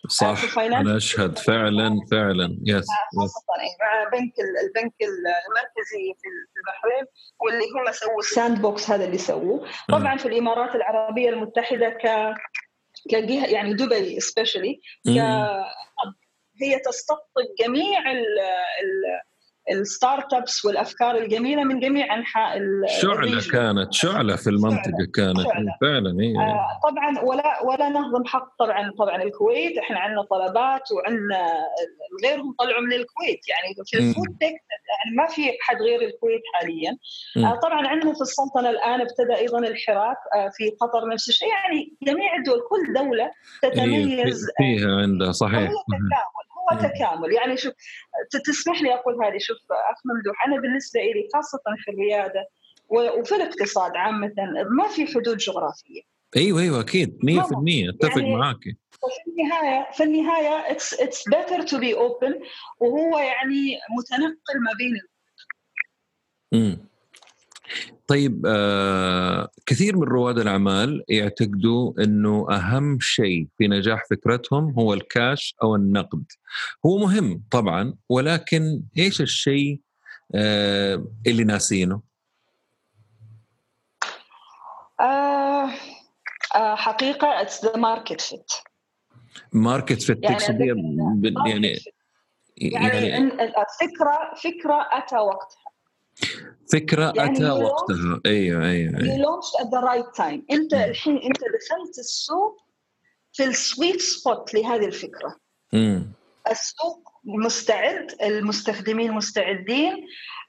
صح. 0.10 0.58
أنا 0.58 0.98
أشهد. 0.98 1.38
فعلا 1.38 1.90
فعلا. 2.12 2.58
yes 2.66 2.88
خاصة 3.18 3.44
مع 3.82 4.04
بنك 4.04 4.34
البنك 4.40 4.94
المركزي 5.02 6.16
في 6.22 6.28
البحرين 6.58 7.06
واللي 7.40 7.66
هم 7.76 7.92
سووا 7.92 8.20
ال 8.20 8.62
sandbox 8.62 8.90
هذا 8.90 9.06
اللي 9.06 9.18
سووه. 9.18 9.68
طبعا 9.90 10.18
في 10.18 10.26
الإمارات 10.26 10.76
العربية 10.76 11.30
المتحدة 11.30 11.90
ك 11.90 12.36
كجهة 13.10 13.46
يعني 13.46 13.74
دبي 13.74 14.20
specially 14.20 14.82
هي 16.62 16.80
تستقطب 16.80 17.46
جميع 17.60 18.12
ال 18.12 18.40
ال 18.84 19.22
ال 19.72 20.34
startups 20.34 20.66
والأفكار 20.66 21.16
الجميلة 21.16 21.64
من 21.64 21.80
جميع 21.80 22.16
أنحاء 22.16 22.60
شعلة 23.02 23.42
كانت 23.52 23.94
شعلة 23.94 24.36
في 24.36 24.50
المنطقة 24.50 25.06
كانت. 25.16 25.42
شعلة. 25.42 25.78
فعلا 25.82 26.18
هي 26.22 26.38
آه 26.38 26.80
طبعا 26.84 27.20
ولا 27.20 27.64
ولا 27.64 27.90
نهضم 27.90 28.26
حق 28.26 28.56
طبعا 28.60 28.92
طبعا 29.00 29.24
الكويت. 29.24 29.78
إحنا 29.78 30.00
عندنا 30.00 30.22
طلبات 30.22 30.92
وعندنا 30.92 31.52
غيرهم 32.24 32.56
طلعوا 32.60 32.82
من 32.82 32.94
الكويت. 32.94 33.40
يعني 33.50 33.76
في 33.86 33.98
الفود 33.98 34.38
تك 34.42 34.44
يعني 34.44 35.16
ما 35.18 35.28
في 35.28 35.52
حد 35.62 35.82
غير 35.82 36.02
الكويت 36.02 36.42
حاليا. 36.54 36.98
آه 37.38 37.60
طبعا 37.60 37.88
عندنا 37.88 38.14
في 38.14 38.22
السلطنة 38.22 38.70
الآن 38.70 39.02
ابتدى 39.02 39.36
أيضا 39.38 39.60
الحراك 39.60 40.18
آه 40.36 40.50
في 40.58 40.70
قطر 40.82 41.10
نفس 41.10 41.30
الشيء. 41.30 41.48
يعني 41.48 41.94
جميع 42.04 42.36
الدول 42.36 42.60
كل 42.70 42.94
دولة 42.94 43.32
تتميز. 43.62 44.48
فيها 44.58 44.92
عندها 45.02 45.32
صحيح. 45.32 45.72
هو 46.72 46.78
تكامل. 46.78 47.34
يعني 47.34 47.58
شوف 47.58 47.74
تسمح 48.46 48.82
لي 48.82 48.94
أقول 48.94 49.26
هذه 49.26 49.38
شوف 49.38 49.58
اخ 49.72 49.98
ممدوح 50.06 50.48
أنا 50.48 50.62
بالنسبة 50.62 51.00
لي 51.00 51.28
خاصة 51.34 51.60
في 51.86 51.92
الريادة 51.92 52.48
وفي 52.90 53.36
الاقتصاد 53.36 53.92
عامة 53.96 54.34
ما 54.70 54.88
في 54.88 55.08
حدود 55.08 55.38
جغرافية. 55.38 56.02
أيوه 56.36 56.62
أيوه 56.62 56.82
أكيد. 56.82 57.20
100% 57.24 57.90
أتفق 57.90 58.18
يعني 58.18 58.36
معك 58.36 58.64
في 59.10 59.32
النهاية 59.32 59.92
في 59.92 60.04
النهاية 60.04 60.72
it's 60.72 60.94
it's 60.94 61.30
better 61.30 61.62
to 61.62 61.80
be 61.80 61.94
open 61.94 62.40
وهو 62.80 63.18
يعني 63.18 63.80
متنقل 63.98 64.60
ما 64.62 64.72
بين 64.78 65.02
إمم. 66.54 66.93
طيب 68.14 68.46
آه 68.46 69.50
كثير 69.66 69.98
من 69.98 70.04
رواد 70.04 70.40
الأعمال 70.40 71.04
يعتقدوا 71.10 71.94
إنه 72.04 72.48
أهم 72.52 73.00
شيء 73.00 73.48
في 73.58 73.68
نجاح 73.68 74.04
فكرتهم 74.10 74.74
هو 74.80 74.94
الكاش 74.94 75.56
أو 75.64 75.76
النقد. 75.76 76.24
هو 76.86 76.98
مهم 76.98 77.44
طبعا 77.52 77.94
ولكن 78.10 78.84
إيش 78.98 79.22
الشيء 79.22 79.80
آه 80.36 81.06
اللي 81.28 81.44
ناسينه؟ 81.44 82.02
آه 85.00 85.70
آه 86.56 86.76
حقيقة 86.76 87.42
it's 87.42 87.66
the 87.66 87.78
market 87.78 88.22
fit 88.22 88.52
market 89.54 90.02
fit 90.02 90.24
تقصد 90.24 90.60
يعني 90.60 91.80
يعني 92.58 93.08
يعني 93.08 93.18
الفكرة 93.18 94.34
فكرة 94.44 94.88
أتى 94.92 95.18
وقتها. 95.18 95.63
فكرة 96.74 97.14
يعني 97.16 97.38
أتى 97.38 97.50
وقتها. 97.50 98.22
أيوه 98.26 98.66
أيوه 98.66 99.00
أيوه. 99.00 99.18
launch 99.18 99.46
at 99.60 99.68
the 99.74 99.80
right 99.80 100.06
time 100.16 100.46
أنت 100.52 100.74
الحين 100.74 101.18
أنت 101.18 101.40
دخلت 101.40 102.00
السوق 102.00 102.58
في 103.34 103.44
ال 103.44 103.54
sweet 103.54 104.02
spot 104.02 104.54
لهذه 104.54 104.86
الفكرة. 104.86 105.36
مم. 105.74 106.12
السوق 106.52 107.10
مستعد 107.24 108.08
المستخدمين 108.24 109.12
مستعدين 109.12 109.94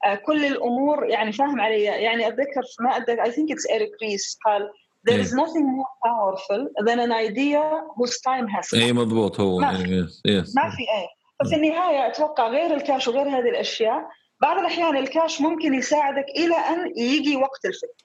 آه، 0.04 0.14
كل 0.14 0.44
الأمور 0.44 1.06
يعني 1.06 1.32
فاهم 1.32 1.60
علي. 1.60 1.82
يعني 1.82 2.28
أتذكر 2.28 2.62
ما 2.80 2.96
أتذكر 2.96 3.24
I 3.24 3.30
think 3.30 3.52
it's 3.52 3.66
ايريك 3.66 3.92
ريس 4.02 4.38
قال 4.46 4.70
there 5.10 5.20
is 5.20 5.32
nothing 5.32 5.66
more 5.76 5.94
powerful 6.08 6.62
than 6.86 6.98
an 6.98 7.12
idea 7.12 7.62
whose 7.96 8.20
time 8.20 8.46
has 8.48 8.68
come. 8.68 8.82
اي 8.82 8.92
مضبوط 8.92 9.40
هو. 9.40 9.58
ما 9.58 9.76
في, 9.76 10.08
ما 10.56 10.70
في 10.70 10.82
أي. 10.82 11.08
ففي 11.40 11.56
النهاية 11.56 12.06
أتوقع 12.06 12.48
غير 12.48 12.74
الكاش 12.74 13.08
وغير 13.08 13.28
هذه 13.28 13.48
الأشياء 13.50 14.08
بعض 14.44 14.58
الأحيان 14.58 14.96
الكاش 14.96 15.40
ممكن 15.40 15.74
يساعدك 15.74 16.26
إلى 16.36 16.54
أن 16.54 16.98
يجي 16.98 17.36
وقت 17.36 17.64
الفكر 17.64 18.04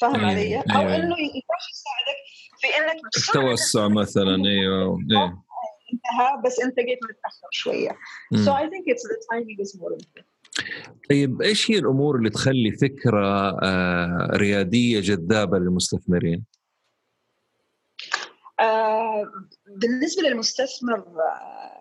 فاهم 0.00 0.14
أيوة. 0.14 0.30
علي؟ 0.30 0.56
أو 0.56 0.62
أيوة. 0.80 0.96
إنه 0.96 1.14
الكاش 1.14 1.64
يساعدك 1.72 2.20
في 2.60 2.66
إنك 2.78 3.00
التوسع 3.16 3.88
مثلا 3.88 4.44
أيوه 4.46 4.98
انتهى 5.92 6.42
بس 6.44 6.60
أنت 6.60 6.76
جيت 6.80 6.98
متأخر 7.02 7.48
شوية 7.50 7.90
I 8.34 8.66
think 8.72 8.84
it's 8.86 9.02
the 9.02 9.18
timing 9.30 9.58
is 9.64 9.80
more 9.80 9.92
important 9.92 10.30
طيب 11.10 11.42
إيش 11.42 11.70
هي 11.70 11.78
الأمور 11.78 12.16
اللي 12.16 12.30
تخلي 12.30 12.72
فكرة 12.72 13.58
آه 13.62 14.28
ريادية 14.32 15.00
جذابة 15.00 15.58
للمستثمرين؟ 15.58 16.44
آه 18.60 19.32
بالنسبة 19.76 20.22
للمستثمر 20.22 20.98
آه 20.98 21.79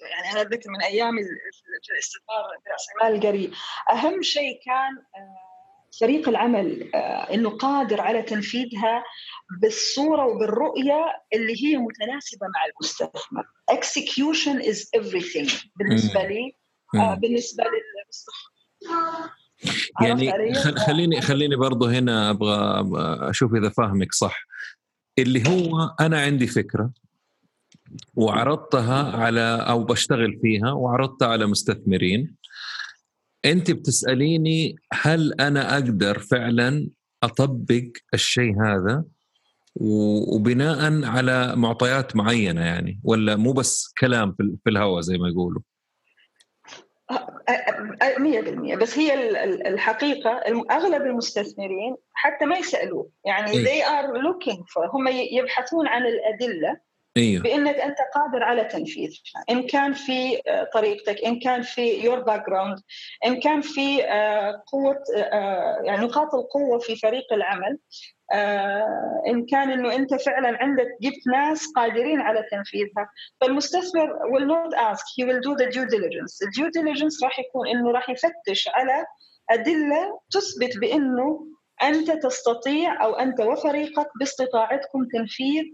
يعني 0.00 0.32
أنا 0.32 0.40
اتذكر 0.40 0.70
من 0.70 0.82
ايامي 0.82 1.22
في 1.22 1.92
الاستثمار 1.92 2.44
براس 2.66 2.86
المال 2.94 3.16
القريب. 3.16 3.52
أهم 3.92 4.22
شيء 4.22 4.60
كان 4.64 4.96
آه، 5.16 5.50
فريق 6.00 6.28
العمل 6.28 6.90
آه، 6.94 7.34
إنه 7.34 7.50
قادر 7.50 8.00
على 8.00 8.22
تنفيذها 8.22 9.04
بالصورة 9.60 10.26
وبالرؤية 10.26 11.04
اللي 11.32 11.64
هي 11.64 11.76
متناسبة 11.76 12.46
مع 12.46 12.66
المستثمر. 12.66 13.44
Execution 13.70 14.72
is 14.72 15.00
everything 15.00 15.66
بالنسبة 15.76 16.22
لي 16.22 16.56
آه 16.94 17.14
بالنسبة 17.14 17.64
للصحه 17.64 18.50
يعني 20.02 20.54
خليني 20.86 21.20
خليني 21.20 21.56
برضه 21.56 21.90
هنا 21.90 22.30
أبغى 22.30 23.30
أشوف 23.30 23.54
إذا 23.54 23.68
فاهمك 23.68 24.12
صح. 24.12 24.46
اللي 25.18 25.48
هو 25.48 25.94
أنا 26.00 26.20
عندي 26.20 26.46
فكرة 26.46 26.90
وعرضتها 28.14 29.16
على 29.16 29.64
أو 29.68 29.84
بشتغل 29.84 30.38
فيها 30.42 30.72
وعرضتها 30.72 31.28
على 31.28 31.46
مستثمرين. 31.46 32.36
أنت 33.44 33.70
بتسأليني 33.70 34.76
هل 34.92 35.34
أنا 35.40 35.74
أقدر 35.74 36.18
فعلا 36.18 36.88
أطبق 37.22 37.82
الشيء 38.14 38.62
هذا؟ 38.62 39.04
وبناء 39.76 41.04
على 41.04 41.56
معطيات 41.56 42.16
معينة 42.16 42.60
يعني 42.60 43.00
ولا 43.04 43.36
مو 43.36 43.52
بس 43.52 43.92
كلام 44.00 44.32
في 44.32 44.70
الهواء 44.70 45.00
زي 45.00 45.18
ما 45.18 45.28
يقولوا؟ 45.28 45.62
100% 48.18 48.74
بس 48.74 48.98
هي 48.98 49.14
الحقيقة 49.68 50.30
أغلب 50.70 51.02
المستثمرين 51.02 51.96
حتى 52.12 52.46
ما 52.46 52.56
يسألوه. 52.56 53.10
يعني 53.24 53.50
إيه؟ 53.50 53.64
they 53.64 53.84
are 53.84 54.08
looking 54.08 54.58
for 54.58 54.94
هم 54.94 55.08
يبحثون 55.08 55.86
عن 55.86 56.02
الأدلة. 56.06 56.89
أيوه. 57.16 57.42
بإنك 57.42 57.74
أنت 57.74 57.96
قادر 58.14 58.42
على 58.42 58.64
تنفيذها 58.64 59.44
إن 59.50 59.66
كان 59.66 59.92
في 59.92 60.40
آه، 60.48 60.68
طريقتك 60.74 61.24
إن 61.24 61.40
كان 61.40 61.62
في 61.62 62.04
your 62.04 62.20
background 62.20 62.78
إن 63.26 63.40
كان 63.40 63.60
في 63.60 64.04
آه، 64.04 64.62
قوة 64.72 65.02
آه، 65.16 65.80
يعني 65.84 66.06
نقاط 66.06 66.34
القوة 66.34 66.78
في 66.78 66.96
فريق 66.96 67.32
العمل 67.32 67.78
إن 69.26 69.46
كان 69.46 69.70
إنه 69.70 69.94
أنت 69.94 70.14
فعلا 70.14 70.58
عندك 70.62 70.86
جبت 71.02 71.26
ناس 71.32 71.66
قادرين 71.76 72.20
على 72.20 72.44
تنفيذها. 72.50 73.10
فالمستثمر 73.40 74.08
will 74.08 74.46
not 74.46 74.78
ask 74.78 75.04
he 75.16 75.24
will 75.24 75.40
do 75.40 75.56
the 75.56 75.70
due 75.70 75.86
diligence. 75.86 76.42
الديو 76.42 76.66
diligence 76.66 77.24
راح 77.24 77.38
يكون 77.38 77.68
إنه 77.68 77.90
راح 77.90 78.10
يفتش 78.10 78.68
على 78.68 79.04
أدلة 79.50 80.20
تثبت 80.30 80.78
بإنه 80.80 81.46
أنت 81.82 82.10
تستطيع 82.10 83.04
أو 83.04 83.14
أنت 83.14 83.40
وفريقك 83.40 84.08
باستطاعتكم 84.20 85.06
تنفيذ 85.12 85.64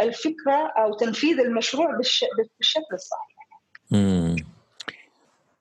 الفكرة 0.00 0.72
أو 0.78 0.96
تنفيذ 0.96 1.40
المشروع 1.40 1.96
بالشكل 1.96 2.94
الصحيح. 2.94 3.60
امم 3.92 4.36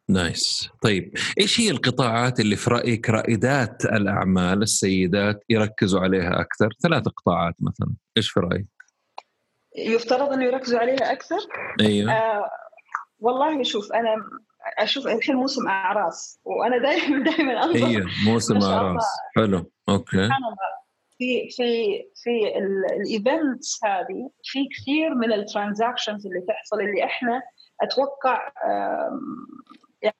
nice. 0.09 0.69
طيب 0.81 1.13
إيش 1.39 1.59
هي 1.59 1.71
القطاعات 1.71 2.39
اللي 2.39 2.55
في 2.55 2.69
رأيك 2.69 3.09
رائدات 3.09 3.85
الأعمال 3.85 4.61
السيدات 4.61 5.43
يركزوا 5.49 5.99
عليها 5.99 6.41
أكثر؟ 6.41 6.69
ثلاث 6.81 7.03
قطاعات 7.03 7.55
مثلا 7.59 7.93
إيش 8.17 8.29
في 8.29 8.39
رأيك؟ 8.39 8.65
يفترض 9.77 10.33
إنه 10.33 10.45
يركزوا 10.45 10.79
عليها 10.79 11.11
أكثر؟ 11.11 11.37
أيوه. 11.81 12.11
آه 12.11 12.49
والله 13.19 13.63
شوف 13.63 13.93
أنا 13.93 14.15
أشوف 14.77 15.07
الحين 15.07 15.35
موسم 15.35 15.67
أعراس 15.67 16.39
وأنا 16.43 16.77
دائما 16.77 17.23
دائما 17.23 17.63
أنظر. 17.63 17.87
أيوه 17.87 18.07
موسم 18.25 18.57
أعراس. 18.57 19.05
حلو 19.35 19.71
okay. 19.89 20.11
سبحان 20.11 20.43
الله 20.43 20.82
في 21.23 21.49
في 21.49 22.03
في 22.15 22.57
ال 22.97 23.09
events 23.09 23.79
هذه 23.83 24.29
في 24.43 24.59
كثير 24.77 25.15
من 25.15 25.33
ال 25.33 25.40
transactions 25.40 26.27
اللي 26.27 26.41
تحصل 26.41 26.81
اللي 26.81 27.03
إحنا 27.03 27.41
أتوقع 27.81 28.51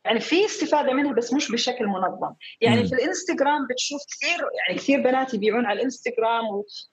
يعني 0.06 0.20
في 0.20 0.46
استفادة 0.46 0.94
منها 0.94 1.14
بس 1.14 1.34
مش 1.34 1.52
بشكل 1.52 1.86
منظم 1.88 2.34
يعني 2.62 2.82
مم. 2.82 2.88
في 2.88 2.96
الإنستغرام 2.96 3.68
بتشوف 3.68 4.02
كثير 4.12 4.48
يعني 4.58 4.80
كثير 4.80 5.02
بنات 5.02 5.34
يبيعون 5.34 5.66
على 5.66 5.80
الإنستغرام 5.80 6.44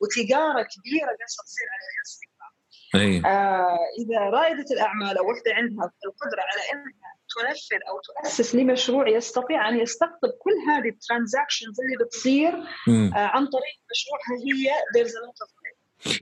وتجارة 0.00 0.62
كبيرة 0.62 1.04
قاعدة 1.06 1.24
تصير 1.44 1.66
على 1.72 1.82
الإنستغرام 1.90 2.52
أي. 2.94 3.32
آه 3.32 3.78
إذا 3.98 4.18
رائدة 4.18 4.64
الأعمال 4.70 5.18
أو 5.18 5.24
وحده 5.30 5.54
عندها 5.54 5.92
القدرة 6.06 6.40
على 6.40 6.62
إنها 6.72 7.19
تنفذ 7.36 7.82
أو 7.88 8.00
تؤسس 8.00 8.54
لمشروع 8.54 9.08
يستطيع 9.08 9.68
أن 9.68 9.80
يستقطب 9.80 10.30
كل 10.38 10.52
هذه 10.70 10.88
الترانزاكشنز 10.88 11.80
اللي 11.80 12.04
بتصير 12.04 12.52
آه 12.88 13.12
عن 13.14 13.46
طريق 13.46 13.76
مشروعها 13.90 14.44
هي 14.46 14.70
there's 14.96 15.10
a 15.10 15.26
lot 15.26 15.46
of 15.46 15.60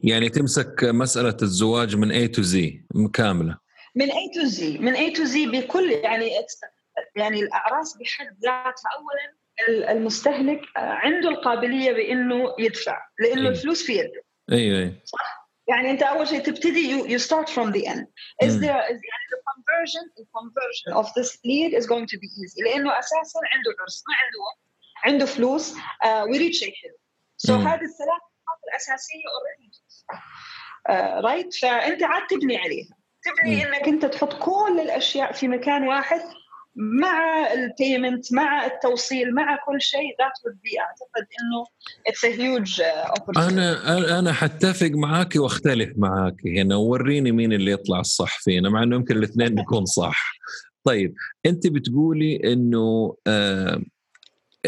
يعني 0.03 0.29
تمسك 0.29 0.85
مسألة 0.85 1.37
الزواج 1.43 1.97
من 1.97 2.13
A 2.13 2.29
to 2.29 2.43
Z 2.43 2.57
كاملة. 3.13 3.59
من 3.95 4.11
A 4.11 4.35
to 4.35 4.51
Z 4.57 4.63
من 4.63 4.97
A 4.97 5.17
to 5.17 5.25
Z 5.25 5.37
بكل 5.37 5.91
يعني 5.91 6.31
يعني 7.17 7.41
الأعراس 7.41 7.97
بحد 7.97 8.37
ذاتها. 8.43 8.91
اولا 8.97 9.93
المستهلك 9.93 10.61
عنده 10.77 11.29
القابلية 11.29 11.93
بإنه 11.93 12.55
يدفع 12.59 12.99
لإنه 13.19 13.41
أيوه. 13.41 13.51
الفلوس 13.51 13.83
في 13.83 13.93
يده. 13.93 14.23
أيوه 14.53 14.93
صح؟ 15.05 15.49
يعني 15.69 15.91
أنت 15.91 16.03
أول 16.03 16.29
شيء 16.29 16.41
تبتدي 16.41 16.91
you, 16.91 17.07
you 17.07 17.19
start 17.19 17.49
from 17.49 17.73
the 17.73 17.87
end. 17.87 18.07
Is 18.45 18.55
there 18.65 18.83
is 18.93 18.99
يعني 19.09 19.25
the 19.35 19.41
conversion 19.79 20.05
the 20.17 20.27
conversion 20.39 20.93
of 20.93 21.07
this 21.15 21.39
lead 21.45 21.75
is 21.75 21.87
going 21.87 22.07
to 22.07 22.19
be 22.19 22.27
easy. 22.27 22.63
لأنه 22.63 22.99
أساسا 22.99 23.41
عنده 23.53 23.71
عرس 23.81 24.05
ما 24.09 24.15
عنده 24.15 24.39
وقت 24.41 24.59
عنده 25.05 25.27
فلوس 25.27 25.75
uh, 25.75 26.07
ويريد 26.07 26.53
شيء 26.53 26.75
حلو. 26.75 26.97
so 27.37 27.53
so 27.53 27.57
هذه 27.57 27.75
الثلاث 27.75 28.23
نقاط 28.43 28.61
الأساسية 28.69 29.23
already 29.35 29.83
right 31.27 31.55
فأنت 31.55 32.03
عاد 32.03 32.27
تبني 32.27 32.57
عليها. 32.57 32.95
تبني 33.23 33.67
إنك 33.67 33.89
أنت 33.89 34.07
تحط 34.07 34.33
كل 34.33 34.81
الأشياء 34.81 35.33
في 35.33 35.49
مكان 35.49 35.89
واحد 35.89 36.21
مع 36.79 37.47
ال 37.53 37.63
payment 37.63 38.33
مع 38.33 38.67
التوصيل 38.67 39.35
مع 39.35 39.59
كل 39.67 39.81
شيء 39.81 40.17
that 40.21 40.33
would 40.47 40.57
be 40.57 40.81
أعتقد 40.81 41.27
إنه 41.41 41.65
it's 42.07 42.25
a 42.25 42.29
huge 42.29 42.83
أنا 43.37 44.19
أنا 44.19 44.33
حتفق 44.33 44.91
معاك 44.91 45.37
وأختلف 45.37 45.93
معاك. 45.97 46.47
هنا 46.47 46.77
ووريني 46.77 47.33
مين 47.33 47.53
اللي 47.53 47.71
يطلع 47.71 48.01
الصح 48.01 48.41
فينا 48.43 48.71
مع 48.71 48.83
إنه 48.83 48.97
يمكن 48.97 49.17
الاثنين 49.17 49.55
نكون 49.61 49.85
صح. 49.85 50.33
طيب 50.85 51.15
أنت 51.47 51.67
بتقولي 51.67 52.53
إنه 52.53 53.17
آه 53.27 53.83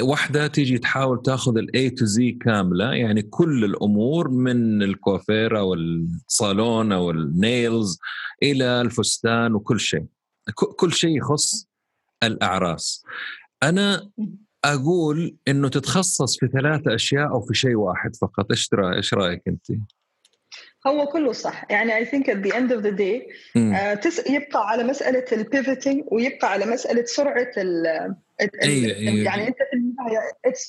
واحدة 0.01 0.47
تيجي 0.47 0.79
تحاول 0.79 1.23
تاخذ 1.23 1.59
ال 1.59 1.91
A 1.91 1.95
to 1.95 2.05
Z 2.05 2.31
كاملة 2.33 2.93
يعني 2.93 3.23
كل 3.23 3.65
الأمور 3.65 4.29
من 4.29 4.83
الكوافير 4.83 5.59
أو 5.59 5.75
الصالون 5.75 6.93
أو 6.93 7.11
ال 7.11 7.26
nails 7.26 7.99
إلى 8.43 8.81
الفستان 8.81 9.55
وكل 9.55 9.81
شيء. 9.81 10.05
كل 10.77 10.93
شيء 10.93 11.17
يخص 11.17 11.70
الأعراس. 12.23 13.05
أنا 13.63 14.11
أقول 14.65 15.37
إنه 15.49 15.69
تتخصص 15.69 16.39
في 16.39 16.49
ثلاثة 16.49 16.95
أشياء 16.95 17.29
أو 17.29 17.41
في 17.41 17.55
شيء 17.55 17.75
واحد 17.75 18.17
فقط. 18.17 18.51
إيش 18.51 18.69
إيش 18.97 19.15
رأيك 19.15 19.43
أنت؟ 19.49 19.67
هو 20.87 21.07
كله 21.07 21.33
صح. 21.33 21.65
يعني 21.71 21.97
I 21.97 22.05
think 22.05 22.31
at 22.31 22.37
the 22.37 22.59
end 22.59 22.73
of 22.73 22.83
the 22.83 22.91
day 22.91 23.29
يبقى 24.31 24.69
على 24.69 24.85
مسألة 24.85 25.25
ال 25.33 25.41
pivoting 25.41 26.05
ويبقى 26.07 26.53
على 26.53 26.67
مسألة 26.67 27.05
سرعة 27.05 27.51
ال 27.57 27.87
أيه 28.41 28.95
أيه. 28.95 29.25
يعني 29.25 29.49
أنت 29.49 29.57
في 29.71 29.77
النهاية 29.77 30.19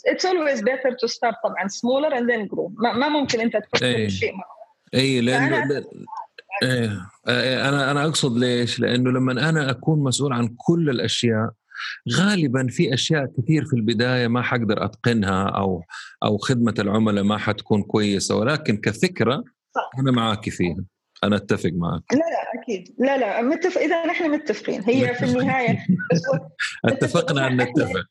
it's 0.07 0.25
always 0.25 0.61
better 0.61 0.91
to 0.91 1.07
start 1.07 1.35
طبعا 1.43 1.67
smaller 1.67 2.17
and 2.17 2.31
then 2.31 2.47
grow 2.47 2.73
ما 2.77 3.09
ممكن 3.09 3.41
أنت 3.41 3.57
تحط 3.57 3.83
أيه. 3.83 4.05
كل 4.05 4.11
شيء 4.11 4.33
مره 4.33 4.61
اي 4.93 5.21
لأنه 5.21 5.83
إيه. 6.63 7.09
أنا 7.69 7.91
أنا 7.91 8.05
أقصد 8.05 8.37
ليش؟ 8.37 8.79
لأنه 8.79 9.11
لما 9.11 9.49
أنا 9.49 9.71
أكون 9.71 9.99
مسؤول 10.03 10.33
عن 10.33 10.55
كل 10.57 10.89
الأشياء 10.89 11.51
غالبا 12.13 12.67
في 12.69 12.93
أشياء 12.93 13.25
كثير 13.25 13.65
في 13.65 13.73
البداية 13.75 14.27
ما 14.27 14.41
حقدر 14.41 14.85
أتقنها 14.85 15.43
أو 15.43 15.83
أو 16.23 16.37
خدمة 16.37 16.73
العملاء 16.79 17.23
ما 17.23 17.37
حتكون 17.37 17.83
كويسة. 17.83 18.35
ولكن 18.35 18.77
كفكرة 18.77 19.43
صح. 19.75 19.89
أنا 19.99 20.11
معك 20.11 20.49
فيها. 20.49 20.77
أنا 21.23 21.35
أتفق 21.35 21.69
معك 21.73 22.03
لا 22.11 22.17
لا 22.17 22.61
أكيد. 22.61 22.95
لا 22.99 23.17
لا 23.17 23.41
متفق 23.41 23.81
إذا 23.81 24.05
نحن 24.05 24.31
متفقين. 24.31 24.83
هي 24.83 25.13
في 25.15 25.25
النهاية 25.31 25.85
اتفقنا 26.85 27.47
أن 27.47 27.61
نتفق. 27.61 28.07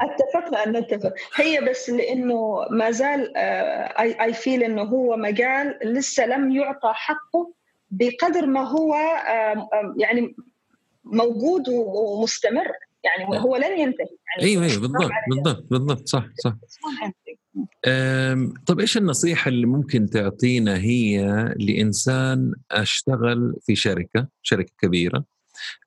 اتفقنا 0.00 0.64
ان 0.66 0.76
نتفق 0.76 1.14
هي 1.36 1.60
بس 1.60 1.90
لأنه 1.90 2.66
ما 2.70 2.90
زال 2.90 3.36
اي 3.36 4.24
اي 4.24 4.32
فيل 4.32 4.62
إنه 4.62 4.82
هو 4.82 5.16
مجال 5.16 5.78
لسه 5.84 6.26
لم 6.26 6.52
يعطى 6.52 6.92
حقه 6.94 7.52
بقدر 7.90 8.46
ما 8.46 8.68
هو 8.68 8.94
يعني 9.96 10.36
موجود 11.04 11.68
ومستمر. 11.68 12.72
يعني 13.04 13.38
هو 13.40 13.56
لن 13.56 13.78
ينتهي. 13.78 14.06
يعني 14.36 14.50
أيوه 14.50 14.64
أيوه 14.64 14.80
بالضبط 14.80 15.10
بالضبط 15.28 15.66
بالضبط. 15.70 16.08
صح 16.08 16.26
صح. 16.44 16.56
طب 18.66 18.80
إيش 18.80 18.96
النصيحة 18.96 19.48
اللي 19.48 19.66
ممكن 19.66 20.10
تعطينا 20.10 20.76
هي 20.76 21.24
لإنسان 21.56 22.54
أشتغل 22.70 23.56
في 23.62 23.76
شركة 23.76 24.28
شركة 24.42 24.72
كبيرة 24.78 25.24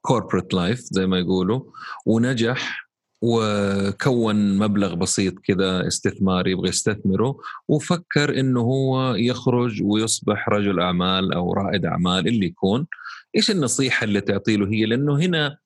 corporate 0.01 0.53
life 0.53 0.79
زي 0.79 1.05
ما 1.07 1.19
يقولوا 1.19 1.61
ونجح 2.05 2.86
وكون 3.21 4.57
مبلغ 4.57 4.95
بسيط 4.95 5.39
كذا 5.39 5.87
استثماري 5.87 6.51
يبغى 6.51 6.69
يستثمره 6.69 7.37
وفكر 7.67 8.39
إنه 8.39 8.59
هو 8.59 9.15
يخرج 9.15 9.81
ويصبح 9.83 10.49
رجل 10.49 10.79
أعمال 10.79 11.33
أو 11.33 11.53
رائد 11.53 11.85
أعمال 11.85 12.27
اللي 12.27 12.45
يكون. 12.45 12.87
إيش 13.35 13.51
النصيحة 13.51 14.03
اللي 14.03 14.21
تعطي 14.21 14.57
له 14.57 14.67
هي؟ 14.67 14.85
لأنه 14.85 15.19
هنا 15.19 15.57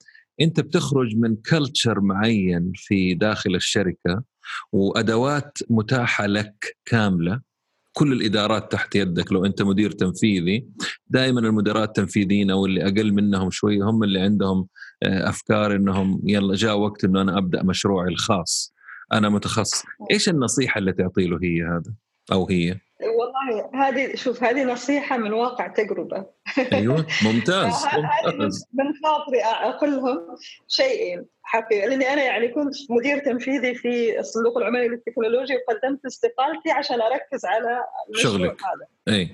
أنت 0.41 0.59
بتخرج 0.59 1.15
من 1.15 1.35
culture 1.35 2.01
معين 2.01 2.71
في 2.75 3.13
داخل 3.13 3.55
الشركة 3.55 4.23
وأدوات 4.71 5.57
متاحة 5.69 6.25
لك 6.25 6.77
كاملة. 6.85 7.50
كل 7.93 8.13
الإدارات 8.13 8.71
تحت 8.71 8.95
يدك 8.95 9.31
لو 9.31 9.45
أنت 9.45 9.61
مدير 9.61 9.91
تنفيذي. 9.91 10.67
دائما 11.07 11.39
المدراء 11.39 11.83
التنفيذيين 11.83 12.51
أو 12.51 12.65
اللي 12.65 12.83
أقل 12.83 13.13
منهم 13.13 13.49
شوي 13.51 13.81
هم 13.81 14.03
اللي 14.03 14.19
عندهم 14.19 14.67
آه، 15.03 15.29
أفكار 15.29 15.75
إنهم 15.75 16.21
يلا 16.25 16.55
جاء 16.55 16.77
وقت 16.77 17.03
إنه 17.03 17.21
أنا 17.21 17.37
أبدأ 17.37 17.63
مشروعي 17.63 18.07
الخاص. 18.09 18.73
أنا 19.13 19.29
متخصص. 19.29 19.83
إيش 20.11 20.29
النصيحة 20.29 20.79
اللي 20.79 20.93
تعطي 20.93 21.27
له 21.27 21.39
هي 21.43 21.63
هذا 21.63 21.93
أو 22.31 22.49
هي؟ 22.49 22.79
والله 23.03 23.69
هذه 23.73 24.15
شوف 24.15 24.43
هذه 24.43 24.63
نصيحة 24.63 25.17
من 25.17 25.33
واقع 25.33 25.67
تجربة. 25.67 26.25
أيوه 26.73 27.05
ممتاز 27.25 27.85
ممتاز. 28.25 28.65
من 28.73 28.85
خاطري 29.03 29.43
أقول 29.43 29.91
لهم 29.95 30.37
شيئين 30.67 31.25
حقيقة 31.43 31.87
لأني 31.87 32.13
أنا 32.13 32.23
يعني 32.23 32.47
كنت 32.47 32.73
مدير 32.89 33.19
تنفيذي 33.19 33.75
في 33.75 34.19
الصندوق 34.19 34.57
العماني 34.57 34.87
للتكنولوجيا 34.87 35.57
وقدمت 35.67 36.05
استقالتي 36.05 36.71
عشان 36.71 37.01
أركز 37.01 37.45
على 37.45 37.83
شغلك. 38.15 38.57
هذا. 38.63 39.15
أي. 39.17 39.29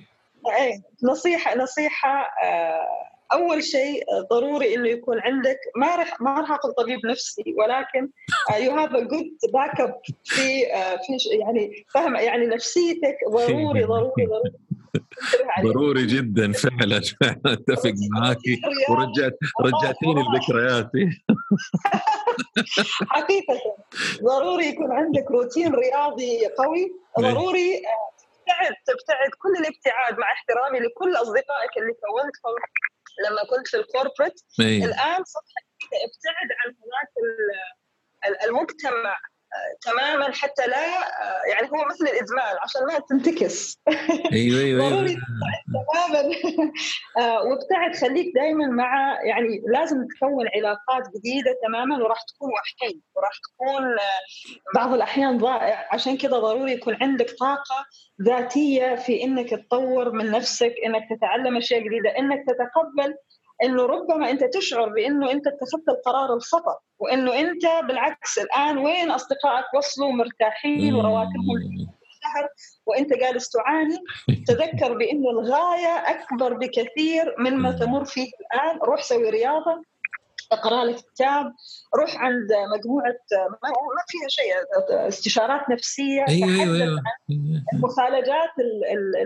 أي 0.57 0.81
نصيحة 1.03 1.57
نصيحة 1.57 2.29
آه 2.43 3.16
أول 3.33 3.63
شيء 3.63 4.03
ضروري 4.31 4.75
إنه 4.75 4.89
يكون 4.89 5.19
عندك 5.19 5.59
ما 5.75 5.95
راح 5.95 6.21
ما 6.21 6.39
راح 6.39 6.51
أقول 6.51 6.73
طبيب 6.73 7.05
نفسي 7.05 7.55
ولكن 7.57 8.09
you 8.59 8.71
have 8.71 8.95
a 8.95 8.99
good 8.99 9.37
backup 9.53 9.99
في 10.23 10.73
آه، 10.73 10.95
في 10.95 11.37
يعني 11.37 11.85
فاهم 11.93 12.15
يعني 12.15 12.45
نفسيتك 12.45 13.17
ضروري 13.29 13.83
ضروري 13.83 14.25
ضروري. 14.25 14.51
ضروري 15.63 16.05
جدا 16.05 16.51
فعلا. 16.51 17.01
فعلا 17.21 17.41
اتفق 17.53 17.93
معك 18.11 18.37
ورجعت 18.89 19.37
رجعتيني 19.61 20.23
لذكرياتي 20.23 21.09
حقيقه. 23.09 23.59
ضروري 24.23 24.65
يكون 24.65 24.91
عندك 24.91 25.31
روتين 25.31 25.75
رياضي 25.75 26.45
قوي. 26.45 26.79
إيه. 26.79 27.23
ضروري 27.23 27.75
آه، 27.75 28.17
تبتعد 28.47 28.73
تبتعد 28.85 29.29
كل 29.29 29.53
الابتعاد 29.59 30.19
مع 30.19 30.31
احترامي 30.31 30.79
لكل 30.79 31.15
أصدقائك 31.15 31.77
اللي 31.77 31.93
كونتهم. 31.93 32.55
لما 33.25 33.43
كنت 33.49 33.67
في 33.67 33.77
الكوربريت 33.77 34.41
أيه. 34.59 34.85
الآن 34.85 35.23
صرت 35.23 35.43
ابتعد 36.05 36.49
عن 36.59 36.75
هناك 36.83 37.09
المجتمع 38.43 39.17
تماما 39.81 40.31
حتى 40.33 40.67
لا 40.67 40.97
آه، 40.97 41.41
يعني 41.51 41.67
هو 41.67 41.85
مثل 41.85 42.05
الادمان 42.05 42.55
عشان 42.63 42.81
ما 42.85 42.99
تنتكس. 43.09 43.79
أيوه 44.33 44.59
أيوه, 44.59 44.87
أيوة. 44.87 45.17
تماما. 45.67 46.35
آه، 47.19 47.43
وابتعد 47.43 47.95
خليك 47.95 48.35
دائما 48.35 48.67
مع 48.67 49.17
يعني 49.23 49.61
لازم 49.67 50.07
تكون 50.07 50.47
علاقات 50.55 51.03
جديدة 51.17 51.57
تماما 51.67 52.03
وراح 52.03 52.21
تكون 52.21 52.49
وحيد 52.49 53.01
وراح 53.15 53.31
تكون 53.43 53.95
بعض 54.75 54.93
الأحيان 54.93 55.37
ضائع. 55.37 55.87
عشان 55.91 56.17
كذا 56.17 56.39
ضروري 56.39 56.71
يكون 56.71 56.97
عندك 57.01 57.31
طاقة 57.39 57.85
ذاتية 58.21 58.95
في 58.95 59.23
إنك 59.23 59.49
تطور 59.49 60.11
من 60.11 60.31
نفسك 60.31 60.73
إنك 60.85 61.07
تتعلم 61.17 61.57
أشياء 61.57 61.79
جديدة 61.79 62.17
إنك 62.17 62.45
تتقبل 62.47 63.15
إنه 63.63 63.85
ربما 63.85 64.29
أنت 64.29 64.43
تشعر 64.43 64.89
بإنه 64.89 65.31
أنت 65.31 65.47
اتخذت 65.47 65.89
القرار 65.89 66.33
الخطأ 66.33 66.79
وإنه 66.99 67.39
أنت 67.39 67.65
بالعكس 67.87 68.37
الآن 68.37 68.77
وين 68.77 69.11
أصدقائك 69.11 69.65
وصلوا 69.77 70.11
مرتاحين 70.11 70.93
ورواتبهم 70.93 71.57
الشهر 72.27 72.49
وأنت 72.85 73.13
جالس 73.13 73.49
تعاني؟ 73.49 73.97
تذكر 74.47 74.97
بإنه 74.97 75.29
الغاية 75.29 75.95
أكبر 76.09 76.53
بكثير 76.53 77.35
مما 77.39 77.71
تمر 77.71 78.05
فيه 78.05 78.27
الآن 78.41 78.77
روح 78.77 79.01
سوي 79.01 79.29
رياضة 79.29 79.83
أقرأ 80.51 80.85
لك 80.85 80.95
كتاب 80.95 81.53
روح 81.95 82.17
عند 82.17 82.47
مجموعة 82.77 83.19
ما 83.63 84.03
فيها 84.07 84.27
شيء 84.27 84.53
استشارات 85.07 85.69
نفسية 85.69 86.25
أيوه 86.29 86.49
أيوه, 86.49 86.75
أيوة. 86.75 87.01
المخالجات 87.73 88.53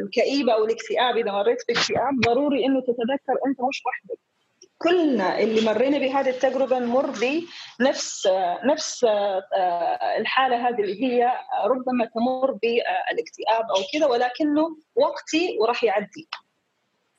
الكئيبة 0.02 0.54
أو 0.54 0.66
الاكتئاب 0.66 1.18
إذا 1.18 1.32
مريت 1.32 1.68
باكتئاب 1.68 2.20
ضروري 2.26 2.66
إنه 2.66 2.82
تتذكر 2.82 3.48
أنت 3.48 3.62
مش 3.62 3.82
وحدك. 3.86 4.20
كلنا 4.78 5.40
اللي 5.40 5.62
مرينا 5.66 5.98
بهذه 5.98 6.30
التجربة 6.30 6.80
نمر 6.80 7.12
بنفس 7.80 8.28
نفس 8.66 9.06
الحالة 10.18 10.68
هذه 10.70 10.82
اللي 10.82 11.04
هي 11.04 11.32
ربما 11.66 12.06
تمر 12.06 12.52
بالاكتئاب 12.52 13.66
أو 13.70 13.82
كذا 13.94 14.06
ولكنه 14.06 14.78
وقتي 14.96 15.58
وراح 15.62 15.84
يعدي. 15.84 16.30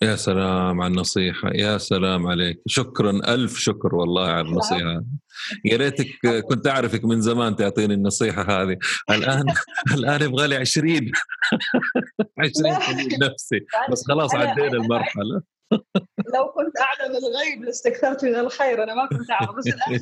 يا 0.02 0.16
سلام 0.16 0.80
على 0.80 0.90
النصيحة 0.90 1.50
يا 1.54 1.78
سلام 1.78 2.26
عليك. 2.26 2.60
شكرا 2.66 3.10
ألف 3.10 3.58
شكر 3.58 3.94
والله 3.94 4.28
على 4.28 4.48
النصيحة. 4.48 5.04
يا 5.64 5.76
ريتك 5.76 6.06
كنت 6.48 6.66
أعرفك 6.66 7.04
من 7.04 7.20
زمان 7.20 7.56
تعطيني 7.56 7.94
النصيحة 7.94 8.42
هذه. 8.42 8.76
الآن 9.10 9.44
الآن 9.94 10.22
يبغى 10.22 10.46
لي 10.46 10.56
20 10.56 11.10
20 12.38 12.72
نفسي. 13.30 13.60
بس 13.90 14.06
خلاص 14.08 14.34
عدينا 14.34 14.68
المرحلة. 14.72 15.42
لو 16.34 16.48
كنت 16.54 16.74
أعلم 16.80 17.16
الغيب 17.16 17.64
لاستكثرت 17.64 18.24
من 18.24 18.34
الخير. 18.36 18.82
أنا 18.82 18.94
ما 18.94 19.06
كنت 19.06 19.30
أعرف 19.30 19.56
بس 19.56 19.66
الآن 19.66 20.00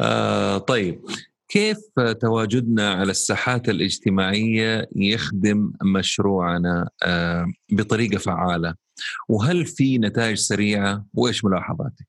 آه 0.00 0.58
طيب. 0.58 1.04
كيف 1.52 1.78
تواجدنا 2.20 2.90
على 2.94 3.10
الساحات 3.10 3.68
الاجتماعية 3.68 4.88
يخدم 4.96 5.72
مشروعنا 5.82 6.90
آه، 7.02 7.46
بطريقة 7.72 8.18
فعالة؟ 8.18 8.74
وهل 9.28 9.66
في 9.66 9.98
نتائج 9.98 10.36
سريعة؟ 10.36 11.04
وإيش 11.14 11.44
ملاحظاتك؟ 11.44 12.06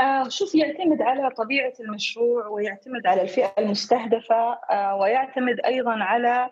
آه 0.00 0.28
شوف 0.28 0.54
يعتمد 0.54 1.02
على 1.02 1.30
طبيعة 1.30 1.72
المشروع 1.80 2.46
ويعتمد 2.46 3.06
على 3.06 3.22
الفئة 3.22 3.54
المستهدفة 3.58 4.58
آه 4.70 4.96
ويعتمد 4.96 5.60
أيضا 5.66 5.92
على 5.92 6.50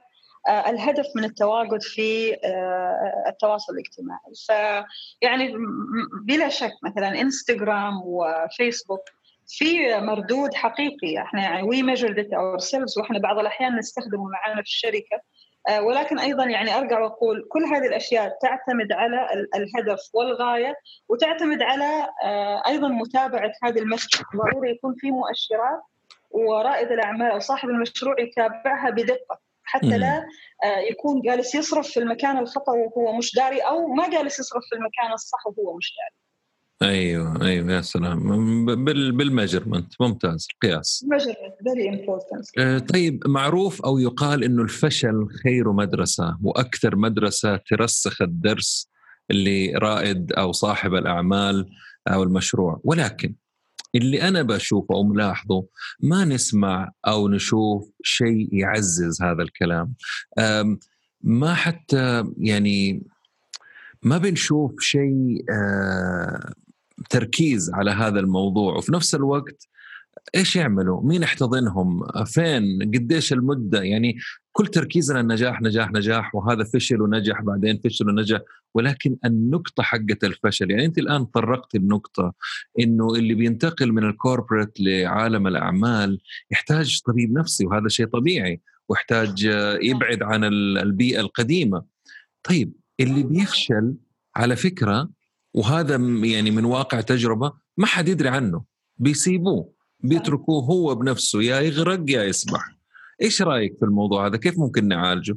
آه 0.49 0.70
الهدف 0.70 1.07
من 1.16 1.24
التواجد 1.24 1.83
في 1.83 2.35
آه 2.45 3.24
التواصل 3.28 3.72
الاجتماعي 3.72 4.33
فيعني 4.47 5.55
بلا 6.24 6.49
شك 6.49 6.72
مثلا 6.83 7.20
إنستغرام 7.20 7.95
وفيسبوك 8.05 9.01
في 9.59 10.00
مردود 10.00 10.55
حقيقي. 10.55 11.22
إحنا 11.22 11.42
يعني 11.42 11.62
we 11.62 11.82
measure 11.82 12.12
that 12.12 12.32
ourselves 12.32 12.99
وإحنا 12.98 13.18
بعض 13.18 13.38
الأحيان 13.38 13.76
نستخدمه 13.76 14.24
معنا 14.24 14.62
في 14.62 14.68
الشركة. 14.68 15.20
آه، 15.68 15.82
ولكن 15.82 16.18
أيضا 16.18 16.44
يعني 16.44 16.78
أرجع 16.78 17.00
وأقول 17.00 17.48
كل 17.48 17.64
هذه 17.64 17.86
الأشياء 17.86 18.38
تعتمد 18.42 18.92
على 18.92 19.28
الهدف 19.55 20.00
والغاية 20.14 20.74
وتعتمد 21.09 21.62
على 21.62 22.09
آه، 22.24 22.62
أيضا 22.66 22.88
متابعة 22.88 23.53
هذه 23.62 23.78
المشروع. 23.78 24.24
ضروري 24.36 24.70
يكون 24.70 24.94
في 24.98 25.11
مؤشرات 25.11 25.82
ورائد 26.30 26.92
الأعمال. 26.92 27.30
أو 27.30 27.38
صاحب 27.38 27.68
المشروع 27.68 28.20
يتابعها 28.20 28.90
بدقة. 28.90 29.38
حتى 29.64 29.98
لا 29.98 30.26
آه، 30.64 30.78
يكون 30.90 31.20
جالس 31.20 31.55
يصرف 31.55 31.88
في 31.88 32.00
المكان 32.00 32.38
الخطأ 32.38 32.72
وهو 32.72 33.12
مش 33.12 33.34
داري 33.34 33.61
أو 33.61 33.86
ما 33.86 34.11
جالس 34.11 34.40
يصرف 34.40 34.62
في 34.70 34.76
المكان 34.76 35.12
الصح 35.12 35.46
وهو 35.46 35.76
مش 35.76 35.94
داري. 35.98 36.22
أيوه 36.83 37.43
أيوه 37.43 37.72
يا 37.72 37.80
سلام. 37.80 38.66
بال 39.16 39.28
measurement 39.28 39.95
ممتاز 40.01 40.49
قياس. 40.62 41.05
very 41.64 41.88
آه، 42.59 42.78
طيب 42.78 43.22
معروف 43.26 43.83
أو 43.83 43.99
يقال 43.99 44.45
إنه 44.45 44.62
الفشل 44.62 45.26
خير 45.45 45.72
مدرسة 45.72 46.39
وأكثر 46.43 46.97
مدرسة 46.97 47.57
ترسخ 47.57 48.22
الدرس 48.22 48.91
اللي 49.30 49.72
رائد 49.74 50.33
أو 50.33 50.53
صاحب 50.53 50.95
الأعمال 50.95 51.66
أو 52.09 52.22
المشروع. 52.22 52.80
ولكن 52.85 53.35
اللي 53.95 54.22
أنا 54.28 54.43
بشوفه 54.43 54.95
أو 54.95 55.05
ملاحظه 55.05 55.66
ما 56.01 56.24
نسمع 56.24 56.91
أو 57.07 57.28
نشوف 57.28 57.91
شيء 58.03 58.49
يعزز 58.53 59.22
هذا 59.22 59.43
الكلام. 59.43 59.95
ما 61.22 61.55
حتى 61.55 62.24
يعني 62.39 63.03
ما 64.03 64.18
بنشوف 64.18 64.80
شيء 64.80 65.45
آه، 65.51 66.53
تركيز 67.11 67.70
على 67.74 67.90
هذا 67.90 68.20
الموضوع 68.20 68.76
وفي 68.76 68.92
نفس 68.92 69.14
الوقت 69.14 69.68
إيش 70.34 70.57
يعملوا؟ 70.57 71.03
مين 71.03 71.22
يحتضنهم؟ 71.22 72.07
فين؟ 72.24 72.78
قديش 72.82 73.32
المدة؟ 73.32 73.82
يعني 73.82 74.18
كل 74.53 74.66
تركيزنا 74.66 75.20
النجاح 75.20 75.62
نجاح 75.62 75.92
نجاح 75.92 76.34
وهذا 76.34 76.64
فشل 76.64 77.03
ونجح 77.03 77.42
بعدين 77.42 77.80
فشل 77.84 78.09
ونجح 78.09 78.40
ولكن 78.74 79.16
النقطة 79.24 79.82
حقة 79.82 80.18
الفشل 80.24 80.70
يعني 80.70 80.84
أنت 80.84 80.98
الآن 80.98 81.24
طرقت 81.24 81.74
النقطة 81.74 82.32
إنه 82.80 83.14
اللي 83.14 83.34
بينتقل 83.34 83.92
من 83.92 84.05
الكوربريت 84.05 84.80
لعالم 84.80 85.46
الأعمال 85.46 86.20
يحتاج 86.50 87.00
طبيب 87.07 87.32
نفسي 87.32 87.66
وهذا 87.66 87.88
شيء 87.88 88.07
طبيعي 88.07 88.61
ويحتاج 88.88 89.44
يبعد 89.82 90.22
عن 90.22 90.44
البيئة 90.78 91.20
القديمة 91.20 91.84
طيب 92.42 92.72
اللي 93.00 93.22
بيفشل 93.22 93.94
على 94.36 94.57
فكرة 94.57 95.11
وهذا 95.55 95.96
يعني 96.24 96.50
من 96.50 96.64
واقع 96.64 97.00
تجربة 97.00 97.53
ما 97.76 97.86
حد 97.86 98.09
يدري 98.09 98.28
عنه. 98.28 98.64
بيسيبوه 98.96 99.72
بيتركوه 100.00 100.62
هو 100.64 100.94
بنفسه 100.94 101.42
يا 101.42 101.61
يغرق 101.61 102.05
يا 102.09 102.22
يسبح. 102.22 102.61
إيش 103.22 103.42
رأيك 103.42 103.76
في 103.78 103.84
الموضوع 103.84 104.26
هذا؟ 104.26 104.36
كيف 104.36 104.59
ممكن 104.59 104.88
نعالجه؟ 104.88 105.36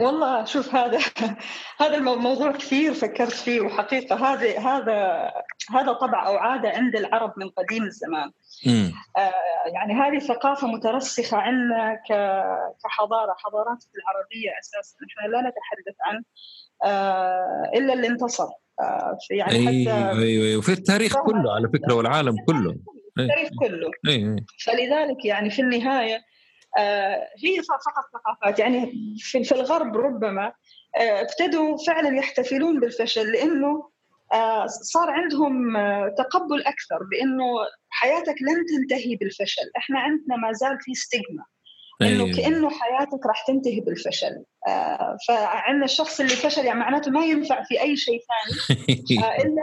والله 0.00 0.44
شوف 0.44 0.74
هذا 0.74 0.98
هذا 1.82 1.96
الموضوع 1.96 2.52
كثير 2.52 2.94
فكرت 2.94 3.32
فيه 3.32 3.60
وحقيقة 3.60 4.16
هذا 4.16 4.58
هذا 4.58 5.30
هذا 5.70 5.92
طبع 5.92 6.26
أو 6.26 6.36
عادة 6.36 6.68
عند 6.68 6.96
العرب 6.96 7.32
من 7.36 7.48
قديم 7.48 7.82
الزمان. 7.82 8.30
آه 9.16 9.32
يعني 9.74 9.94
هذه 9.94 10.18
ثقافة 10.18 10.66
مترسخة 10.66 11.36
عندنا 11.36 12.00
كحضارة 12.84 13.34
حضارات 13.38 13.84
العربية 13.96 14.50
أساسا. 14.60 14.96
إحنا 14.96 15.28
لا 15.28 15.40
نتحدث 15.40 15.96
عن 16.06 16.22
آه 16.84 17.70
إلا 17.74 17.92
اللي 17.92 18.08
انتصر 18.08 18.48
يعني 19.30 19.68
أيوة 19.68 20.10
حتى 20.10 20.22
أيوه 20.22 20.58
وفي 20.58 20.72
التاريخ 20.72 21.16
كله 21.16 21.54
على 21.54 21.68
فكرة 21.68 21.94
والعالم 21.94 22.36
كله. 22.46 22.76
التاريخ 23.18 23.50
كله. 23.60 23.90
أيوة. 24.08 24.36
فلذلك 24.64 25.24
يعني 25.24 25.50
في 25.50 25.62
النهاية 25.62 26.20
آه، 26.78 27.28
هي 27.44 27.62
فقط 27.62 28.04
ثقافات. 28.12 28.58
يعني 28.58 28.92
في 29.18 29.54
الغرب 29.54 29.96
ربما 29.96 30.52
آه، 30.96 31.20
ابتدوا 31.20 31.76
فعلا 31.86 32.18
يحتفلون 32.18 32.80
بالفشل 32.80 33.32
لأنه 33.32 33.90
آه، 34.32 34.66
صار 34.66 35.10
عندهم 35.10 35.76
تقبل 36.18 36.62
أكثر 36.62 36.98
بأنه 37.10 37.44
حياتك 37.88 38.34
لن 38.42 38.66
تنتهي 38.66 39.16
بالفشل، 39.16 39.70
إحنا 39.76 39.98
عندنا 39.98 40.36
ما 40.36 40.52
زال 40.52 40.78
في 40.80 40.94
ستيغما 40.94 41.44
إنه 42.02 42.24
أيوة. 42.24 42.36
كأنه 42.36 42.70
حياتك 42.70 43.26
راح 43.26 43.46
تنتهي 43.46 43.80
بالفشل. 43.80 44.44
فعندنا 45.28 45.84
الشخص 45.84 46.20
اللي 46.20 46.32
فشل 46.32 46.64
يعني 46.64 46.80
معناته 46.80 47.10
ما 47.10 47.24
ينفع 47.24 47.62
في 47.64 47.80
أي 47.80 47.96
شيء 47.96 48.20
ثاني. 48.20 48.80
إلا 49.44 49.62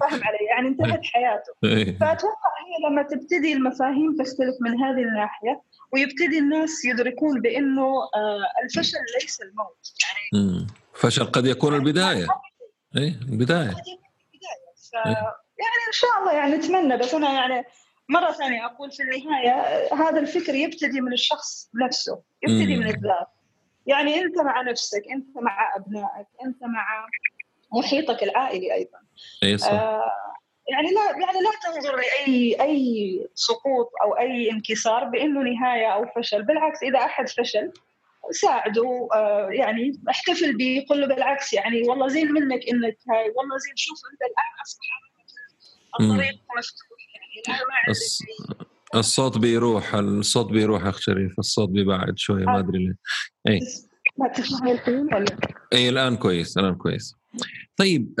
فاهم 0.00 0.20
علي 0.24 0.38
يعني 0.50 0.68
انتهت 0.68 1.00
حياته. 1.04 1.52
أيوة. 1.64 1.98
فأتوقع 1.98 2.50
هي 2.66 2.90
لما 2.90 3.02
تبتدي 3.02 3.52
المفاهيم 3.52 4.16
تختلف 4.18 4.56
من 4.60 4.82
هذه 4.82 5.02
الناحية 5.02 5.62
ويبتدي 5.92 6.38
الناس 6.38 6.84
يدركون 6.84 7.40
بأنه 7.40 7.86
آه، 8.16 8.64
الفشل 8.64 8.98
ليس 9.20 9.40
الموت. 9.40 9.92
يعني 10.02 10.66
فشل 10.94 11.24
قد 11.24 11.46
يكون 11.46 11.74
البداية. 11.74 12.26
اي 12.96 13.14
البداية. 13.28 13.70
ف... 14.90 14.94
يعني 14.94 15.80
إن 15.88 15.92
شاء 15.92 16.10
الله 16.20 16.32
يعني 16.32 16.56
نتمنى 16.56 16.96
بس 16.96 17.14
أنا 17.14 17.32
يعني 17.32 17.64
مرة 18.08 18.32
ثانية 18.32 18.66
أقول 18.66 18.90
في 18.90 19.02
النهاية 19.02 19.84
هذا 19.94 20.20
الفكر 20.20 20.54
يبتدي 20.54 21.00
من 21.00 21.12
الشخص 21.12 21.70
نفسه 21.84 22.22
يبتدي 22.42 22.76
من 22.76 22.86
الذات. 22.86 23.28
يعني 23.86 24.20
أنت 24.20 24.38
مع 24.38 24.62
نفسك 24.62 25.02
أنت 25.12 25.36
مع 25.36 25.76
أبنائك 25.76 26.26
أنت 26.44 26.62
مع 26.62 27.06
محيطك 27.72 28.22
العائلي 28.22 28.74
أيضا. 28.74 28.98
اي 29.42 29.58
صح. 29.58 29.72
آه 29.72 30.12
يعني 30.68 30.88
لا 30.88 31.10
يعني 31.10 31.38
لا 31.40 31.50
تنظر 31.64 31.96
لأي 31.96 32.56
أي 32.60 33.28
سقوط 33.34 33.90
أو 34.02 34.18
أي 34.18 34.50
انكسار 34.50 35.04
بأنه 35.04 35.40
نهاية 35.40 35.86
أو 35.86 36.06
فشل، 36.16 36.42
بالعكس 36.42 36.82
إذا 36.82 36.98
أحد 36.98 37.28
فشل 37.28 37.72
ساعده 38.30 39.08
آه 39.14 39.48
يعني 39.50 40.00
احتفل 40.10 40.56
به 40.56 40.86
قل 40.88 41.00
له 41.00 41.06
بالعكس 41.06 41.52
يعني 41.52 41.82
والله 41.82 42.08
زين 42.08 42.32
منك 42.32 42.68
إنك 42.68 42.96
هاي 43.10 43.30
والله 43.36 43.58
زين 43.58 43.76
شوف 43.76 43.98
أنت 44.12 44.22
الآن 44.22 44.52
اصبح 44.62 45.08
الطريق 46.00 46.40
مفتوح. 46.58 46.97
الص... 47.88 48.22
الصوت 48.94 49.38
بيروح 49.38 49.94
الصوت 49.94 50.50
بيروح 50.50 50.86
اخ 50.86 50.98
شريف 51.00 51.38
الصوت 51.38 51.68
بيبعد 51.68 52.18
شوية 52.18 52.44
ما 52.44 52.58
أدري 52.58 52.78
ليه. 52.78 52.94
إي. 53.48 53.60
إي 55.72 55.88
الآن 55.88 56.16
كويس 56.16 56.58
الآن 56.58 56.74
كويس. 56.74 57.14
طيب 57.76 58.14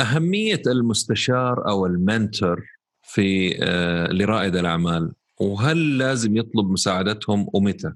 أهمية 0.00 0.62
المستشار 0.66 1.68
أو 1.68 1.86
المنتور 1.86 2.66
في 3.02 3.58
آه، 3.62 4.12
لرائد 4.12 4.56
الأعمال 4.56 5.12
وهل 5.40 5.98
لازم 5.98 6.36
يطلب 6.36 6.70
مساعدتهم 6.70 7.46
ومتى؟ 7.54 7.92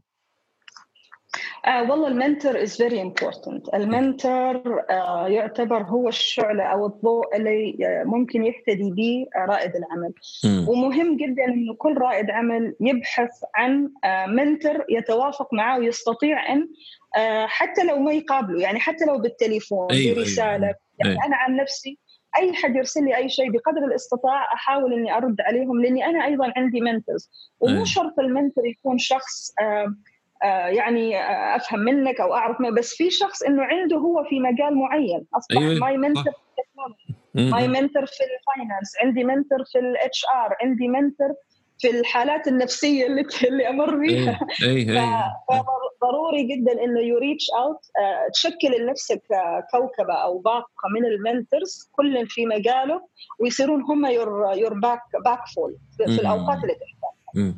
آه 1.66 1.90
والله 1.90 2.08
ال 2.08 2.16
mentor 2.16 2.62
is 2.62 2.76
very 2.76 3.02
important 3.02 3.74
ال 3.74 3.90
mentor 3.90 4.84
آه 4.90 5.28
يعتبر 5.28 5.82
هو 5.82 6.08
الشعلة 6.08 6.64
أو 6.64 6.86
الضوء 6.86 7.36
اللي 7.36 7.76
آه، 7.84 8.04
ممكن 8.04 8.44
يهتدي 8.44 8.90
به 8.90 9.26
رائد 9.36 9.72
العمل 9.76 10.12
م. 10.44 10.68
ومهم 10.68 11.16
جدا 11.16 11.44
إنه 11.44 11.74
كل 11.74 11.98
رائد 11.98 12.30
عمل 12.30 12.74
يبحث 12.80 13.30
عن 13.54 13.90
آه 14.04 14.26
mentor 14.26 14.84
يتوافق 14.88 15.54
معه 15.54 15.78
ويستطيع 15.78 16.52
أن 16.52 16.68
آه 17.16 17.46
حتى 17.46 17.84
لو 17.84 17.98
ما 17.98 18.12
يقابله 18.12 18.60
يعني 18.60 18.80
حتى 18.80 19.04
لو 19.04 19.18
بالتليفون 19.18 19.90
أيوة 19.90 20.14
برسالة 20.14 20.66
أيوة. 20.66 20.76
يعني 20.98 21.12
أيوة. 21.12 21.26
أنا 21.26 21.36
عن 21.36 21.56
نفسي 21.56 21.98
أي 22.36 22.52
حد 22.52 22.76
يرسل 22.76 23.04
لي 23.04 23.16
أي 23.16 23.28
شيء 23.28 23.50
بقدر 23.50 23.84
الاستطاعة 23.84 24.44
أحاول 24.54 24.92
إني 24.92 25.16
أرد 25.16 25.40
عليهم 25.40 25.82
لأني 25.82 26.06
أنا 26.06 26.24
أيضا 26.24 26.52
عندي 26.56 26.80
mentors 26.80 27.30
ومو 27.60 27.74
أيوة. 27.74 27.84
شرط 27.84 28.18
ال 28.18 28.25
mentor 28.25 28.66
يكون 28.66 28.98
شخص 28.98 29.52
آه، 29.60 29.94
يعني 30.68 31.18
آه، 31.18 31.56
أفهم 31.56 31.80
منك 31.80 32.20
أو 32.20 32.34
أعرف 32.34 32.60
منك 32.60 32.72
بس 32.72 32.94
في 32.94 33.10
شخص 33.10 33.42
إنه 33.42 33.62
عنده 33.62 33.96
هو 33.96 34.24
في 34.24 34.40
مجال 34.40 34.76
معين 34.76 35.26
أصبح 35.34 35.62
أيوة. 35.62 35.74
my 35.74 35.96
mentor 35.96 36.32
my 37.34 37.68
mentor 37.68 38.06
في 38.06 38.20
ال 38.24 38.33
finance 38.33 38.92
عندي 39.02 39.24
mentor 39.24 39.64
في 39.72 39.78
ال 39.78 40.24
HR 40.24 40.56
عندي 40.62 40.88
mentor 40.88 41.34
في 41.78 41.90
الحالات 41.90 42.48
النفسية 42.48 43.06
اللي 43.06 43.26
اللي 43.48 43.68
أمر 43.68 43.96
بها 43.96 44.40
أي. 44.62 45.00
أي. 45.00 45.12
فضروري 46.00 46.42
جدا 46.42 46.72
إنه 46.84 47.00
you 47.00 47.18
reach 47.18 47.46
out 47.58 47.80
تشكل 48.32 48.82
لنفسك 48.82 49.22
كوكبة 49.70 50.14
أو 50.14 50.38
باقة 50.38 50.88
من 50.94 51.04
ال 51.04 51.15
mentors 51.15 51.90
كل 51.92 52.26
في 52.28 52.46
مجاله 52.46 53.00
ويصيرون 53.40 53.82
هم 53.82 54.06
your 54.06 54.52
your 54.54 54.74
back 54.74 55.00
back 55.24 55.40
fall 55.56 55.76
في 55.96 56.20
الأوقات 56.20 56.58
اللي 56.62 56.74
تحتاجها 56.74 57.54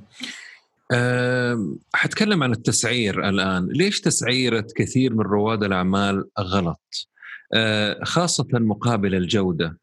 حتكلم 1.94 2.42
عن 2.42 2.52
التسعير 2.52 3.28
الآن. 3.28 3.68
ليش 3.70 4.00
تسعيرة 4.00 4.66
كثير 4.76 5.14
من 5.14 5.20
رواد 5.20 5.64
الأعمال 5.64 6.24
غلط؟ 6.40 7.08
أه 7.54 8.04
خاصة 8.04 8.48
مقابل 8.52 9.14
الجودة. 9.14 9.78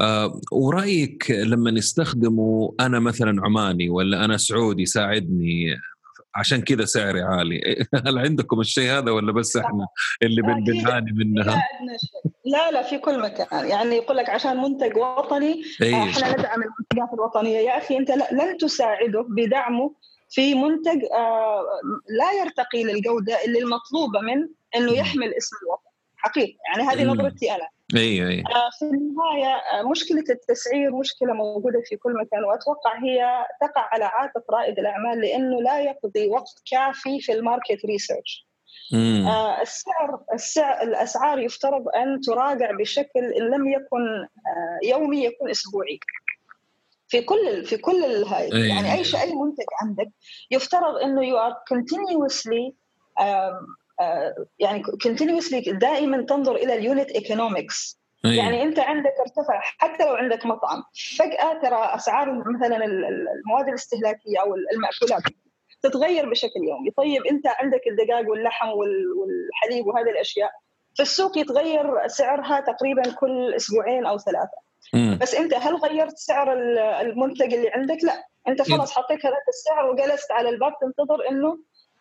أه 0.00 0.40
ورأيك 0.52 1.30
لما 1.30 1.70
نستخدمه 1.70 2.74
أنا 2.80 3.00
مثلا 3.00 3.42
عماني 3.44 3.88
ولا 3.88 4.24
أنا 4.24 4.36
سعودي 4.36 4.86
ساعدني 4.86 5.76
عشان 6.34 6.62
كذا 6.62 6.84
سعري 6.84 7.22
عالي. 7.22 7.60
هل 8.06 8.18
عندكم 8.18 8.60
الشيء 8.60 8.90
هذا 8.90 9.10
ولا 9.10 9.32
بس 9.32 9.56
إحنا 9.56 9.86
اللي 10.22 10.42
بنعاني 10.42 11.12
منها؟ 11.12 11.62
لا 12.44 12.70
لا 12.70 12.82
في 12.82 12.98
كل 12.98 13.20
مكان. 13.22 13.46
يعني 13.68 13.96
يقول 13.96 14.16
لك 14.16 14.30
عشان 14.30 14.56
منتج 14.56 14.96
وطني 14.96 15.62
أيه. 15.82 16.02
إحنا 16.02 16.32
ندعم 16.32 16.62
المنتجات 16.62 17.14
الوطنية. 17.14 17.58
يا 17.58 17.78
أخي 17.78 17.96
أنت 17.96 18.10
لن 18.10 18.56
تساعده 18.60 19.26
بدعمه 19.28 19.94
في 20.34 20.54
منتج 20.54 21.04
آه، 21.04 21.64
لا 22.08 22.32
يرتقي 22.32 22.84
للجودة 22.84 23.44
اللي 23.44 23.58
المطلوبة 23.58 24.20
من 24.20 24.48
إنه 24.76 24.92
يحمل 24.92 25.34
اسم 25.34 25.56
الوطن. 25.62 25.90
حقيقة 26.16 26.58
يعني 26.68 26.88
هذه 26.88 27.04
نظرتي 27.04 27.50
أنا. 27.50 27.68
إي 27.96 28.28
إي. 28.28 28.40
آه، 28.40 28.70
في 28.78 28.84
النهاية 28.84 29.54
آه، 29.54 29.90
مشكلة 29.90 30.24
التسعير 30.30 30.90
مشكلة 30.96 31.32
موجودة 31.32 31.82
في 31.88 31.96
كل 31.96 32.12
مكان 32.12 32.44
وأتوقع 32.44 32.98
هي 33.02 33.46
تقع 33.60 33.88
على 33.92 34.04
عاتق 34.04 34.54
رائد 34.54 34.78
الأعمال 34.78 35.20
لأنه 35.20 35.62
لا 35.62 35.80
يقضي 35.80 36.28
وقت 36.28 36.62
كافي 36.70 37.20
في 37.20 37.32
ال 37.32 37.39
market 37.39 37.84
research 37.84 38.46
السعر 39.62 40.20
السعر 40.34 40.82
الأسعار 40.82 41.38
يفترض 41.38 41.88
أن 41.88 42.20
تراجع 42.20 42.70
بشكل 42.70 43.24
إن 43.24 43.42
لم 43.42 43.68
يكن 43.68 44.28
يومي 44.84 45.24
يكون 45.24 45.50
أسبوعي. 45.50 45.98
في 47.14 47.22
كل 47.22 47.64
في 47.64 47.76
كل 47.76 48.04
الهاي 48.04 48.52
أيه. 48.52 48.68
يعني 48.68 48.92
أي 48.92 49.04
شيء 49.04 49.20
أي 49.20 49.34
منتج 49.34 49.64
عندك 49.82 50.10
يفترض 50.50 50.96
إنه 50.96 51.24
you 51.24 51.38
are 51.38 51.52
continuously 51.68 52.74
يعني 54.58 54.82
continuously 55.02 55.60
دائما 55.60 56.22
تنظر 56.22 56.56
إلى 56.56 56.74
ال 56.74 56.81
unit 56.81 57.10
economics 57.10 58.00
أيه. 58.24 58.38
يعني 58.38 58.62
أنت 58.62 58.78
عندك 58.78 59.12
ارتفع 59.20 59.60
حتى 59.60 60.04
لو 60.04 60.14
عندك 60.14 60.46
مطعم 60.46 60.82
فجأة 61.18 61.60
ترى 61.62 61.94
أسعار 61.94 62.42
مثلا 62.56 62.84
المواد 62.84 63.68
الاستهلاكية 63.68 64.40
أو 64.40 64.54
المأكولات 64.54 65.22
تتغير 65.82 66.30
بشكل 66.30 66.60
يومي 66.68 66.90
طيب 66.90 67.26
أنت 67.26 67.46
عندك 67.46 67.80
الدجاج 67.86 68.28
واللحم 68.28 68.68
والحليب 68.68 69.86
وهذه 69.86 70.10
الأشياء 70.10 70.50
في 70.94 71.02
السوق 71.02 71.38
يتغير 71.38 72.06
سعرها 72.06 72.60
تقريبا 72.60 73.02
كل 73.02 73.54
أسبوعين 73.54 74.06
أو 74.06 74.18
ثلاثة 74.18 74.63
بس 75.20 75.34
أنت 75.34 75.54
هل 75.54 75.76
غيرت 75.76 76.18
سعر 76.18 76.52
المنتج 77.00 77.54
اللي 77.54 77.70
عندك؟ 77.74 78.04
لا. 78.04 78.26
أنت 78.48 78.62
خلاص 78.62 78.92
حطيت 78.92 79.26
هذا 79.26 79.34
السعر 79.48 79.90
وجلست 79.90 80.30
على 80.30 80.48
الباب 80.48 80.72
تنتظر 80.80 81.28
إنه 81.30 81.58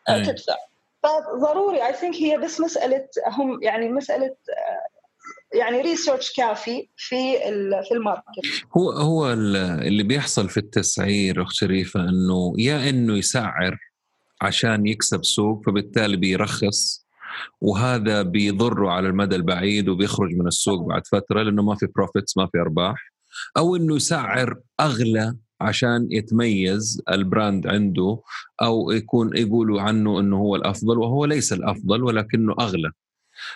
آه، 0.09 0.23
تدفع. 0.23 0.55
فضروري 1.03 1.87
I 1.87 1.93
think 1.93 2.15
هي 2.15 2.37
بس 2.37 2.61
مسألة 2.61 3.07
هم 3.27 3.63
يعني 3.63 3.89
مسألة 3.89 4.25
آه، 4.25 5.57
يعني 5.57 5.81
research 5.81 6.33
كافي 6.33 6.89
في 6.97 7.37
في 7.87 7.91
ال 7.91 7.95
market. 7.95 8.25
هو 8.77 8.91
هو 8.91 9.33
اللي 9.33 10.03
بيحصل 10.03 10.49
في 10.49 10.57
التسعير 10.57 11.41
أخت 11.43 11.53
شريفة 11.53 11.99
إنه 11.99 12.53
يا 12.57 12.89
إنه 12.89 13.17
يسعر 13.17 13.77
عشان 14.41 14.87
يكسب 14.87 15.23
سوق 15.23 15.65
فبالتالي 15.65 16.17
بيرخص 16.17 17.02
وهذا 17.61 18.21
بيضره 18.21 18.89
على 18.89 19.07
المدى 19.07 19.35
البعيد 19.35 19.89
وبيخرج 19.89 20.35
من 20.35 20.47
السوق 20.47 20.87
بعد 20.87 21.07
فترة 21.07 21.43
لأنه 21.43 21.63
ما 21.63 21.75
في 21.75 21.87
profits 21.95 22.37
ما 22.37 22.47
في 22.51 22.59
أرباح. 22.59 23.13
أو 23.57 23.75
إنه 23.75 23.95
يسعر 23.95 24.59
أغلى 24.79 25.35
عشان 25.61 26.07
يتميز 26.11 27.01
ال 27.11 27.20
brand 27.20 27.67
عنده 27.67 28.19
أو 28.61 28.91
يكون 28.91 29.37
يقولوا 29.37 29.81
عنه 29.81 30.19
إنه 30.19 30.37
هو 30.37 30.55
الأفضل 30.55 30.97
وهو 30.97 31.25
ليس 31.25 31.53
الأفضل 31.53 32.03
ولكنه 32.03 32.55
أغلى. 32.59 32.91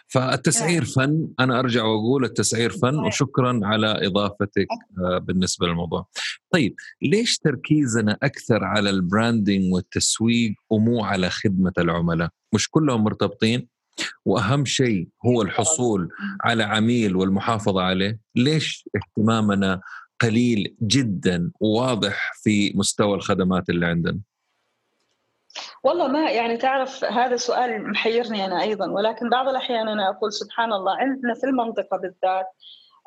فالتسعير 0.08 0.82
نعم. 0.82 0.92
فن 0.92 1.28
أنا 1.40 1.60
أرجع 1.60 1.84
وأقول 1.84 2.26
التسعير 2.26 2.70
فن 2.70 2.96
وشكرا 2.96 3.60
على 3.64 4.08
إضافتك 4.08 4.68
آه، 4.98 5.18
بالنسبة 5.18 5.68
للموضوع. 5.68 6.08
طيب 6.52 6.76
ليش 7.02 7.38
تركيزنا 7.38 8.18
أكثر 8.24 8.64
على 8.64 8.90
البراندنج 8.90 9.74
والتسويق 9.74 10.54
ومو 10.70 11.04
على 11.04 11.30
خدمة 11.30 11.74
العملاء؟ 11.78 12.30
مش 12.54 12.70
كلهم 12.70 13.04
مرتبطين؟ 13.04 13.68
وأهم 14.26 14.66
شيء 14.66 15.08
هو 15.26 15.42
الحصول 15.42 16.10
على 16.44 16.64
عميل 16.64 17.16
والمحافظة 17.16 17.82
عليه، 17.82 18.20
ليش 18.36 18.90
اهتمامنا 18.96 19.82
قليل 20.20 20.76
جدا 20.82 21.52
وواضح 21.60 22.34
في 22.44 22.74
مستوى 22.76 23.16
الخدمات 23.16 23.70
اللي 23.70 23.86
عندنا؟ 23.86 24.20
والله 25.84 26.08
ما 26.08 26.32
يعني 26.32 26.58
تعرف 26.58 27.04
هذا 27.04 27.36
سؤال 27.36 27.91
محيرني 27.91 28.45
أنا 28.45 28.62
أيضا 28.62 28.91
ولكن 28.91 29.30
بعض 29.30 29.48
الأحيان 29.48 29.88
أنا 29.88 30.10
أقول 30.10 30.34
سبحان 30.34 30.74
الله 30.74 30.98
عندنا 30.98 31.34
في 31.34 31.43
المنطقة 31.43 31.98
بالذات 31.98 32.45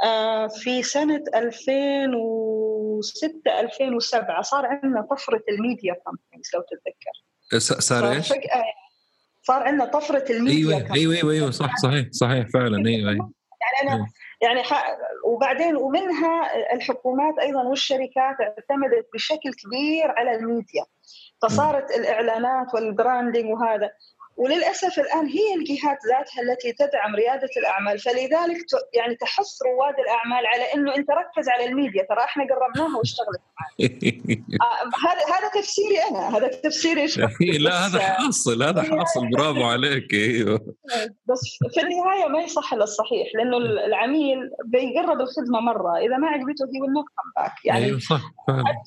آه، 0.04 0.46
في 0.46 0.82
سنة 0.82 1.24
2006 1.34 3.60
2007 3.60 4.42
صار 4.42 4.66
عندنا 4.66 5.06
طفرة 5.10 5.42
ال 5.48 5.56
media 5.56 5.94
campaigns 5.94 6.50
لو 6.54 6.60
تتذكر. 6.60 7.24
صار 7.80 8.12
إيش؟ 8.12 8.32
صار 9.42 9.62
عندنا 9.62 9.84
طفرة 9.84 10.24
الميديا 10.30 10.76
أيوه 10.76 10.94
أيوه 10.94 11.14
أيوه 11.14 11.32
أيوه 11.32 11.50
صح 11.50 11.76
صحيح 11.76 12.06
صحيح 12.10 12.46
فعلا 12.54 12.86
أيوه 12.86 13.10
أيوه. 13.10 13.32
يعني 13.60 13.92
أنا 13.92 14.06
يعني 14.42 14.62
وبعدين 15.24 15.76
ومنها 15.76 16.50
الحكومات 16.74 17.38
أيضا 17.38 17.62
والشركات 17.62 18.36
اعتمدت 18.40 19.08
بشكل 19.14 19.50
كبير 19.64 20.10
على 20.10 20.34
الميديا. 20.34 20.84
فصارت 21.42 21.90
الإعلانات 21.90 22.74
وال 22.74 22.89
branding 22.89 23.50
وهذا. 23.50 23.90
وللأسف 24.40 24.98
الآن 24.98 25.26
هي 25.26 25.54
الجهات 25.54 25.98
ذاتها 26.08 26.42
التي 26.42 26.72
تدعم 26.72 27.16
ريادة 27.16 27.48
الأعمال. 27.56 27.98
فلذلك 27.98 28.64
يعني 28.94 29.14
تحث 29.14 29.48
رواد 29.66 29.94
الأعمال 29.98 30.46
على 30.46 30.74
إنه 30.74 30.96
أنت 30.96 31.10
ركز 31.10 31.48
على 31.48 31.64
الميديا. 31.64 32.06
ترى 32.08 32.24
إحنا 32.24 32.44
جربناها 32.44 32.98
واشتغلت 32.98 33.40
آه، 34.60 35.08
هذا 35.08 35.22
هذا 35.36 35.60
تفسيري 35.60 35.98
أنا. 36.10 36.36
هذا 36.36 36.48
تفسيري 36.48 37.06
لا 37.66 37.86
هذا 37.86 37.98
حاصل. 37.98 38.62
هذا 38.62 38.82
حاصل. 38.90 39.30
برافو 39.30 39.62
عليك. 39.62 40.14
أيوه. 40.14 40.74
بس 41.26 41.40
في 41.74 41.80
النهاية 41.80 42.28
ما 42.28 42.42
يصح 42.42 42.72
إلا 42.72 42.84
الصحيح 42.84 43.28
لأنه 43.34 43.56
العميل 43.56 44.38
بيجرب 44.64 45.20
الخدمة 45.20 45.60
مرة. 45.60 45.98
إذا 45.98 46.16
ما 46.16 46.28
عجبته 46.28 46.64
هي 46.64 46.80
will 46.80 46.92
not 46.92 47.04
be 47.36 47.41
back 47.41 47.52
يعني 47.64 47.84
أيوه 47.84 47.98
صح 47.98 48.20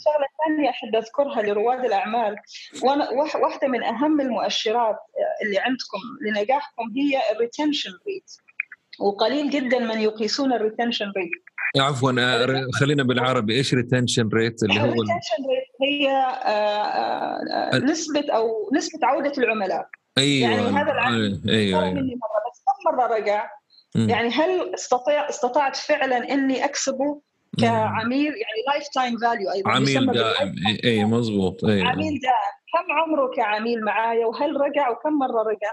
شغلة 0.06 0.28
ثانية 0.46 0.70
أحب 0.70 0.96
أذكرها 0.96 1.42
لرواد 1.42 1.86
الأعمال. 1.86 2.36
وأنا 2.84 3.10
واحدة 3.42 3.68
من 3.68 3.84
أهم 3.84 4.22
المؤشرات 4.22 4.98
اللي 5.46 5.60
عندكم 5.60 6.00
لنجاحكم 6.22 6.84
هي 6.98 7.22
ال 7.36 7.41
retention 7.41 7.92
rate 8.08 8.32
وقليل 9.00 9.50
جدا 9.50 9.80
من 9.80 10.00
يقيسون 10.00 10.54
الريتنشن 10.54 11.06
ريت 11.06 11.32
عفوا 11.78 12.12
خلينا 12.80 13.04
بالعربي. 13.04 13.56
إيش 13.56 13.74
retention 13.74 14.30
rate 14.34 14.64
اللي 14.64 14.80
هو 14.80 14.86
الريتنشن 14.86 15.44
ريت 15.50 15.90
هي 15.90 16.10
آه، 16.10 17.74
آه، 17.74 17.78
نسبة 17.78 18.26
أو 18.30 18.70
نسبة 18.74 19.00
عودة 19.04 19.34
العملاء. 19.38 19.88
أيوه 20.18 20.52
يعني 20.52 20.68
هذا 20.68 20.92
العميل 20.92 21.42
أيوه, 21.50 21.84
أيوة. 21.84 21.94
مني 21.94 22.16
مرة 22.16 22.52
بس 22.52 22.64
كم 22.66 22.92
مرة 22.92 23.18
رجع. 23.18 23.50
يعني 23.96 24.30
هل 24.30 24.74
استطيع 24.74 25.30
استطعت 25.30 25.76
فعلا 25.76 26.34
إني 26.34 26.66
أكسبه 26.66 27.22
كعميل؟ 27.60 28.26
يعني 28.26 28.60
lifetime 28.68 29.18
value 29.18 29.52
أيضا 29.52 29.72
عميل 29.72 30.12
دائم. 30.12 30.56
إي 30.84 31.06
مضبوط. 31.06 31.66
إي 31.66 31.82
عميل 31.82 32.20
دائم. 32.20 32.63
كم 32.74 32.92
عمره 32.92 33.32
كعميل 33.36 33.84
معايا؟ 33.86 34.26
وهل 34.26 34.62
رجع 34.62 34.90
وكم 34.90 35.14
مرة 35.14 35.42
رجع؟ 35.42 35.72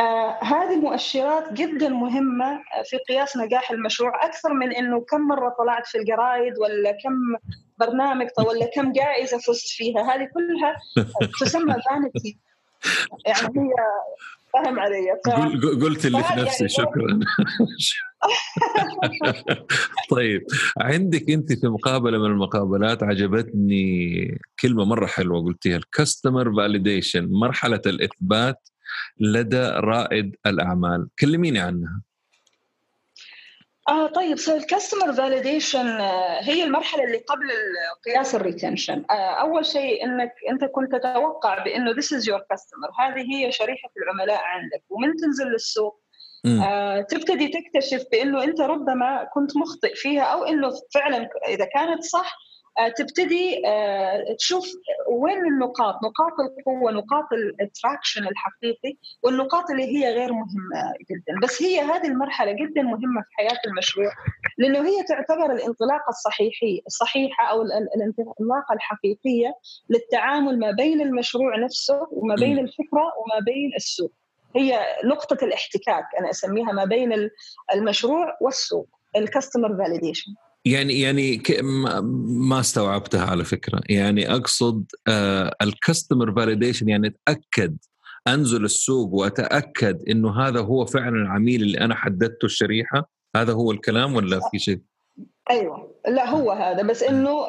آه 0.00 0.38
هذه 0.44 0.76
مؤشرات 0.76 1.52
جدا 1.52 1.88
مهمة 1.88 2.62
في 2.84 2.96
قياس 3.08 3.36
نجاح 3.36 3.70
المشروع 3.70 4.24
أكثر 4.24 4.52
من 4.52 4.72
إنه 4.72 5.00
كم 5.00 5.20
مرة 5.20 5.54
طلعت 5.58 5.86
في 5.86 5.98
الجرايد 5.98 6.58
ولا 6.58 6.92
كم 6.92 7.36
برنامج 7.78 8.28
ولا 8.38 8.70
كم 8.74 8.92
جائزة 8.92 9.38
فزت 9.38 9.68
فيها. 9.68 10.14
هذه 10.14 10.28
كلها 10.34 10.76
تسمى 11.40 11.74
فانيتي 11.88 12.38
يعني 13.26 13.60
هي 13.60 13.72
فاهم 14.52 14.78
علي 14.78 15.10
قلت 15.82 16.06
اللي 16.06 16.22
في 16.22 16.34
نفسي 16.34 16.64
يعني 16.64 16.68
شكرا. 16.68 17.20
طيب 20.10 20.46
عندك 20.78 21.30
أنت 21.30 21.52
في 21.52 21.66
مقابلة 21.66 22.18
من 22.18 22.26
المقابلات 22.26 23.02
عجبتني 23.02 24.40
كلمة 24.60 24.84
مرة 24.84 25.06
حلوة 25.06 25.44
قلتيها 25.44 25.76
ال 25.76 25.85
customer 25.85 26.56
validation 26.56 27.28
مرحلة 27.30 27.80
الإثبات 27.86 28.68
لدى 29.20 29.62
رائد 29.62 30.36
الأعمال. 30.46 31.08
كلميني 31.18 31.58
عنها. 31.58 32.02
آه 33.88 34.06
طيب 34.06 34.38
so 34.38 34.56
ال 34.56 34.62
customer 34.62 35.12
validation 35.12 35.86
هي 36.40 36.64
المرحلة 36.64 37.04
اللي 37.04 37.16
قبل 37.16 37.48
قياس 38.04 38.34
ال 38.34 38.40
retention. 38.40 39.04
آه 39.10 39.14
أول 39.40 39.66
شيء 39.66 40.04
إنك 40.04 40.32
أنت 40.50 40.64
كنت 40.64 40.92
تتوقع 40.92 41.64
بإنه 41.64 41.90
this 41.90 42.12
is 42.12 42.28
your 42.28 42.40
customer 42.50 42.88
هذه 42.98 43.34
هي 43.34 43.52
شريحة 43.52 43.90
العملاء 43.96 44.42
عندك. 44.44 44.82
ومن 44.90 45.16
تنزل 45.16 45.46
للسوق 45.46 46.00
آه 46.62 47.00
تبتدي 47.00 47.48
تكتشف 47.48 48.04
بإنه 48.12 48.44
أنت 48.44 48.60
ربما 48.60 49.28
كنت 49.34 49.56
مخطئ 49.56 49.94
فيها 49.94 50.22
أو 50.22 50.44
إنه 50.44 50.70
فعلا 50.94 51.28
إذا 51.48 51.64
كانت 51.64 52.02
صح 52.02 52.36
تبتدي 52.88 53.66
آه، 53.66 54.34
تشوف 54.38 54.72
وين 55.08 55.46
النقاط 55.46 55.94
نقاط 55.94 56.32
القوة 56.40 56.92
نقاط 56.92 57.32
الاتراكشن 57.32 58.26
الحقيقي 58.26 58.96
والنقاط 59.22 59.70
اللي 59.70 59.84
هي 59.84 60.12
غير 60.12 60.32
مهمة 60.32 60.94
جدا. 61.10 61.40
بس 61.42 61.62
هي 61.62 61.80
هذه 61.80 62.06
المرحلة 62.06 62.52
جدا 62.52 62.82
مهمة 62.82 63.22
في 63.22 63.28
حياة 63.32 63.60
المشروع 63.66 64.12
لأنه 64.58 64.88
هي 64.88 65.02
تعتبر 65.02 65.52
الانطلاقة 65.52 66.08
الصحيحية 66.08 66.80
الصحيحة 66.86 67.50
أو 67.50 67.62
الانطلاقة 67.96 68.74
الحقيقية 68.74 69.54
للتعامل 69.88 70.58
ما 70.58 70.70
بين 70.70 71.00
المشروع 71.00 71.58
نفسه 71.64 72.08
وما 72.10 72.34
بين 72.34 72.58
الفكرة 72.58 73.02
وما 73.02 73.44
بين 73.44 73.72
السوق. 73.76 74.12
هي 74.56 74.80
نقطة 75.04 75.44
الاحتكاك 75.44 76.04
أنا 76.20 76.30
أسميها 76.30 76.72
ما 76.72 76.84
بين 76.84 77.30
المشروع 77.74 78.36
والسوق 78.40 78.88
الكاستمر 79.16 79.76
فاليديشن 79.76 80.34
يعني 80.64 81.00
يعني 81.00 81.42
ما 82.28 82.60
استوعبتها 82.60 83.24
على 83.24 83.44
فكرة. 83.44 83.80
يعني 83.88 84.34
أقصد 84.34 84.84
آه 85.08 85.56
ال 85.62 85.70
customer 85.70 86.34
validation 86.34 86.88
يعني 86.88 87.06
أتأكد 87.06 87.76
أنزل 88.28 88.64
السوق 88.64 89.14
وأتأكد 89.14 90.08
إنه 90.08 90.40
هذا 90.40 90.60
هو 90.60 90.86
فعلا 90.86 91.16
العميل 91.16 91.62
اللي 91.62 91.80
أنا 91.80 91.94
حددته 91.94 92.44
الشريحة. 92.44 93.10
هذا 93.36 93.52
هو 93.52 93.72
الكلام 93.72 94.14
ولا 94.14 94.40
في 94.50 94.58
شيء؟ 94.58 94.80
أيوه. 95.50 96.00
لا 96.08 96.28
هو 96.28 96.52
هذا 96.52 96.82
بس 96.82 97.02
إنه 97.02 97.48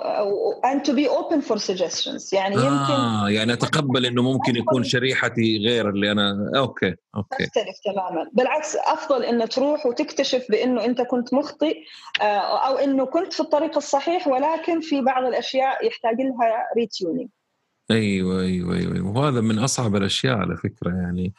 and 0.61 0.80
to 0.86 0.93
be 0.93 1.07
open 1.07 1.41
for 1.41 1.57
suggestions. 1.57 2.34
يعني 2.34 2.55
آه 2.55 2.59
يمكن 2.59 2.93
آه 2.93 3.30
يعني 3.30 3.53
أتقبل 3.53 4.05
إنه 4.05 4.22
ممكن 4.22 4.55
يكون 4.55 4.84
شريحتي 4.84 5.57
غير 5.57 5.89
اللي 5.89 6.11
أنا 6.11 6.51
okay 6.55 6.95
okay. 7.15 7.45
تختلف 7.45 7.80
تماما. 7.86 8.30
بالعكس 8.34 8.76
أفضل 8.76 9.24
انه 9.24 9.45
تروح 9.45 9.86
وتكتشف 9.86 10.45
بإنه 10.49 10.86
أنت 10.86 11.01
كنت 11.01 11.34
مخطئ 11.34 11.78
آه، 12.22 12.67
أو 12.67 12.78
إنه 12.78 13.05
كنت 13.05 13.34
في 13.34 13.39
الطريق 13.39 13.78
الصحيح 13.78 14.28
ولكن 14.28 14.82
في 14.82 15.01
بعض 15.01 15.24
الأشياء 15.24 15.88
يحتاج 15.88 16.15
لها 16.22 16.67
retuning 16.77 17.29
أيوه 17.91 18.41
أيوه 18.41 18.76
أيوه. 18.76 19.17
وهذا 19.17 19.41
من 19.41 19.59
أصعب 19.59 19.95
الأشياء 19.95 20.36
على 20.38 20.57
فكرة 20.57 20.89
يعني 20.89 21.34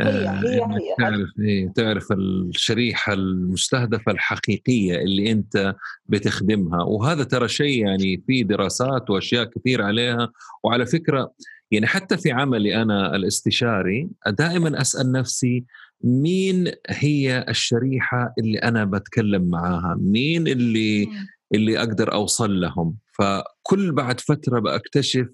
هي 0.00 0.28
آه، 0.28 0.40
هي 0.44 0.60
هي. 0.60 0.94
تعرف 0.98 1.28
إيه 1.40 1.72
تعرف 1.72 2.12
الشريحة 2.12 3.12
المستهدفة 3.12 4.12
الحقيقية 4.12 4.96
اللي 4.96 5.32
أنت 5.32 5.74
بتخدمها. 6.06 6.82
وهذا 6.82 7.24
ترى 7.24 7.48
شيء 7.48 7.86
يعني 7.86 8.22
في 8.26 8.42
دراسات 8.42 9.10
وأشياء 9.10 9.44
كثير 9.44 9.82
عليها. 9.82 10.28
وعلى 10.64 10.86
فكرة 10.86 11.32
يعني 11.70 11.86
حتى 11.86 12.16
في 12.16 12.32
عملي 12.32 12.82
أنا 12.82 13.16
الاستشاري 13.16 14.08
دائما 14.26 14.80
أسأل 14.80 15.12
نفسي 15.12 15.64
مين 16.04 16.72
هي 16.88 17.44
الشريحة 17.48 18.34
اللي 18.38 18.58
أنا 18.58 18.84
بتكلم 18.84 19.50
معاها؟ 19.50 19.96
مين 20.00 20.48
اللي 20.48 21.08
اللي 21.54 21.78
أقدر 21.78 22.12
أوصل 22.12 22.60
لهم؟ 22.60 22.96
فكل 23.18 23.92
بعد 23.92 24.20
فترة 24.20 24.60
بكتشف 24.60 25.28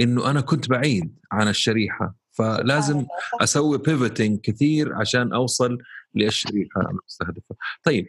إنه 0.00 0.30
أنا 0.30 0.40
كنت 0.40 0.68
بعيد 0.68 1.14
عن 1.32 1.48
الشريحة. 1.48 2.21
فلازم 2.32 3.06
أسوي 3.40 3.78
بيفتنج 3.78 4.40
كثير 4.40 4.94
عشان 4.94 5.32
أوصل 5.32 5.78
للشريحه 6.14 6.80
المستهدفه. 6.90 7.54
طيب 7.84 8.06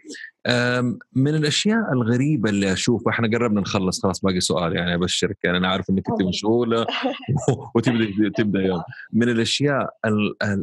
من 1.13 1.36
الأشياء 1.36 1.93
الغريبة 1.93 2.49
اللي 2.49 2.74
أشوفها 2.74 3.13
إحنا 3.13 3.28
قربنا 3.28 3.61
نخلص 3.61 4.03
خلاص 4.03 4.21
باقي 4.21 4.39
سؤال 4.39 4.76
يعني 4.76 4.95
أبشرك 4.95 5.38
يعني 5.43 5.57
أنا 5.57 5.67
عارف 5.67 5.89
إنك 5.89 6.09
انت 6.09 6.21
مشغولة 6.21 6.86
وتبدأ 7.76 8.30
تبدأ 8.38 8.61
يوم. 8.61 8.84
من 9.13 9.30
الأشياء 9.30 9.89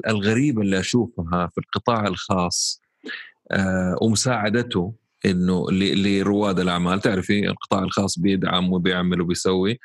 الغريبة 0.06 0.62
اللي 0.62 0.80
أشوفها 0.80 1.50
في 1.54 1.58
القطاع 1.58 2.06
الخاص 2.06 2.82
آه، 3.50 3.96
ومساعدته 4.02 4.94
إنه 5.26 5.70
لرواد 5.70 6.61
الأعمال 6.61 7.00
تعرفي 7.00 7.48
القطاع 7.48 7.82
الخاص 7.82 8.18
بيدعم 8.18 8.72
وبيعمل 8.72 9.20
وبيسوي 9.20 9.78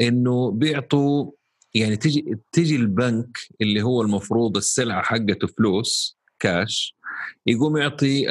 إنه 0.00 0.50
بيعطوا 0.50 1.30
يعني 1.74 1.96
تجي 1.96 2.38
تجي 2.52 2.76
البنك 2.76 3.38
اللي 3.60 3.82
هو 3.82 4.02
المفروض 4.02 4.56
السلعة 4.56 5.02
حقته 5.02 5.46
فلوس 5.46 6.18
كاش 6.38 6.94
يقوم 7.46 7.76
يعطي 7.76 8.26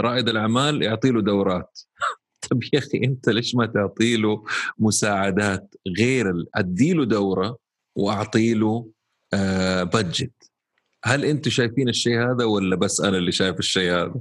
رائد 0.00 0.28
الأعمال 0.28 0.82
يعطي 0.82 1.10
له 1.10 1.22
دورات 1.22 1.80
طب 2.50 2.62
يا 2.72 2.78
أخي 2.78 2.98
أنت 3.04 3.28
ليش 3.28 3.54
ما 3.54 3.66
تعطي 3.66 4.16
له 4.16 4.44
مساعدات 4.78 5.74
غير 5.98 6.44
أدي 6.54 6.92
له 6.92 7.04
دورة 7.04 7.58
وأعطي 7.96 8.54
له 8.54 8.90
بادجت 9.84 10.32
آه، 10.42 10.46
هل 11.08 11.24
أنتم 11.24 11.50
شايفين 11.50 11.88
الشيء 11.88 12.20
هذا 12.20 12.44
ولا 12.44 12.76
بس 12.76 13.00
أنا 13.00 13.18
اللي 13.18 13.32
شايف 13.32 13.58
الشيء 13.58 13.92
هذا؟ 13.92 14.20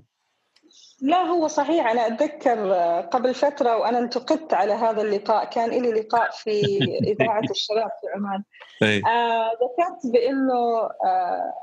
لا 1.02 1.18
هو 1.18 1.48
صحيح. 1.48 1.88
أنا 1.88 2.08
أتذكر 2.08 2.74
قبل 3.02 3.34
فترة 3.34 3.78
وأنا 3.78 4.00
انتقدت 4.00 4.54
على 4.54 4.74
هذا 4.74 5.02
اللقاء 5.02 5.46
كان 5.46 5.70
لي 5.70 5.92
لقاء 5.92 6.32
في 6.32 6.78
إذاعة 7.12 7.44
الشباب 7.52 7.90
في 8.02 8.08
عمان. 8.16 8.44
آه 9.08 9.48
ذكرت 9.52 10.14
بأنه 10.14 10.84
آه 11.06 11.54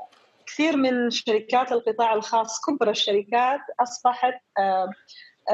كثير 0.45 0.77
من 0.77 1.09
شركات 1.09 1.71
القطاع 1.71 2.13
الخاص 2.13 2.61
كبرى 2.65 2.91
الشركات 2.91 3.59
أصبحت 3.79 4.33
آه 4.59 4.89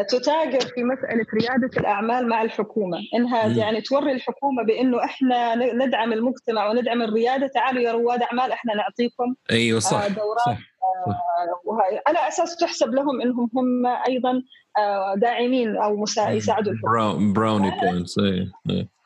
تتاجر 0.09 0.59
في 0.59 0.84
مسألة 0.84 1.25
ريادة 1.34 1.69
الأعمال 1.77 2.27
مع 2.27 2.41
الحكومة. 2.41 2.97
إنها 3.15 3.47
م. 3.47 3.57
يعني 3.57 3.82
توري 3.82 4.11
الحكومة 4.11 4.63
بأنه 4.63 5.03
إحنا 5.03 5.55
ندعم 5.55 6.13
المجتمع 6.13 6.69
وندعم 6.69 7.01
الريادة. 7.01 7.47
تعالوا 7.47 7.82
يا 7.82 7.91
رواد 7.91 8.21
أعمال 8.21 8.51
إحنا 8.51 8.73
نعطيكم 8.73 9.36
أيوة 9.51 9.80
صح 9.80 10.07
دورات 10.07 10.39
صح. 10.45 10.68
وهي 11.65 12.01
على 12.07 12.27
أساس 12.27 12.55
تحسب 12.57 12.93
لهم 12.93 13.21
إنهم 13.21 13.49
هم 13.55 13.86
أيضا 14.07 14.43
آه، 14.77 15.15
داعمين 15.15 15.77
أو 15.77 16.05
يساعدوا 16.17 16.73
brown 16.84 17.34
brownie 17.34 17.71
points 17.82 18.15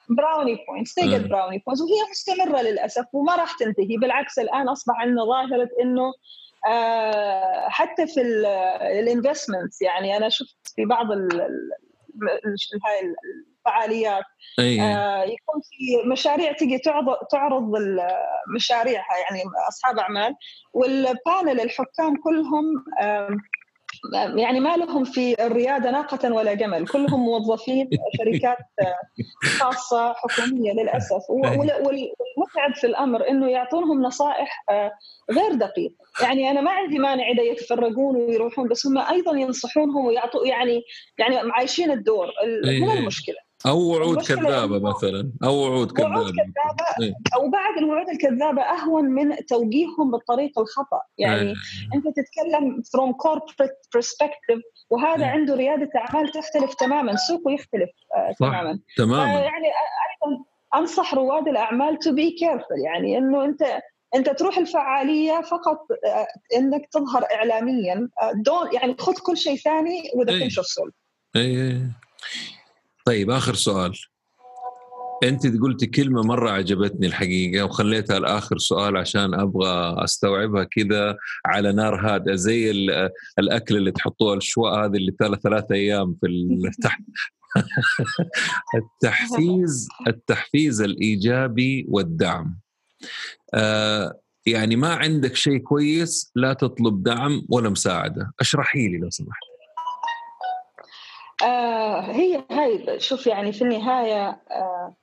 brownie 0.09 0.65
points 0.67 0.93
تجد 0.93 1.29
brownie 1.29 1.63
points 1.65 1.81
وهي 1.81 2.11
مستمرة 2.11 2.61
للأسف 2.61 3.05
وما 3.13 3.35
راح 3.35 3.57
تنتهي. 3.57 3.97
بالعكس 3.97 4.39
الآن 4.39 4.69
أصبح 4.69 4.95
عندنا 4.95 5.25
ظاهرة 5.25 5.69
إنه 5.81 6.13
آه، 6.67 7.69
حتى 7.69 8.07
في 8.07 8.21
ال 9.01 9.08
investments 9.08 9.81
يعني 9.81 10.17
أنا 10.17 10.29
شفت 10.29 10.57
في 10.75 10.85
بعض 10.85 11.07
هاي 12.85 13.13
الفعاليات 13.59 14.23
أيه. 14.59 14.81
آه 14.81 15.23
يكون 15.23 15.61
في 15.61 16.09
مشاريع 16.09 16.51
تجي 16.51 16.77
تعرض 16.77 17.15
تعرض 17.31 17.71
مشاريعها 18.55 19.17
يعني 19.17 19.43
أصحاب 19.69 19.99
أعمال 19.99 20.35
وال 20.73 20.98
panel 20.98 21.61
الحكام 21.61 22.15
كلهم 22.23 22.85
آه 23.01 23.29
يعني 24.35 24.59
ما 24.59 24.77
لهم 24.77 25.03
في 25.03 25.45
الريادة 25.45 25.91
ناقة 25.91 26.33
ولا 26.33 26.53
جمل 26.53 26.87
كلهم 26.87 27.19
موظفين 27.19 27.89
شركات 28.17 28.57
خاصة 29.59 30.13
حكومية 30.13 30.71
للأسف. 30.71 31.29
والمتعب 31.29 32.75
في 32.75 32.87
الأمر 32.87 33.29
إنه 33.29 33.49
يعطونهم 33.49 34.01
نصائح 34.01 34.63
آه، 34.69 34.91
غير 35.31 35.53
دقيقه 35.53 35.95
يعني 36.21 36.51
أنا 36.51 36.61
ما 36.61 36.71
عندي 36.71 36.99
مانع 36.99 37.23
إذا 37.29 37.43
يتفرقون 37.43 38.15
ويروحون 38.15 38.67
بس 38.67 38.87
هم 38.87 38.97
أيضا 38.97 39.37
ينصحونهم 39.37 40.05
ويعطوا 40.05 40.45
يعني 40.47 40.81
يعني 41.17 41.51
عايشين 41.51 41.91
الدور. 41.91 42.27
هنا 42.65 42.93
المشكلة. 42.93 43.52
أو 43.65 43.79
وعود 43.79 44.21
كذابة 44.21 44.79
مثلا 44.79 45.31
أو 45.43 45.55
وعود 45.55 45.91
كذابه 45.91 46.15
وعود 46.15 46.31
كذابة 46.31 47.07
إيه؟ 47.07 47.13
أو 47.35 47.49
بعد 47.49 47.77
الوعود 47.77 48.09
الكذابة 48.09 48.61
أهون 48.61 49.05
من 49.05 49.45
توجيههم 49.45 50.11
بالطريق 50.11 50.59
الخطأ 50.59 51.01
يعني 51.17 51.41
إيه. 51.41 51.55
أنت 51.95 52.05
تتكلم 52.07 52.83
from 52.83 53.13
corporate 53.13 53.97
perspective 53.97 54.61
وهذا 54.89 55.25
إيه. 55.25 55.31
عنده 55.31 55.55
ريادة 55.55 55.89
أعمال 55.95 56.31
تختلف 56.31 56.73
تماما 56.73 57.15
سوقه 57.15 57.51
يختلف 57.51 57.89
آه 58.15 58.31
صح. 58.31 58.47
تماما 58.47 58.79
تماما 58.97 59.33
يعني 59.33 59.67
أيضا 59.67 60.43
أنصح 60.75 61.13
رواد 61.13 61.47
الأعمال 61.47 61.99
to 61.99 62.11
be 62.11 62.31
careful 62.31 62.79
يعني 62.85 63.17
إنه 63.17 63.45
أنت 63.45 63.63
أنت 64.15 64.29
تروح 64.29 64.57
الفعالية 64.57 65.41
فقط 65.41 65.87
آه، 66.05 66.27
إنك 66.57 66.89
تظهر 66.91 67.23
اعلاميا 67.23 68.09
دون 68.35 68.55
آه، 68.55 68.69
يعني 68.73 68.95
خذ 68.99 69.13
كل 69.13 69.37
شيء 69.37 69.57
ثاني 69.57 70.11
with 70.15 70.34
a 70.34 70.39
pinch 70.39 70.53
of 70.53 70.89
اي 71.35 71.81
طيب 73.05 73.29
آخر 73.29 73.53
سؤال. 73.53 73.93
أنت 75.23 75.61
قلتي 75.61 75.87
كلمة 75.87 76.21
مرة 76.21 76.49
عجبتني 76.49 77.07
الحقيقة 77.07 77.65
وخليتها 77.65 78.19
لآخر 78.19 78.57
سؤال 78.57 78.97
عشان 78.97 79.33
أبغى 79.33 80.03
أستوعبها 80.03 80.63
كذا 80.63 81.17
على 81.45 81.73
نار 81.73 81.95
هادئة 81.95 82.35
زي 82.35 82.71
الأكل 83.39 83.77
اللي 83.77 83.91
تحطوه 83.91 84.33
الشواء 84.33 84.85
هذه 84.85 84.97
اللي 84.97 85.15
ثلاث 85.19 85.39
ثلاث 85.39 85.71
أيام 85.71 86.15
في 86.21 86.27
تحت 86.83 87.01
التحفيز 88.75 89.87
التحفيز 90.07 90.81
الإيجابي 90.81 91.85
والدعم. 91.89 92.59
آه 93.53 94.19
يعني 94.45 94.75
ما 94.75 94.93
عندك 94.93 95.35
شيء 95.35 95.57
كويس 95.57 96.31
لا 96.35 96.53
تطلب 96.53 97.03
دعم 97.03 97.45
ولا 97.49 97.69
مساعدة. 97.69 98.33
أشرحي 98.39 98.87
لي 98.87 98.97
لو 98.97 99.09
سمحت. 99.09 99.52
آه 101.41 102.01
هي 102.01 102.43
هاي 102.51 102.99
شوف 102.99 103.27
يعني 103.27 103.53
في 103.53 103.61
النهاية 103.61 104.29
آه 104.51 104.95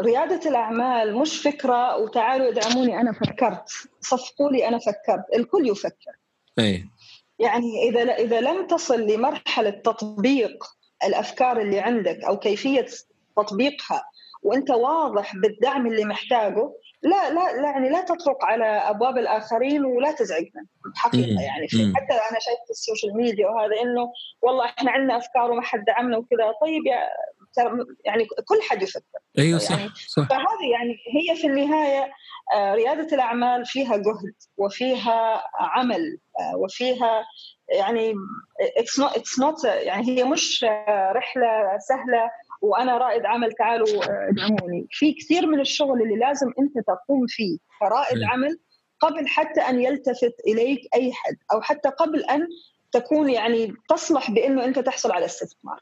ريادة 0.00 0.50
الأعمال 0.50 1.16
مش 1.16 1.42
فكرة 1.42 1.96
وتعالوا 1.96 2.48
ادعموني 2.48 3.00
أنا 3.00 3.12
فكرت 3.12 3.68
صفقوا 4.00 4.50
لي 4.50 4.68
أنا 4.68 4.78
فكرت 4.78 5.24
الكل 5.36 5.68
يفكر 5.68 6.12
أي. 6.58 6.84
يعني 7.38 7.88
إذا 7.88 8.14
إذا 8.14 8.40
لم 8.40 8.66
تصل 8.66 9.00
لمرحلة 9.00 9.70
تطبيق 9.70 10.64
الأفكار 11.04 11.60
اللي 11.60 11.80
عندك 11.80 12.24
أو 12.24 12.38
كيفية 12.38 12.86
تطبيقها 13.36 14.02
وأنت 14.42 14.70
واضح 14.70 15.36
بالدعم 15.36 15.86
اللي 15.86 16.04
محتاجه 16.04 16.72
لا 17.02 17.30
لا 17.30 17.60
لا 17.60 17.70
يعني 17.70 17.90
لا 17.90 18.00
تطرق 18.00 18.44
على 18.44 18.64
أبواب 18.64 19.18
الآخرين 19.18 19.84
ولا 19.84 20.12
تزعجنا 20.12 20.66
حقيقة 20.96 21.42
يعني. 21.42 21.68
في 21.68 21.92
حتى 21.96 22.12
أنا 22.12 22.40
شايفة 22.40 22.64
في 22.64 22.70
ال 22.70 22.77
social 22.77 23.16
media 23.16 23.46
وهذا 23.48 23.80
إنه 23.82 24.12
والله 24.42 24.64
إحنا 24.64 24.90
عندنا 24.90 25.16
أفكار 25.16 25.50
وما 25.50 25.62
حد 25.62 25.84
دعمنا 25.84 26.18
وكذا. 26.18 26.52
طيب 26.62 26.86
يا 26.86 27.08
يعني 28.04 28.24
كل 28.24 28.62
حد 28.70 28.82
يفكر. 28.82 29.18
أيوه 29.38 29.58
صح 29.58 29.78
يعني 29.78 29.90
صح 30.08 30.28
فهذه 30.28 30.70
يعني 30.72 30.96
هي 31.14 31.36
في 31.36 31.46
النهاية 31.46 32.12
آه، 32.54 32.74
ريادة 32.74 33.14
الأعمال 33.16 33.66
فيها 33.66 33.96
جهد 33.96 34.34
وفيها 34.56 35.44
عمل 35.54 36.18
آه، 36.40 36.56
وفيها 36.56 37.24
يعني 37.68 38.14
it's 38.76 39.00
not 39.00 39.16
it's 39.16 39.38
not 39.38 39.64
يعني 39.64 40.08
هي 40.08 40.24
مش 40.24 40.64
رحلة 41.14 41.78
سهلة 41.88 42.30
وأنا 42.60 42.98
رائد 42.98 43.26
عمل 43.26 43.52
تعالوا 43.52 43.88
ادعموني 44.28 44.86
في 44.90 45.12
كثير 45.12 45.46
من 45.46 45.60
الشغل 45.60 46.02
اللي 46.02 46.16
لازم 46.16 46.46
أنت 46.58 46.86
تقوم 46.86 47.26
فيه 47.28 47.58
كرائد. 47.80 48.22
عمل 48.22 48.58
قبل 49.00 49.26
حتى 49.28 49.60
أن 49.60 49.80
يلتفت 49.80 50.34
إليك 50.46 50.80
أي 50.94 51.12
حد 51.12 51.36
أو 51.52 51.60
حتى 51.60 51.88
قبل 51.88 52.24
أن 52.24 52.46
تكون 52.92 53.30
يعني 53.30 53.74
تصلح 53.88 54.30
بأنه 54.30 54.64
أنت 54.64 54.78
تحصل 54.78 55.12
على 55.12 55.24
استثمار 55.24 55.80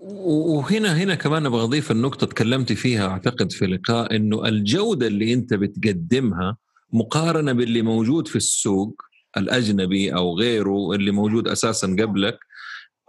وهنا 0.00 0.96
هنا 0.96 1.14
كمان 1.14 1.46
أبغى 1.46 1.62
أضيف 1.62 1.90
النقطة 1.90 2.26
تكلمتي 2.26 2.74
فيها 2.74 3.08
أعتقد 3.08 3.52
في 3.52 3.66
لقاء 3.66 4.16
إنه 4.16 4.48
الجودة 4.48 5.06
اللي 5.06 5.32
أنت 5.32 5.54
بتقدمها 5.54 6.56
مقارنة 6.92 7.52
باللي 7.52 7.82
موجود 7.82 8.28
في 8.28 8.36
السوق 8.36 9.02
الأجنبي 9.36 10.14
أو 10.14 10.38
غيره 10.38 10.92
اللي 10.92 11.10
موجود 11.10 11.48
أساسا 11.48 11.96
قبلك 12.00 12.38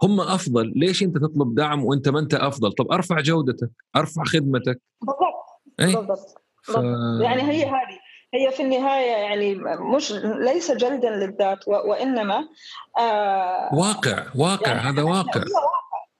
هم 0.02 0.20
أفضل. 0.20 0.72
ليش 0.76 1.02
أنت 1.02 1.16
تطلب 1.16 1.54
دعم 1.54 1.84
وأنت 1.84 2.08
ما 2.08 2.20
أنت 2.20 2.34
أفضل؟ 2.34 2.72
طب 2.72 2.92
أرفع 2.92 3.20
جودتك 3.20 3.70
أرفع 3.96 4.24
خدمتك. 4.24 4.80
بالضبط. 5.00 5.62
أي؟ 5.80 5.86
بالضبط. 5.86 6.42
ف... 6.62 6.74
يعني 7.22 7.42
هي 7.42 7.64
هذه 7.64 7.98
هي 8.34 8.50
في 8.50 8.62
النهاية 8.62 9.10
يعني 9.10 9.54
مش 9.96 10.12
ليس 10.22 10.70
جلدا 10.70 11.10
للذات 11.10 11.68
وإنما 11.68 12.48
آه 12.98 13.74
واقع 13.74 14.26
واقع 14.36 14.72
يعني 14.72 14.80
هذا 14.80 15.02
واقع. 15.02 15.40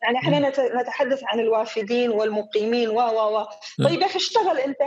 يعني 0.02 0.18
إحنا 0.18 0.48
نتحدث 0.82 1.20
عن 1.24 1.40
الوافدين 1.40 2.10
والمقيمين 2.10 2.88
و 2.88 3.00
و 3.00 3.38
و 3.40 3.46
طيب 3.84 4.00
يا 4.00 4.06
أخي 4.06 4.16
اشتغل 4.16 4.58
أنت. 4.58 4.78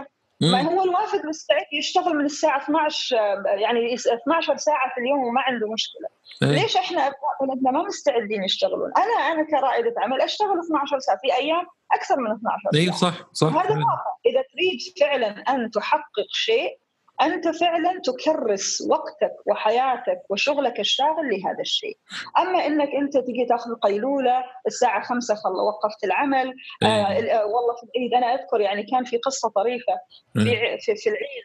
ما 0.41 0.61
هو 0.61 0.83
الوافد 0.83 1.25
مستعد 1.25 1.65
يشتغل 1.73 2.15
من 2.15 2.25
الساعة 2.25 2.63
12 2.63 3.15
يعني 3.45 3.95
12 3.95 4.57
ساعة 4.57 4.93
في 4.95 5.01
اليوم 5.01 5.23
وما 5.23 5.41
عنده 5.41 5.71
مشكلة. 5.71 6.07
أيه. 6.43 6.49
ليش 6.49 6.77
إحنا 6.77 7.01
أبناء 7.01 7.55
بلدنا 7.55 7.71
ما 7.71 7.83
مستعدين 7.83 8.43
يشتغلون 8.43 8.91
أنا 8.97 9.31
أنا 9.31 9.43
كرائدة 9.43 9.93
عمل 9.97 10.21
أشتغل 10.21 10.59
12 10.59 10.99
ساعة 10.99 11.17
في 11.17 11.33
أيام 11.35 11.65
أكثر 11.93 12.15
من 12.17 12.31
12 12.31 12.57
ساعة 12.71 12.81
أيوه 12.81 12.95
صح 12.95 13.29
صح 13.33 13.47
هذا 13.47 13.69
واقع 13.69 14.11
إذا 14.25 14.41
تريد 14.53 14.79
فعلا 14.99 15.27
أن 15.27 15.71
تحقق 15.71 16.27
شيء 16.29 16.81
أنت 17.21 17.47
فعلا 17.47 18.01
تكرس 18.03 18.81
وقتك 18.89 19.33
وحياتك 19.45 20.21
وشغلك 20.29 20.79
الشاغل 20.79 21.29
لهذا 21.29 21.59
الشيء 21.59 21.97
أما 22.37 22.65
إنك 22.65 22.89
أنت 23.01 23.17
تجي 23.17 23.45
تاخذ 23.49 23.75
قيلولة 23.75 24.43
الساعة 24.67 25.03
5 25.03 25.35
خل 25.35 25.49
وقفت 25.49 26.03
العمل 26.03 26.53
آه, 26.83 26.85
إيه. 26.85 27.39
آه 27.39 27.45
والله 27.45 27.75
في 27.75 27.83
العيد 27.83 28.13
أنا 28.13 28.33
أذكر 28.33 28.61
يعني 28.61 28.83
كان 28.83 29.03
في 29.03 29.17
قصة 29.17 29.49
طريفة 29.49 29.93
في, 30.33 30.49
إيه. 30.49 30.77
في, 30.79 30.95
في 30.95 31.09
العيد 31.09 31.43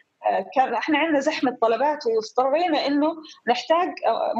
كان 0.55 0.73
إحنا 0.73 0.97
عندنا 0.97 1.19
زحمة 1.19 1.57
طلبات 1.61 1.99
واضطرينا 2.05 2.87
إنه 2.87 3.15
نحتاج 3.47 3.89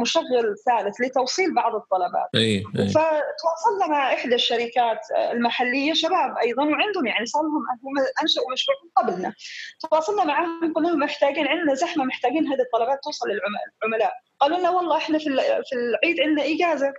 مشغل 0.01 0.55
ثالث 0.65 1.01
لتوصيل 1.01 1.55
بعض 1.55 1.75
الطلبات 1.75 2.29
اي 2.35 2.63
أي. 2.79 2.87
فتواصلنا 2.87 3.87
مع 3.89 4.13
إحدى 4.13 4.35
الشركات 4.35 4.99
المحلية 5.31 5.93
شباب 5.93 6.37
أيضا 6.37 6.63
وعندهم 6.63 7.07
يعني 7.07 7.25
صار 7.25 7.41
لهم 7.41 7.53
هم 7.53 8.05
انشأوا 8.23 8.51
مشروع 8.53 8.77
قبلنا 8.97 9.33
تواصلنا 9.79 10.23
معهم 10.23 10.73
قلنا 10.73 10.87
لهم 10.87 10.99
محتاجين 10.99 11.47
عندنا 11.47 11.73
زحمة 11.73 12.05
محتاجين 12.05 12.47
هذه 12.47 12.61
الطلبات 12.61 12.99
توصل 13.03 13.25
للعملاء 13.29 14.13
قالوا 14.39 14.57
لنا 14.57 14.69
والله 14.69 14.97
إحنا 14.97 15.17
في 15.17 15.23
في 15.69 15.75
العيد 15.75 16.19
عندنا 16.19 16.45
إجازة 16.45 16.93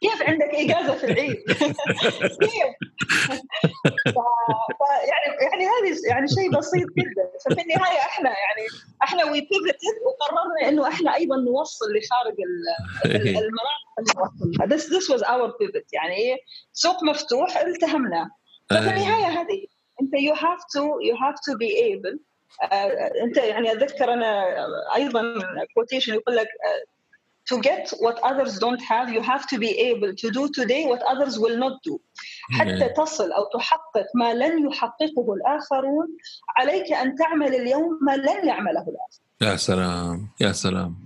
كيف 0.00 0.22
عندك 0.22 0.54
إجازة 0.54 0.94
في 0.94 1.04
العيد؟ 1.06 1.36
كيف؟ 2.42 2.74
يعني 5.54 5.66
هذه 5.66 5.98
يعني 6.10 6.28
شيء 6.28 6.50
بسيط 6.58 6.88
جدا. 6.98 7.30
ففي 7.44 7.62
النهاية 7.62 7.98
إحنا 7.98 8.30
يعني 8.30 8.68
إحنا 9.02 9.24
وي 9.24 9.48
وقررنا 10.06 10.68
إنه 10.68 10.88
إحنا 10.88 11.14
أيضا 11.14 11.36
نوصل 11.36 11.86
لخارج 11.86 12.34
المناطق. 13.04 14.62
اللي 14.62 14.76
this 14.76 14.82
this 14.82 15.08
was 15.14 15.22
our 15.22 15.48
pivot. 15.48 15.86
يعني 15.92 16.36
سوق 16.72 17.04
مفتوح 17.04 17.56
التهمناه 17.56 18.30
ففي 18.70 18.90
النهاية 18.90 19.40
هذه 19.40 19.66
أنت 20.00 20.14
you 20.14 20.34
have 20.34 20.62
to 20.76 20.82
you 21.08 21.14
have 21.16 21.38
to 21.48 21.56
be 21.58 21.70
able 21.92 22.18
أنت 23.22 23.36
يعني 23.36 23.72
أتذكر 23.72 24.12
أنا 24.12 24.44
أيضا 24.96 25.22
كوتيشن 25.74 26.14
يقول 26.14 26.36
لك 26.36 26.48
to 27.50 27.60
get 27.60 27.84
what 28.04 28.16
others 28.30 28.52
don't 28.64 28.82
have 28.92 29.06
you 29.16 29.22
have 29.32 29.44
to 29.52 29.56
be 29.58 29.70
able 29.90 30.12
to 30.22 30.28
do 30.38 30.42
today 30.58 30.82
what 30.92 31.02
others 31.12 31.38
will 31.38 31.58
not 31.64 31.76
do. 31.88 32.00
حتى 32.50 32.88
تصل 32.96 33.32
أو 33.32 33.44
تحقق 33.54 34.06
ما 34.14 34.34
لن 34.34 34.66
يحققه 34.66 35.34
الآخرون 35.34 36.08
عليك 36.56 36.92
أن 36.92 37.14
تعمل 37.14 37.54
اليوم 37.54 37.98
ما 38.02 38.16
لن 38.16 38.48
يعمله 38.48 38.80
الآخر 38.80 39.20
يا 39.40 39.56
سلام 39.56 40.28
يا 40.40 40.52
سلام. 40.52 40.96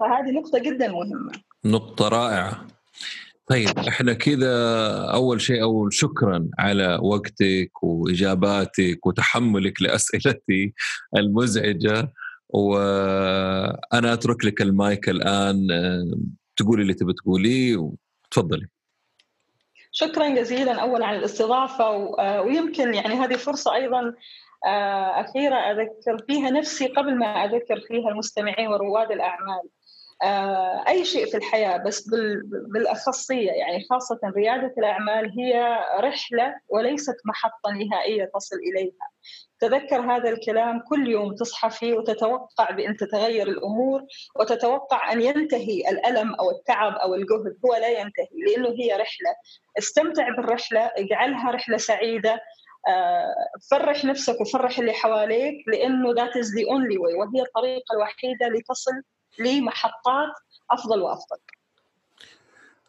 فهذه 0.00 0.30
نقطة 0.30 0.58
جدا 0.58 0.88
مهمة. 0.88 1.32
نقطة 1.64 2.08
رائعة. 2.08 2.66
طيب 3.46 3.78
إحنا 3.78 4.12
كذا 4.12 4.54
أول 5.04 5.40
شيء 5.40 5.62
أول 5.62 5.94
شكرا 5.94 6.48
على 6.58 6.98
وقتك 7.02 7.82
وإجاباتك 7.82 9.06
وتحملك 9.06 9.82
لأسئلتي 9.82 10.72
المزعجة. 11.16 12.12
وأنا 12.48 14.12
أترك 14.12 14.44
لك 14.44 14.62
المايك 14.62 15.08
الآن 15.08 15.66
تقولي 16.56 16.82
اللي 16.82 16.94
تبي 16.94 17.12
تقوليه 17.12 17.76
وتفضلي. 17.76 18.68
شكرا 19.92 20.28
جزيلا 20.28 20.82
اولا 20.82 21.06
على 21.06 21.18
الاستضافة 21.18 21.90
ويمكن 22.40 22.94
يعني 22.94 23.14
هذه 23.14 23.36
فرصة 23.36 23.74
أيضا 23.74 24.14
أخيرة 25.20 25.54
أذكر 25.54 26.24
فيها 26.26 26.50
نفسي 26.50 26.86
قبل 26.86 27.18
ما 27.18 27.26
أذكر 27.26 27.80
فيها 27.80 28.08
المستمعين 28.08 28.68
ورواد 28.68 29.10
الأعمال. 29.10 29.62
أي 30.88 31.04
شيء 31.04 31.26
في 31.26 31.36
الحياة 31.36 31.76
بس 31.76 32.08
بالأخصية 32.72 33.50
يعني 33.50 33.86
خاصة 33.90 34.18
ريادة 34.36 34.74
الأعمال 34.78 35.40
هي 35.40 35.78
رحلة 36.00 36.54
وليست 36.68 37.16
محطة 37.24 37.70
نهائية 37.70 38.30
تصل 38.34 38.56
إليها. 38.56 39.08
تذكر 39.60 40.00
هذا 40.00 40.28
الكلام 40.28 40.80
كل 40.88 41.08
يوم 41.08 41.34
تصحى 41.34 41.70
فيه 41.70 41.94
وتتوقع 41.94 42.70
بأن 42.70 42.96
تتغير 42.96 43.48
الأمور 43.48 44.02
وتتوقع 44.40 45.12
أن 45.12 45.22
ينتهي 45.22 45.90
الألم 45.90 46.34
أو 46.34 46.50
التعب 46.50 46.92
أو 46.92 47.14
الجهد. 47.14 47.58
هو 47.64 47.74
لا 47.74 47.88
ينتهي 47.88 48.28
لأنه 48.46 48.68
هي 48.68 48.92
رحلة. 48.92 49.34
استمتع 49.78 50.28
بالرحلة 50.36 50.80
اجعلها 50.80 51.50
رحلة 51.50 51.76
سعيدة. 51.76 52.40
فرح 53.70 54.04
نفسك 54.04 54.40
وفرح 54.40 54.78
اللي 54.78 54.92
حواليك 54.92 55.68
لأنه 55.68 56.14
that 56.14 56.30
is 56.30 56.46
the 56.46 56.64
only 56.64 56.96
way. 56.96 57.14
وهي 57.18 57.42
الطريقة 57.42 57.94
الوحيدة 57.94 58.48
لتصل 58.48 59.02
لمحطات 59.38 60.32
أفضل 60.70 61.02
وأفضل. 61.02 61.36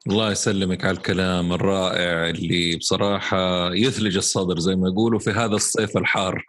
الله 0.07 0.31
يسلمك 0.31 0.85
على 0.85 0.97
الكلام 0.97 1.53
الرائع 1.53 2.29
اللي 2.29 2.75
بصراحة 2.75 3.73
يثلج 3.73 4.17
الصدر 4.17 4.59
زي 4.59 4.75
ما 4.75 4.87
يقولوا 4.87 5.19
في 5.19 5.29
هذا 5.29 5.55
الصيف 5.55 5.97
الحار. 5.97 6.45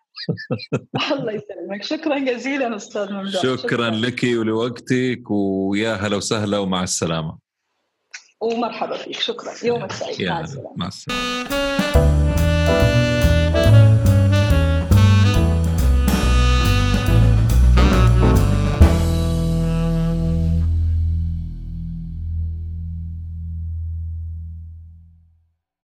الله 1.12 1.32
يسلمك. 1.32 1.82
شكرا 1.82 2.18
جزيلا 2.18 2.76
أستاذ 2.76 3.12
ممدوح. 3.12 3.42
شكرا, 3.42 3.56
شكرا 3.56 3.90
لك 3.90 4.22
ولوقتك 4.24 5.30
ويا 5.30 5.94
هلا 5.94 6.16
وسهلا 6.16 6.58
ومع 6.58 6.82
السلامة. 6.82 7.38
ومرحبا 8.40 8.96
فيك. 8.96 9.20
شكرا. 9.20 9.52
يومك 9.64 9.92
سعيد. 9.92 10.28
مع 10.28 10.40
السلامة. 10.40 10.72
مع 10.76 10.86
السلامة. 10.86 11.20